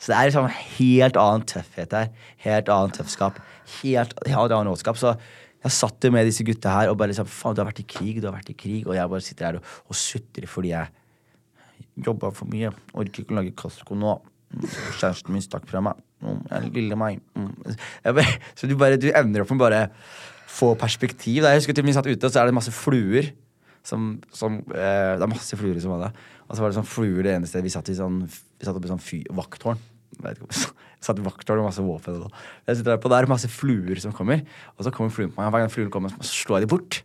[0.00, 0.46] Så det er liksom
[0.80, 2.08] helt annen tøffhet her.
[2.46, 3.36] Helt annen tøffskap.
[3.82, 4.96] Helt, helt annen rådskap.
[4.96, 5.12] Så
[5.60, 7.88] jeg satt jo med disse gutta her og bare liksom Faen, du har vært i
[7.90, 8.86] krig, du har vært i krig.
[8.88, 10.88] Og jeg bare sitter her og, og sutrer fordi jeg
[12.06, 12.72] jobba for mye.
[12.96, 14.14] Orker ikke å lage Costco nå.
[14.56, 14.64] Mm,
[14.98, 16.00] Kjæresten min stakk fra meg.
[16.24, 17.20] Mm, jeg- Lille meg.
[17.36, 17.52] Mm.
[18.56, 19.82] Så du bare, du ender opp med bare
[20.50, 21.44] få perspektiv.
[21.44, 23.30] Jeg husker til vi satt ute, og så er det masse fluer.
[23.86, 26.18] Som, som, eh, det er masse fluer som var der.
[26.50, 27.62] Og så var det sånn fluer det eneste.
[27.64, 29.78] Vi satt i sånn Vi satt oppe i sånn fy, vakttårn.
[30.24, 30.72] Vet ikke
[31.06, 32.18] satt vakttårn og masse våpen.
[32.18, 32.42] Og sånn.
[32.68, 34.42] jeg sitter der på, det er masse fluer som kommer.
[34.76, 35.52] Og så kommer fluen på meg.
[35.54, 37.00] Hver gang fluen kommer, så slår jeg dem bort.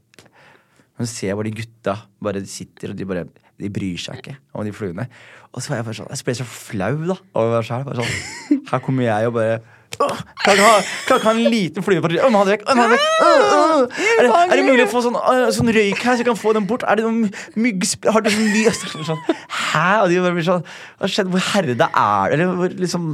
[0.96, 4.20] Men så ser jeg bare de gutta bare sitter, og de bare De bryr seg
[4.20, 5.06] ikke om de fluene.
[5.54, 7.16] Og så var jeg bare sånn Jeg ble så flau, da.
[7.40, 7.92] Over meg sjæl.
[8.02, 9.62] sånn, her kommer jeg og bare
[9.96, 13.86] Å ha- ha en liten flue på det det øh.
[13.86, 15.18] Er, det, er det mulig å få sånn,
[15.56, 16.84] sånn røyk her, så jeg kan få den bort?
[16.84, 18.10] Er det noen myggsp...
[18.12, 18.82] Har du sånn lys?
[19.08, 20.04] Sånn, Hæ?
[20.04, 20.66] Og de bare blir sånn
[21.00, 21.32] Hva skjedde?
[21.34, 22.36] Hvor herda er du?
[22.36, 23.10] Eller hvor, liksom,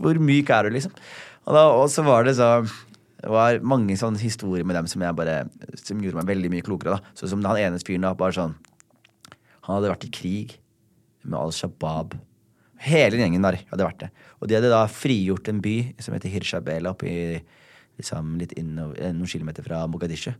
[0.00, 0.94] hvor myk er du, liksom?
[1.46, 2.50] Og, da, og så var det så
[3.26, 5.40] det var mange sånne historier med dem som bare
[5.80, 6.98] Som gjorde meg veldig mye klokere.
[6.98, 8.52] da Sånn som han ene fyren da bare sånn
[9.66, 10.52] Han hadde vært i krig
[11.26, 12.12] med Al Shabaab.
[12.86, 14.10] Hele gjengen der hadde vært det.
[14.40, 17.12] Og de hadde da frigjort en by som heter Hirshabela, oppi
[17.96, 20.34] liksom litt innover, eh, noen kilometer fra Mogadishu.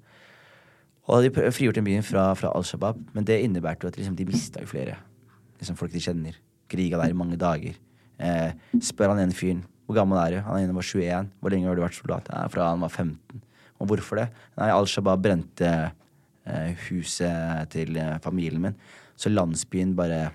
[1.07, 3.97] Og de hadde frigjort den byen fra, fra Al Shabaab, men det innebærte jo at
[3.97, 4.99] liksom, de mista jo flere
[5.61, 6.37] liksom, folk de kjenner.
[6.69, 7.79] Kriga der i mange dager.
[8.19, 10.39] Eh, spør han ene fyren hvor gammel er du?
[10.49, 11.29] Han ene var 21.
[11.39, 12.27] Hvor lenge har du vært soldat?
[12.33, 13.43] Nei, fra han var 15.
[13.79, 14.27] Og hvorfor det?
[14.59, 18.75] Nei, Al Shabaab brente eh, huset til eh, familien min,
[19.17, 20.33] så landsbyen bare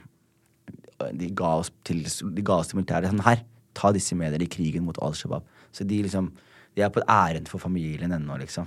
[1.18, 3.12] de ga oss til, de ga oss til militæret.
[3.12, 3.44] Sånn, her,
[3.78, 5.48] ta disse med dere i krigen mot Al Shabaab.
[5.72, 6.32] Så de liksom
[6.72, 8.64] De er på et ærend for familien ennå, liksom.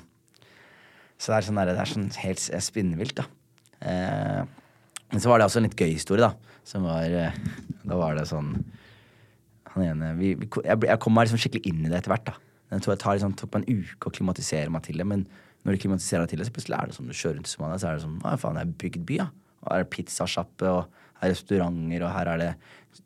[1.16, 3.24] Så det er sånn, det er sånn helt spinnvilt, da.
[3.80, 4.42] Eh,
[5.09, 6.59] men så var det også en litt gøy historie, da.
[6.68, 7.38] Som var eh,
[7.80, 8.50] Da var det sånn
[9.72, 12.36] Han ene vi, jeg, jeg kom meg liksom skikkelig inn i det etter hvert, da.
[12.74, 15.24] Det tok, liksom, tok meg en uke å klimatisere meg til det, men
[15.64, 17.52] når du klimatiserer deg til det, så plutselig er det sånn du kjører rundt i
[17.52, 19.26] Somalia, så er det sånn Å, faen, det er bygd by, ja.
[19.62, 22.50] Og her er det pizzasjappe, og her er restauranter, og her er det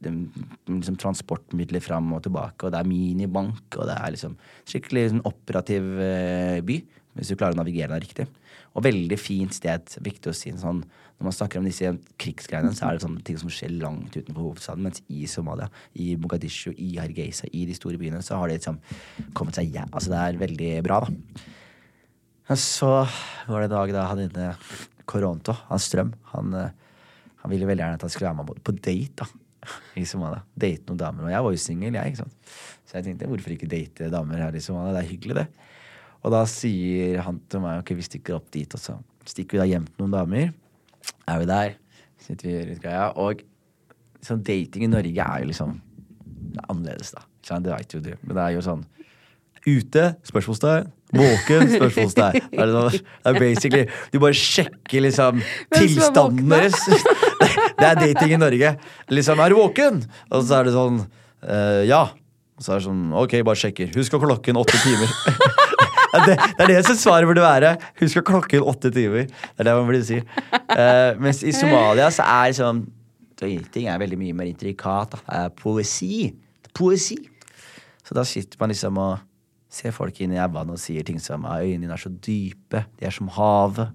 [0.05, 4.37] liksom, transportmidler fram og tilbake, og det er minibank, og det er liksom
[4.69, 6.79] skikkelig sånn, operativ eh, by,
[7.19, 8.29] hvis du klarer å navigere deg riktig.
[8.77, 9.91] Og veldig fint sted.
[10.05, 10.85] Viktig å si sånn
[11.19, 11.89] Når man snakker om disse
[12.21, 14.85] krigsgreiene, så er det sånne ting som skjer langt utenfor hovedstaden.
[14.87, 15.67] Mens i Somalia,
[15.99, 18.79] i Mogadishu, i Hargeisa, i de store byene, så har det liksom
[19.35, 21.43] kommet seg ja, Altså, det er veldig bra, da.
[22.49, 22.93] Og så
[23.49, 24.53] var det en dag da han inne
[25.09, 26.71] Koronto, han Strøm, han, eh,
[27.43, 29.27] han ville veldig gjerne at han skulle være med på date da,
[29.99, 30.43] i Somalia.
[30.55, 31.27] Date noen damer.
[31.27, 32.13] Og jeg var jo singel, jeg.
[32.13, 32.55] ikke sant?
[32.89, 34.95] Så jeg tenkte hvorfor ikke date damer her i Somalia?
[34.97, 35.47] Det er hyggelig, det.
[36.25, 39.69] Og da sier han til meg ok, vi stikker opp dit, og stikker vi da
[39.71, 40.55] hjem til noen damer.
[41.29, 41.77] Er vi der,
[42.25, 43.45] sitter vi i litt greia, og
[44.25, 45.77] sånn dating i Norge er jo liksom
[46.49, 47.25] det er annerledes, da.
[47.49, 48.13] Det veit jo du.
[48.25, 48.87] Men det er jo sånn
[49.69, 50.05] Ute?
[50.25, 50.89] Spørsmålstegn.
[51.15, 51.71] Våken?
[51.73, 52.49] Spørsmålstegn.
[52.53, 55.43] Det er, sånn, det er basically Du bare sjekker liksom
[55.73, 56.77] tilstanden deres.
[57.79, 58.73] Det er dating i Norge.
[59.13, 60.03] Liksom, er du våken?
[60.29, 62.09] Og så er det sånn uh, Ja.
[62.59, 63.91] Og så er det sånn Ok, bare sjekker.
[63.97, 65.15] Husk klokken åtte timer.
[66.09, 67.75] Det, det er det som svaret burde være.
[68.01, 69.27] Husk klokken åtte timer.
[69.29, 70.17] Det er det man burde si.
[70.73, 72.81] Uh, mens i Somalia så er liksom
[73.39, 75.13] dating er veldig mye mer intrikat.
[75.13, 75.21] Da.
[75.21, 76.31] Det er poesi.
[76.75, 77.19] Poesi.
[78.09, 79.19] Så da sitter man liksom og
[79.69, 82.85] ser folk inn i øynene og sier ting som «Ah, øynene dine er så dype,
[82.99, 83.91] de er som havet,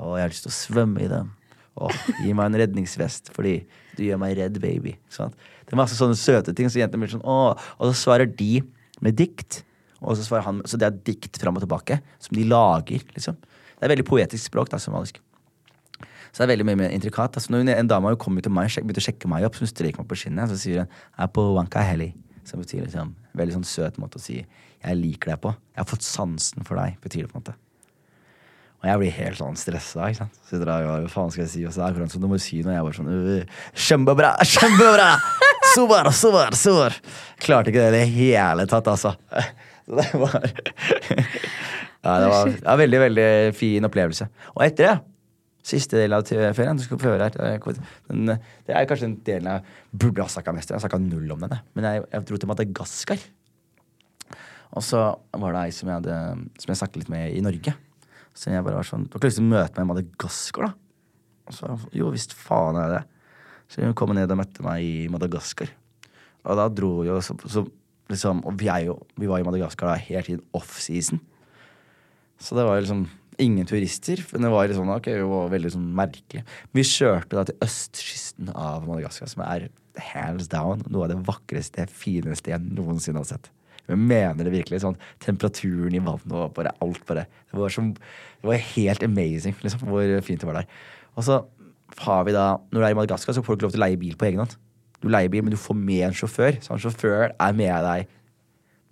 [0.00, 1.32] og jeg har lyst til å svømme i dem.
[1.74, 1.90] Og
[2.22, 3.58] gi meg en redningsvest, fordi
[3.98, 4.94] du gjør meg redd, baby.
[5.12, 5.34] Sant?
[5.64, 8.62] Det er masse sånne søte ting, så jentene blir sånn åh, Og så svarer de
[9.02, 9.62] med dikt.
[10.04, 13.38] Og så han, så det er dikt fram og tilbake, som de lager, liksom.
[13.74, 15.18] Det er veldig poetisk språk, da, somalisk.
[16.34, 17.36] Så det er veldig mye mer intrikat.
[17.38, 20.02] Altså, når en dame kommet til meg begynte å sjekke meg opp, så hun stryker
[20.02, 23.64] meg på skinnet, så sier hun 'jeg er på Wankaheli', som betyr liksom veldig sånn
[23.64, 24.44] søt måte å si
[24.84, 25.50] 'jeg liker deg' på.
[25.54, 27.54] 'Jeg har fått sansen for deg', betyr det på en måte.
[28.84, 30.08] Og jeg blir helt sånn stressa.
[30.10, 30.34] ikke sant?
[30.44, 31.64] Så der og hva faen skal jeg si?
[31.64, 32.74] Og så er det akkurat du må si noe.
[32.74, 34.36] Jeg bare sånn «Øh, Kjempebra!
[34.44, 35.08] Kjempebra!
[35.74, 36.92] Super, super, super!
[37.40, 39.14] Klarte ikke det i det hele tatt, altså.
[39.88, 40.36] Så det var
[42.04, 43.26] Ja, det var, ja, veldig, veldig
[43.56, 44.28] fin opplevelse.
[44.54, 45.00] Og etter det
[45.64, 46.76] Siste del av ferien.
[46.76, 47.30] Du skal få høre her.
[47.30, 47.40] Det
[47.72, 47.78] er-
[48.12, 49.62] Den, det er kanskje den delen jeg
[49.96, 50.76] burde ha snakka mest om.
[50.76, 51.62] Jeg snakka null om denne.
[51.74, 53.18] Men jeg, jeg dro til Madagaskar.
[54.74, 56.18] Og så var det ei som jeg, hadde,
[56.60, 57.74] som jeg snakket litt med i Norge.
[58.34, 60.66] Så jeg bare var sånn Du har ikke lyst til å møte meg i Madagaskar,
[60.66, 60.72] da?
[61.44, 63.02] Og så jo visst faen er det.
[63.70, 65.70] Så hun kom ned og møtte meg i Madagaskar.
[66.44, 67.64] Og da dro vi jo så, så
[68.12, 71.22] liksom Og vi jo Vi var i Madagaskar da helt tiden off-season.
[72.40, 73.06] Så det var liksom
[73.38, 74.20] ingen turister.
[74.32, 76.44] Men det var liksom, sånn, ok, det var veldig sånn merkelig.
[76.74, 79.68] Vi kjørte da til østkysten av Madagaskar, som er
[80.10, 83.50] hands down noe av det vakreste, fineste jeg noensinne har sett.
[83.88, 84.80] Jeg mener det virkelig.
[84.80, 89.56] sånn Temperaturen i vannet og bare alt bare Det var, som, det var helt amazing
[89.60, 90.70] liksom, hvor fint det var der.
[91.14, 91.42] Og så
[92.04, 93.86] har vi da Når du er i Madagaskar, så får du ikke lov til å
[93.86, 94.56] leie bil på egen hånd.
[95.04, 96.60] Du leier bil, men du får med en sjåfør.
[96.64, 98.12] Så en sjåfør er med deg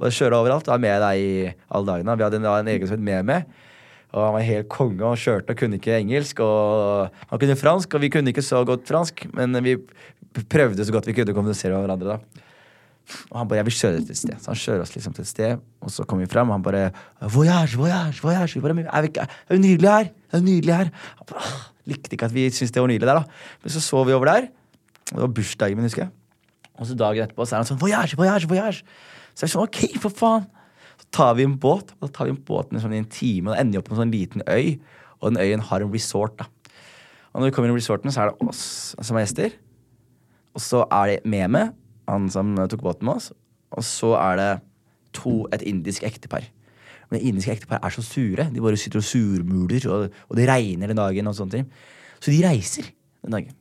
[0.03, 0.69] bare kjøre overalt.
[0.69, 1.35] er med deg i
[1.71, 2.17] alle dagene.
[2.19, 3.43] Vi hadde en, en egen som het Meme.
[4.13, 6.43] Og han var helt konge og kjørte og kunne ikke engelsk.
[6.45, 9.79] Og han kunne fransk, og vi kunne ikke så godt fransk, men vi
[10.53, 12.17] prøvde så godt vi kunne kommunisere med hverandre.
[12.19, 12.49] da.
[13.31, 14.41] Og han bare 'jeg vil kjøre deg til et sted'.
[14.41, 16.63] Så han kjører oss liksom til et sted, og så kommer vi frem, og han
[16.63, 18.55] bare 'voyage, voyage, voyage'.
[18.55, 20.11] Vi bare, er, vi er det nydelig her?
[20.33, 20.91] Er jo nydelig her?
[21.19, 23.25] Han bare, «Åh, likte ikke at vi syntes det var nydelig der, da.
[23.63, 24.49] Men så så vi over der.
[25.11, 26.11] Det var bursdagen min, husker jeg.
[26.79, 28.83] Og så dagen etterpå så er han sånn 'voyage, voyage, voyage'.
[29.35, 30.47] Så er sånn 'ok, for faen'.
[30.99, 33.57] Så tar vi en båt, og da tar vi en båt sånn en time, og
[33.57, 34.81] da ender vi opp på en sånn liten øy.
[35.21, 36.45] Og den øyen har en resort, da.
[37.33, 39.53] Og når vi kommer inn i resorten, så er det oss som er gjester.
[40.55, 41.73] Og så er det Meme,
[42.13, 43.31] han som tok båten med oss.
[43.73, 44.51] Og så er det
[45.17, 46.45] to, et indisk ektepar.
[47.09, 48.49] Men det indiske ektepar er så sure.
[48.53, 51.29] De bare sitter og surmuler, og, og det regner den dagen.
[51.29, 51.67] og sånne ting.
[52.21, 52.89] Så de reiser
[53.25, 53.57] den dagen.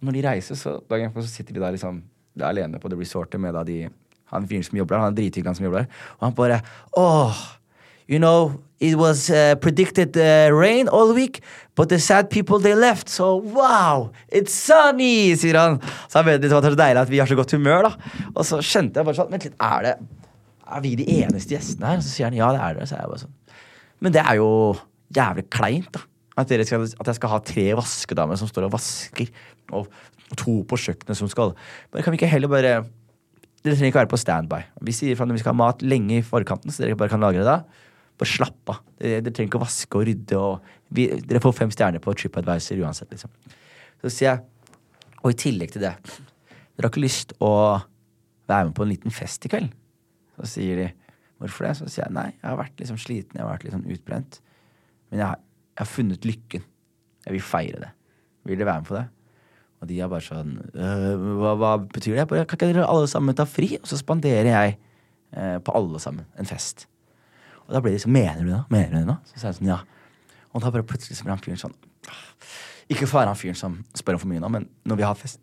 [0.00, 2.02] Og når de reiser, så dagen så sitter de der liksom
[2.34, 3.84] de alene på det resortet med da de
[4.32, 5.02] han fyren som jobber der.
[5.04, 5.98] Han er drithyggelig, han som jobber der.
[6.18, 6.60] Og han bare
[6.96, 7.42] åh,
[8.12, 11.40] You know, it was uh, predicted uh, rain all week,
[11.74, 15.78] but the sad people they left, so wow, it's sunny, sier han.
[16.10, 18.10] Så han vet liksom det var så deilig at vi har så godt humør, da.
[18.34, 19.94] Og så skjønte jeg bare sånn Vent litt, er det
[20.72, 22.02] Er vi de eneste gjestene her?
[22.02, 22.88] Og så sier han ja, det er det.
[22.90, 23.62] Så er jeg bare sånn.
[24.04, 24.48] Men det er jo
[25.16, 26.04] jævlig kleint, da.
[26.42, 29.32] At, skal, at jeg skal ha tre vaskedamer som står og vasker,
[29.72, 29.88] og
[30.36, 31.52] to på kjøkkenet som skal
[31.92, 32.70] Men kan vi ikke heller bare
[33.62, 34.60] Dere trenger ikke være på standby.
[34.82, 37.22] Vi sier fra når vi skal ha mat lenge i forkanten, så dere bare kan
[37.22, 37.88] lagre det da.
[38.22, 38.82] Bare slapp av.
[39.00, 40.38] Dere, dere trenger ikke å vaske og rydde.
[40.38, 43.32] Og vi, dere får fem stjerner på TripAdvisor uansett, liksom.
[44.02, 44.76] Så sier jeg,
[45.22, 47.52] og i tillegg til det, dere har ikke lyst å
[48.50, 49.72] være med på en liten fest i kveld?
[50.38, 50.86] Så sier de
[51.42, 51.72] hvorfor det?
[51.80, 54.38] Så sier jeg nei, jeg har vært liksom sliten, jeg har vært litt sånn utbrent.
[55.10, 55.42] Men jeg har,
[55.72, 56.70] jeg har funnet lykken.
[57.26, 57.90] Jeg vil feire det.
[58.46, 59.04] Vil dere være med på det?
[59.82, 62.28] Og de er bare sånn «Øh, hva, hva betyr det?
[62.30, 63.72] Bare, kan ikke dere alle sammen ta fri?
[63.80, 66.86] Og så spanderer jeg eh, på alle sammen en fest.
[67.72, 68.60] Og da ble de sånn Mener du det?
[68.68, 69.16] Mener du det nå?
[69.30, 69.80] Så sa jeg sånn, ja.
[70.52, 71.76] Og da bare plutselig så ble han fyren sånn
[72.92, 75.06] Ikke for å være han fyren som spør om for mye nå, men når vi
[75.06, 75.40] har fest,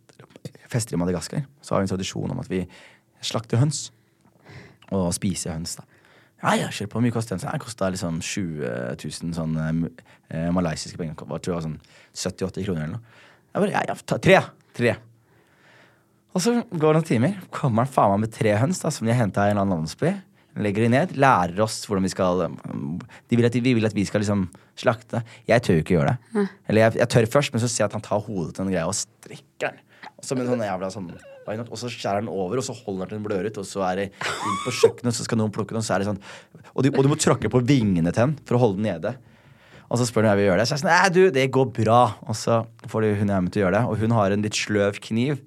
[0.69, 2.59] fester i Madagaskar, så har vi en tradisjon om at vi
[3.25, 3.87] slakter høns.
[4.93, 5.87] Og spiser høns, da.
[6.43, 6.99] Ja, ja, kjør på.
[6.99, 7.47] Hvor mye koster høns.
[7.47, 7.57] sånn?
[7.57, 11.17] Det kosta liksom 20 000 sånn eh, malaysiske penger.
[11.17, 11.79] Jeg tror det var sånn
[12.13, 13.19] 70-80 kroner eller noe.
[13.49, 14.39] Jeg bare, ja, ja, ta tre.
[14.77, 14.93] Tre.
[16.37, 17.37] Og så går det noen timer.
[17.55, 19.81] Kommer han faen meg med tre høns da, som de har henta i en annen
[19.81, 20.13] landsby.
[20.59, 24.03] Legger de ned, lærer oss hvordan vi skal De vil at, vi vil at vi
[24.07, 24.47] skal liksom
[24.79, 25.23] slakte.
[25.47, 26.47] Jeg tør jo ikke gjøre det.
[26.67, 28.73] Eller jeg, jeg tør først, men så ser jeg at han tar hodet til en
[28.73, 29.85] greie og strikker den.
[30.19, 31.11] Med en sånn jævla sånn
[31.49, 33.57] og så skjærer den over, og så holder den til den blør ut.
[33.57, 36.03] Og så er det inn på kjøkkenet, så skal noen plukke den, og så er
[36.03, 36.19] det sånn
[36.75, 39.15] Og du, og du må tråkke på vingene til den for å holde den nede.
[39.89, 40.67] Og så spør hun om jeg vil gjøre det.
[40.69, 42.01] Så jeg er sånn, nei du, det går bra.
[42.29, 42.59] Og så
[42.91, 43.83] får de hun jeg med til å gjøre det.
[43.89, 45.41] Og hun har en litt sløv kniv.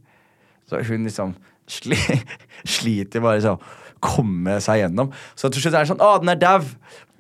[0.66, 1.36] Så hun liksom
[1.70, 1.98] sli,
[2.78, 3.62] sliter bare sånn
[4.04, 5.12] komme seg gjennom.
[5.38, 6.60] Så til slutt er det sånn Å, den er dau!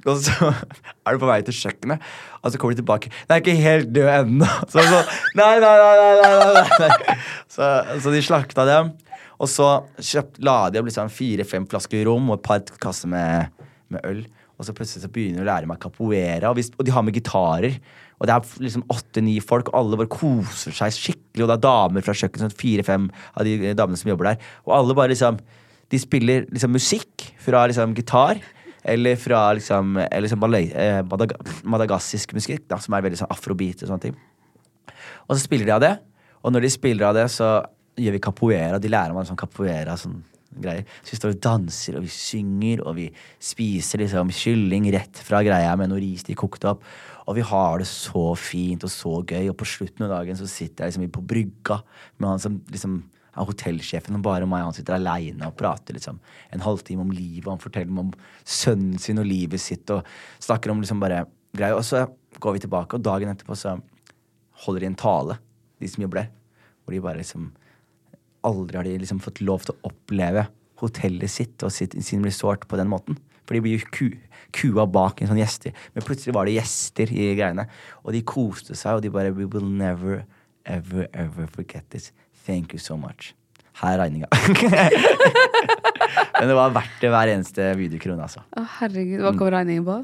[0.02, 0.50] Og så
[1.06, 2.02] er du på vei til kjøkkenet,
[2.42, 3.12] og så kommer de tilbake.
[3.28, 4.50] Den er ikke helt død ennå.
[4.72, 5.00] Så, så,
[5.38, 7.16] nei, nei, nei, nei, nei.
[7.46, 7.70] Så,
[8.02, 8.92] så de slakta dem.
[9.42, 9.68] Og så
[9.98, 14.22] kjøpt, la de opp liksom fire-fem flasker rom og et par kasser med, med øl.
[14.58, 17.16] Og så plutselig så begynner de å lære meg capoeira, og, og de har med
[17.18, 17.78] gitarer.
[18.22, 21.42] Og det er liksom åtte-ni folk, og alle bare koser seg skikkelig.
[21.42, 24.52] Og det er damer fra kjøkkenet, sånn fire-fem av de damene som jobber der.
[24.68, 25.40] Og alle bare liksom
[25.92, 28.42] De spiller liksom musikk fra liksom gitar.
[28.82, 33.30] Eller fra liksom, eller liksom malay, eh, madag madagassisk musikk, da, som er veldig sånn
[33.30, 34.16] afrobeat og sånne ting.
[35.28, 35.92] Og så spiller de av det.
[36.42, 37.60] Og når de spiller av det, så
[37.94, 38.80] gjør vi capoeira.
[38.82, 39.94] De lærer meg sånn capoeira.
[40.00, 40.18] sånn
[40.60, 40.84] greier.
[41.02, 43.06] Så vi står og danser, og vi synger, og vi
[43.42, 46.84] spiser liksom kylling rett fra greia med noe ris de kokte opp.
[47.30, 50.48] Og vi har det så fint og så gøy, og på slutten av dagen så
[50.50, 51.80] sitter jeg liksom på brygga
[52.18, 53.00] med han som liksom
[53.32, 56.18] er hotellsjefen, og bare meg han sitter aleine og prater liksom
[56.52, 58.12] en halvtime om livet, han forteller om
[58.44, 60.04] sønnen sin og livet sitt, og
[60.42, 61.24] snakker om liksom bare
[61.56, 61.78] greier.
[61.78, 62.04] Og så
[62.42, 63.78] går vi tilbake, og dagen etterpå så
[64.66, 65.38] holder de en tale,
[65.80, 66.32] de som jobber der,
[66.84, 67.50] hvor de bare liksom
[68.46, 70.48] aldri har de liksom fått lov til å oppleve
[70.82, 73.18] hotellet sitt og sitt, sin resort på den måten.
[73.46, 74.08] For de blir jo ku,
[74.54, 75.74] kua bak en sånn gjester.
[75.94, 77.68] Men plutselig var det gjester i greiene.
[78.02, 80.24] Og de koste seg, og de bare We will never,
[80.64, 82.10] ever, ever forget this.
[82.46, 83.32] Thank you so much.
[83.80, 84.28] Her er regninga.
[86.38, 88.42] Men det var verdt det hver eneste videokrone, altså.
[88.58, 89.96] Å, herregud, hva kom regningen på?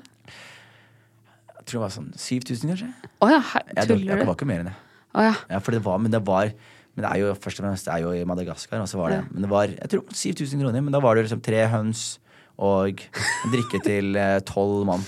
[1.58, 2.88] Jeg tror det var sånn 7000, kanskje.
[3.24, 3.94] Å ja, her- Jeg, du?
[4.08, 4.76] det var ikke mer enn det.
[5.18, 5.34] Å ja.
[5.50, 6.52] Ja, for det var, men det var
[6.98, 8.80] Men det er jo først og fremst det er jo i Madagaskar.
[8.82, 9.26] Og så var det, Ja.
[9.30, 10.80] Men det var jeg tror 7000 kroner.
[10.82, 12.18] Men da var det liksom tre høns
[12.58, 12.98] og
[13.52, 15.04] drikke til eh, tolv mann.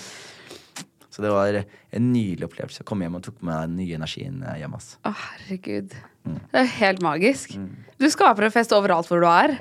[1.10, 2.84] Så det var en nydelig opplevelse.
[2.86, 4.76] Kom hjem og tok med den nye energien eh, hjem.
[4.78, 4.92] ass.
[5.02, 5.96] Å, herregud.
[6.24, 7.56] Det er helt magisk.
[8.00, 9.58] Du skaper en fest overalt hvor du er.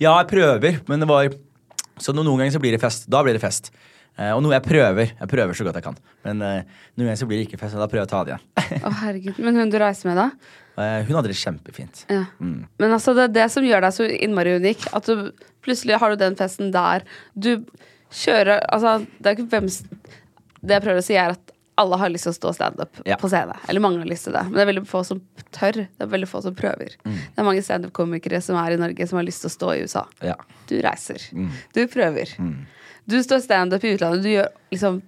[0.00, 1.30] Ja, jeg prøver, men det var
[2.00, 3.04] Så noen ganger så blir det fest.
[3.12, 3.68] Da blir det fest.
[4.16, 5.12] Eh, og noe jeg prøver.
[5.18, 5.98] Jeg prøver så godt jeg kan.
[6.24, 8.22] Men eh, noen ganger så blir det ikke fest, og da prøver jeg å ta
[8.24, 8.80] det igjen.
[8.80, 9.38] Å, herregud.
[9.44, 10.30] Men hun du reiser med, da?
[10.80, 11.98] Eh, hun hadde det kjempefint.
[12.08, 12.22] Ja.
[12.40, 14.86] Men altså, det er det som gjør deg så innmari unik.
[14.96, 15.26] At du
[15.60, 17.02] plutselig har du den festen der.
[17.36, 17.50] Du
[18.16, 22.10] kjører Altså, det er ikke hvem Det jeg prøver å si, er at alle har
[22.12, 23.16] lyst til å stå standup Ja.
[23.20, 23.56] på scene.
[23.68, 24.42] Eller mange har lyst til det.
[24.48, 25.20] Men det er veldig få som
[25.56, 25.80] tør.
[25.86, 26.94] Det er veldig få som prøver.
[27.04, 29.80] Det er mange standup-komikere som er i Norge, som har lyst til å stå i
[29.86, 30.04] USA.
[30.22, 30.36] Ja.
[30.70, 31.24] Du reiser.
[31.74, 32.36] Du prøver.
[33.10, 34.22] Du står standup i utlandet.
[34.22, 35.00] Du gjør liksom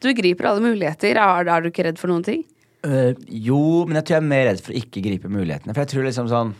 [0.00, 1.18] Du griper alle muligheter.
[1.20, 2.44] Er, er du ikke redd for noen ting?
[2.86, 5.74] Uh, jo, men jeg tror jeg er mer redd for å ikke gripe mulighetene.
[5.76, 6.54] For jeg tror liksom sånn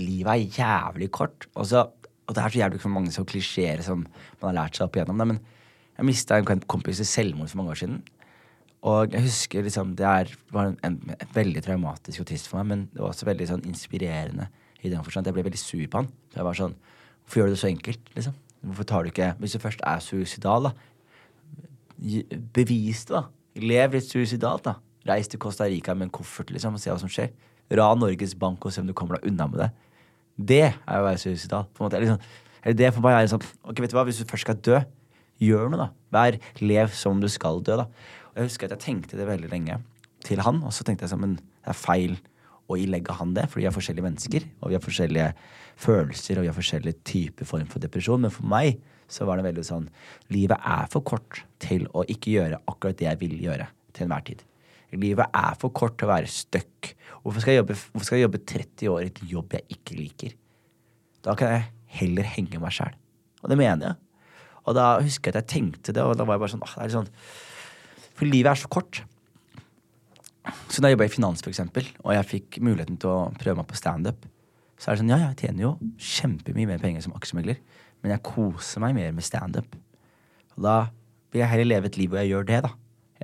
[0.00, 1.46] Livet er jævlig kort.
[1.54, 1.84] Og, så,
[2.26, 4.00] og det er så jævlig for mange så klisjeer som
[4.42, 5.20] man har lært seg opp igjennom.
[5.22, 5.38] Det, men
[6.00, 8.00] jeg mista en kompis i selvmord for mange år siden.
[8.86, 12.60] Og jeg husker liksom Det er, var en, en, en veldig traumatisk og trist for
[12.60, 14.48] meg, men det var også veldig sånn inspirerende
[14.84, 16.10] i den forstand jeg ble veldig sur på han.
[16.30, 16.76] For jeg var sånn
[17.26, 18.34] Hvorfor gjør du det så enkelt, liksom?
[18.66, 20.74] Hvorfor tar du ikke Hvis du først er suicidal, da,
[22.54, 23.24] bevis det, da.
[23.56, 24.76] Lev litt suicidalt, da.
[25.06, 27.32] Reis til Costa Rica med en koffert liksom, og se hva som skjer.
[27.78, 29.70] Ran Norges Bank og se om du kommer deg unna med det.
[30.36, 31.66] Det er å være suicidal.
[31.72, 32.02] På en måte.
[32.10, 32.26] Sånn,
[32.62, 34.80] eller det for meg er sånn Ok, vet du hva, Hvis du først skal dø,
[35.42, 35.88] gjør noe, da.
[36.14, 37.88] Vær, lev som du skal dø, da.
[38.36, 39.78] Jeg husker at jeg tenkte det veldig lenge
[40.26, 42.18] til han, og så tenkte jeg sånn det er feil
[42.68, 45.28] å ilegge han det, for vi er forskjellige mennesker, og vi har forskjellige
[45.80, 48.26] følelser, og vi har forskjellige typer form for depresjon.
[48.26, 49.86] Men for meg så var det veldig sånn
[50.34, 54.26] Livet er for kort til å ikke gjøre akkurat det jeg vil gjøre til enhver
[54.26, 54.42] tid.
[54.96, 56.92] Livet er for kort til å være stuck.
[57.22, 60.36] Hvorfor skal jeg jobbe, skal jeg jobbe 30 år i et jobb jeg ikke liker?
[61.26, 61.68] Da kan jeg
[62.00, 62.94] heller henge meg sjæl.
[63.42, 64.00] Og det mener jeg.
[64.66, 66.74] Og da husker jeg at jeg tenkte det, og da var jeg bare sånn, ah,
[66.74, 67.12] det er litt sånn
[68.16, 69.02] For livet er så kort.
[70.70, 73.58] Så da jeg jobba i finans, for eksempel, og jeg fikk muligheten til å prøve
[73.60, 74.26] meg på standup,
[74.76, 77.58] så er det sånn, ja, jeg tjener jo kjempemye mer penger som aksjemegler,
[78.02, 79.78] men jeg koser meg mer med standup.
[80.56, 80.76] Og da
[81.32, 82.72] vil jeg heller leve et liv hvor jeg gjør det, da,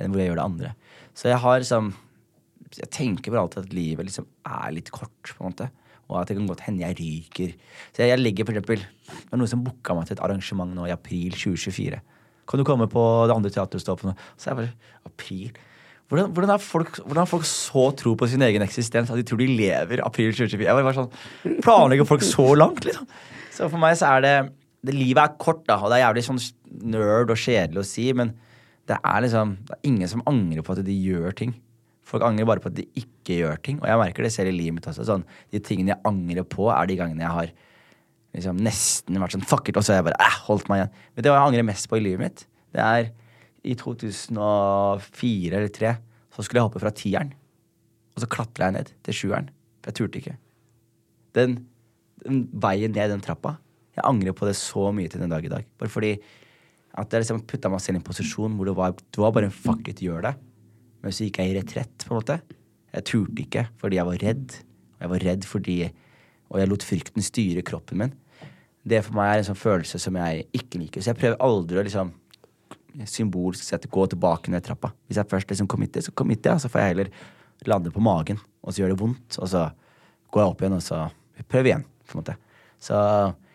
[0.00, 0.72] enn hvor jeg gjør det andre.
[1.14, 1.94] Så jeg har liksom
[2.72, 5.66] Jeg tenker vel alltid at livet liksom er litt kort, på en måte.
[6.08, 7.50] Og at det kan godt hende jeg ryker.
[7.92, 10.72] Så jeg, jeg legger for eksempel Det var noen som booka meg til et arrangement
[10.72, 12.00] nå i april 2024.
[12.48, 13.68] Kan du komme på det andre
[14.08, 14.16] noe?
[14.36, 14.72] Så jeg bare
[15.08, 15.52] April?
[16.12, 19.24] Hvordan, hvordan, har folk, hvordan har folk så tro på sin egen eksistens at de
[19.24, 20.66] tror de lever april 2024?
[20.66, 23.06] Jeg bare sånn, Planlegger folk så langt, liksom?
[23.52, 24.34] Så for meg så er det,
[24.84, 26.42] det Livet er kort, da, og det er jævlig sånn
[26.92, 28.34] nerd og kjedelig å si, men
[28.90, 31.56] det er liksom Det er ingen som angrer på at de gjør ting.
[32.04, 33.78] Folk angrer bare på at de ikke gjør ting.
[33.80, 35.06] Og jeg merker det selv i livet mitt også.
[35.08, 35.24] Sånn,
[35.54, 37.52] de tingene jeg angrer på, er de gangene jeg har
[38.36, 40.94] liksom nesten vært sånn fuck it, og så har jeg bare eh, holdt meg igjen.
[41.12, 42.46] Men det hva jeg angrer mest på i livet mitt?
[42.72, 43.10] Det er
[43.62, 45.92] i 2004 eller 2003
[46.32, 47.34] så skulle jeg hoppe fra tieren.
[48.16, 49.50] Og så klatra jeg ned til sjueren.
[49.82, 50.36] For jeg turte ikke.
[51.36, 51.58] Den,
[52.24, 53.56] den veien ned den trappa
[53.96, 55.68] Jeg angrer på det så mye til den dag i dag.
[55.80, 56.14] Bare fordi
[56.92, 59.48] at jeg liksom putta meg selv i en posisjon hvor det var, det var bare
[59.48, 60.34] en fuck it, gjør det.
[61.02, 62.38] Men så gikk jeg i retrett, på en måte.
[62.92, 64.56] Jeg turte ikke fordi jeg var redd.
[64.96, 65.76] Og jeg var redd fordi
[66.52, 68.10] Og jeg lot frykten styre kroppen min.
[68.82, 71.02] Det for meg er en sånn følelse som jeg ikke liker.
[71.02, 72.10] Så jeg prøver aldri å liksom
[73.08, 74.92] symbolsk sett gå tilbake ned trappa.
[75.08, 76.64] Hvis jeg først liksom committer, så committer jeg.
[76.64, 77.12] Så får jeg heller
[77.70, 79.38] lande på magen, og så gjør det vondt.
[79.38, 79.68] Og så
[80.32, 81.02] går jeg opp igjen, og så
[81.48, 81.84] prøver igjen.
[82.08, 82.36] på en måte.
[82.82, 82.96] Så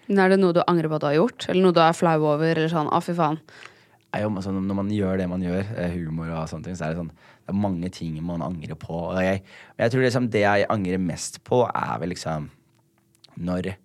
[0.08, 1.50] Men er det noe du angrer på at du har gjort?
[1.50, 2.48] Eller noe du er flau over?
[2.48, 3.40] Eller sånn, å fy faen.
[4.18, 6.96] jo, altså, når man gjør det man gjør, eh, humor og sånne ting, så er
[6.96, 8.94] det sånn Det er mange ting man angrer på.
[9.14, 9.44] Og jeg,
[9.78, 12.50] men jeg tror liksom det jeg angrer mest på, er vel liksom
[13.38, 13.76] når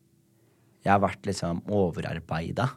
[0.82, 2.68] jeg har vært liksom overarbeida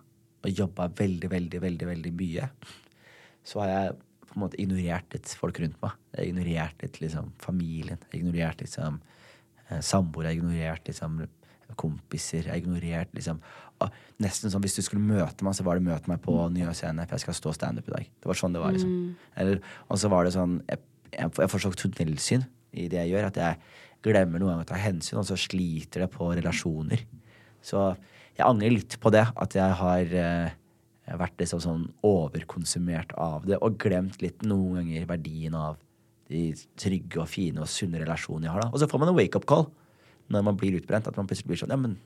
[0.45, 2.49] og jobba veldig, veldig, veldig veldig mye,
[3.45, 3.95] så har jeg
[4.29, 5.95] på en måte ignorert litt folk rundt meg.
[6.11, 8.01] Jeg har ignorert litt liksom familien.
[8.03, 9.81] Jeg har ignorert liksom samboer.
[9.81, 10.29] samboere.
[10.29, 11.21] Jeg har ignorert liksom
[11.79, 12.43] kompiser.
[12.43, 13.41] Jeg har ignorert liksom
[14.23, 17.03] Nesten sånn hvis du skulle møte meg, så var det møte meg på Nye Scene,
[17.03, 18.05] for jeg skal stå standup i dag.
[18.23, 18.93] Det var sånn det var, liksom.
[19.35, 19.59] Eller,
[19.91, 20.79] og så var det sånn Jeg,
[21.11, 23.59] jeg, jeg får så tunnelsyn i det jeg gjør, at jeg
[24.05, 27.03] glemmer noen ganger å ta hensyn, og så sliter det på relasjoner.
[27.65, 27.81] Så
[28.35, 30.55] jeg angrer litt på det, at jeg har eh,
[31.17, 35.79] vært liksom sånn overkonsumert av det, og glemt litt noen ganger verdien av
[36.29, 36.49] de
[36.81, 38.65] trygge og fine og sunne relasjonene jeg har.
[38.65, 38.73] da.
[38.73, 39.67] Og så får man en wake-up call
[40.33, 41.99] når man blir utbrent, at man plutselig blir sånn Ja, men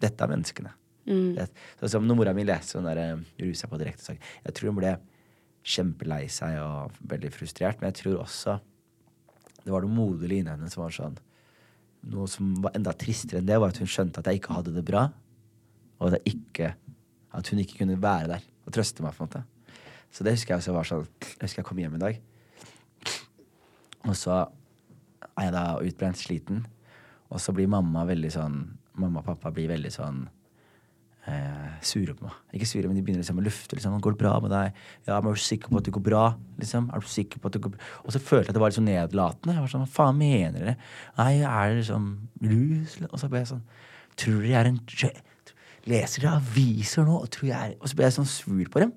[0.00, 0.72] dette er menneskene.
[1.08, 1.46] Det,
[1.80, 4.76] sånn som når mora mi leste sånn der eh, Rusa på direktesak Jeg tror hun
[4.76, 4.90] ble
[5.68, 8.58] kjempelei seg og veldig frustrert, men jeg tror også
[9.64, 11.16] det var noe moderlig inni henne som var sånn
[12.08, 14.74] Noe som var enda tristere enn det, var at hun skjønte at jeg ikke hadde
[14.76, 15.08] det bra.
[15.98, 16.72] Og at, ikke,
[17.34, 19.16] at hun ikke kunne være der og trøste meg.
[19.16, 19.44] på en måte
[20.10, 22.20] Så det husker jeg også var sånn Jeg husker jeg kom hjem en dag,
[24.06, 24.38] og så
[25.38, 26.66] er jeg da utbrent, sliten.
[27.28, 28.60] Og så blir mamma veldig sånn
[28.98, 30.24] Mamma og pappa blir veldig sånn
[31.28, 32.36] eh, sure på meg.
[32.56, 33.76] Ikke sure, men de begynner liksom å lufte.
[33.76, 34.72] Liksom, 'Går det bra med deg?'
[35.06, 36.90] 'Ja, men er du sikker på at det går bra?' Liksom.
[36.94, 37.80] Er du sikker på at det går bra?
[38.04, 39.54] Og så følte jeg at det var litt sånn nedlatende.
[39.54, 40.76] Jeg var sånn, Hva faen mener dere?
[41.18, 42.98] Nei, er det liksom lus?
[43.12, 43.62] Og så ble jeg sånn
[44.18, 44.80] Tror dere jeg er en
[45.86, 47.22] Leser dere aviser nå?
[47.22, 48.92] Og, tror jeg er, og så ble jeg sånn sur på dem.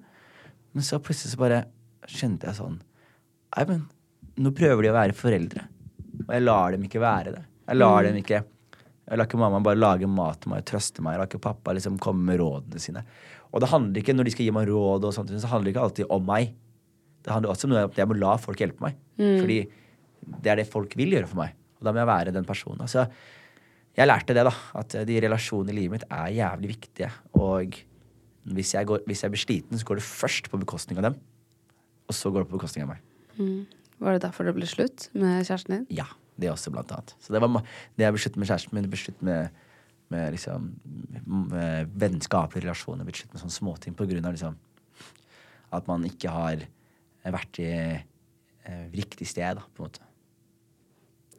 [0.74, 1.66] Men så plutselig så bare
[2.08, 2.82] skjønte jeg sånn
[3.52, 3.86] Nei, men
[4.40, 5.68] nå prøver de å være foreldre.
[6.28, 7.44] Og jeg lar dem ikke være det.
[7.68, 8.44] Jeg lar dem ikke
[9.12, 11.18] Jeg lar ikke mamma bare lage mat til meg og trøste meg.
[11.18, 13.02] Jeg lar ikke pappa liksom komme med rådene sine.
[13.52, 15.74] Og det handler ikke, når de skal gi meg råd, og sånt, så handler det
[15.74, 16.54] ikke alltid om meg.
[17.22, 18.96] Det handler også om at jeg må la folk hjelpe meg.
[19.20, 19.58] Fordi
[20.46, 21.58] det er det folk vil gjøre for meg.
[21.82, 22.88] Og da må jeg være den personen.
[22.88, 23.04] Så
[24.00, 24.56] jeg lærte det, da.
[24.80, 27.12] At de relasjonene i livet mitt er jævlig viktige.
[27.36, 27.76] Og
[28.56, 31.20] hvis jeg, går, hvis jeg blir sliten, så går det først på bekostning av dem.
[32.08, 33.04] Og så går det på bekostning av meg.
[34.02, 35.86] Var det derfor det ble slutt med kjæresten din?
[36.00, 36.08] Ja,
[36.42, 37.16] det også, blant annet.
[37.22, 39.64] Så det var det jeg ble slutt med kjæresten min, det ble slutt med,
[40.12, 40.70] med liksom
[41.32, 44.58] med vennskapelige relasjoner, ble slutt med sånne småting på grunn av liksom
[45.72, 46.64] at man ikke har
[47.32, 50.08] vært i eh, riktig sted, da, på en måte.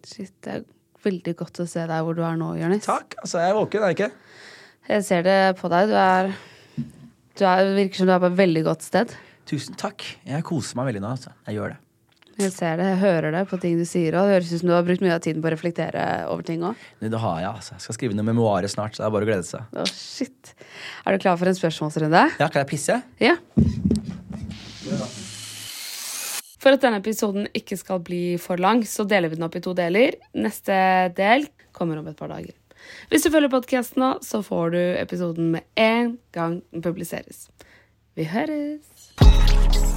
[0.03, 0.65] Shit, det er
[1.05, 2.87] veldig godt å se deg hvor du er nå, Jonis.
[2.87, 3.19] Takk.
[3.23, 4.11] Altså, jeg er våken, er jeg ikke?
[4.93, 5.93] Jeg ser det på deg.
[5.93, 6.33] Du er
[7.33, 9.15] Du er, virker som du er på et veldig godt sted.
[9.49, 10.05] Tusen takk.
[10.29, 11.33] Jeg koser meg veldig nå, altså.
[11.49, 11.82] Jeg gjør det.
[12.41, 14.71] Jeg ser det, jeg hører det på ting du sier, og det høres ut som
[14.71, 16.81] du har brukt mye av tiden på å reflektere over ting òg.
[17.03, 17.77] Det har jeg, altså.
[17.77, 19.67] Jeg skal skrive noen memoarer snart, så det er bare å glede seg.
[19.77, 20.55] Å, shit.
[21.05, 22.25] Er du klar for en spørsmålsrunde?
[22.41, 22.99] Ja, kan jeg pisse?
[23.21, 23.37] Ja.
[26.63, 29.65] For at denne episoden ikke skal bli for lang, så deler vi den opp i
[29.65, 30.17] to deler.
[30.39, 30.75] Neste
[31.19, 32.55] del kommer om et par dager.
[33.11, 37.49] Hvis du følger podkasten nå, så får du episoden med en gang den publiseres.
[38.17, 39.91] Vi høres!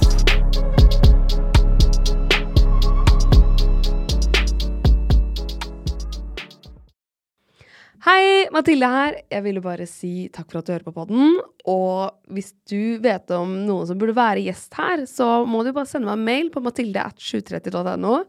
[8.06, 9.16] Hei, Mathilde her.
[9.34, 11.40] Jeg ville bare si takk for at du hører på podden.
[11.66, 15.90] Og hvis du vet om noen som burde være gjest her, så må du bare
[15.90, 18.20] sende meg en mail på mathilde.730.no.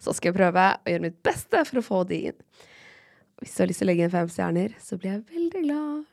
[0.00, 2.38] Så skal jeg prøve å gjøre mitt beste for å få de inn.
[3.44, 6.09] Hvis du har lyst til å legge inn fem stjerner, så blir jeg veldig glad.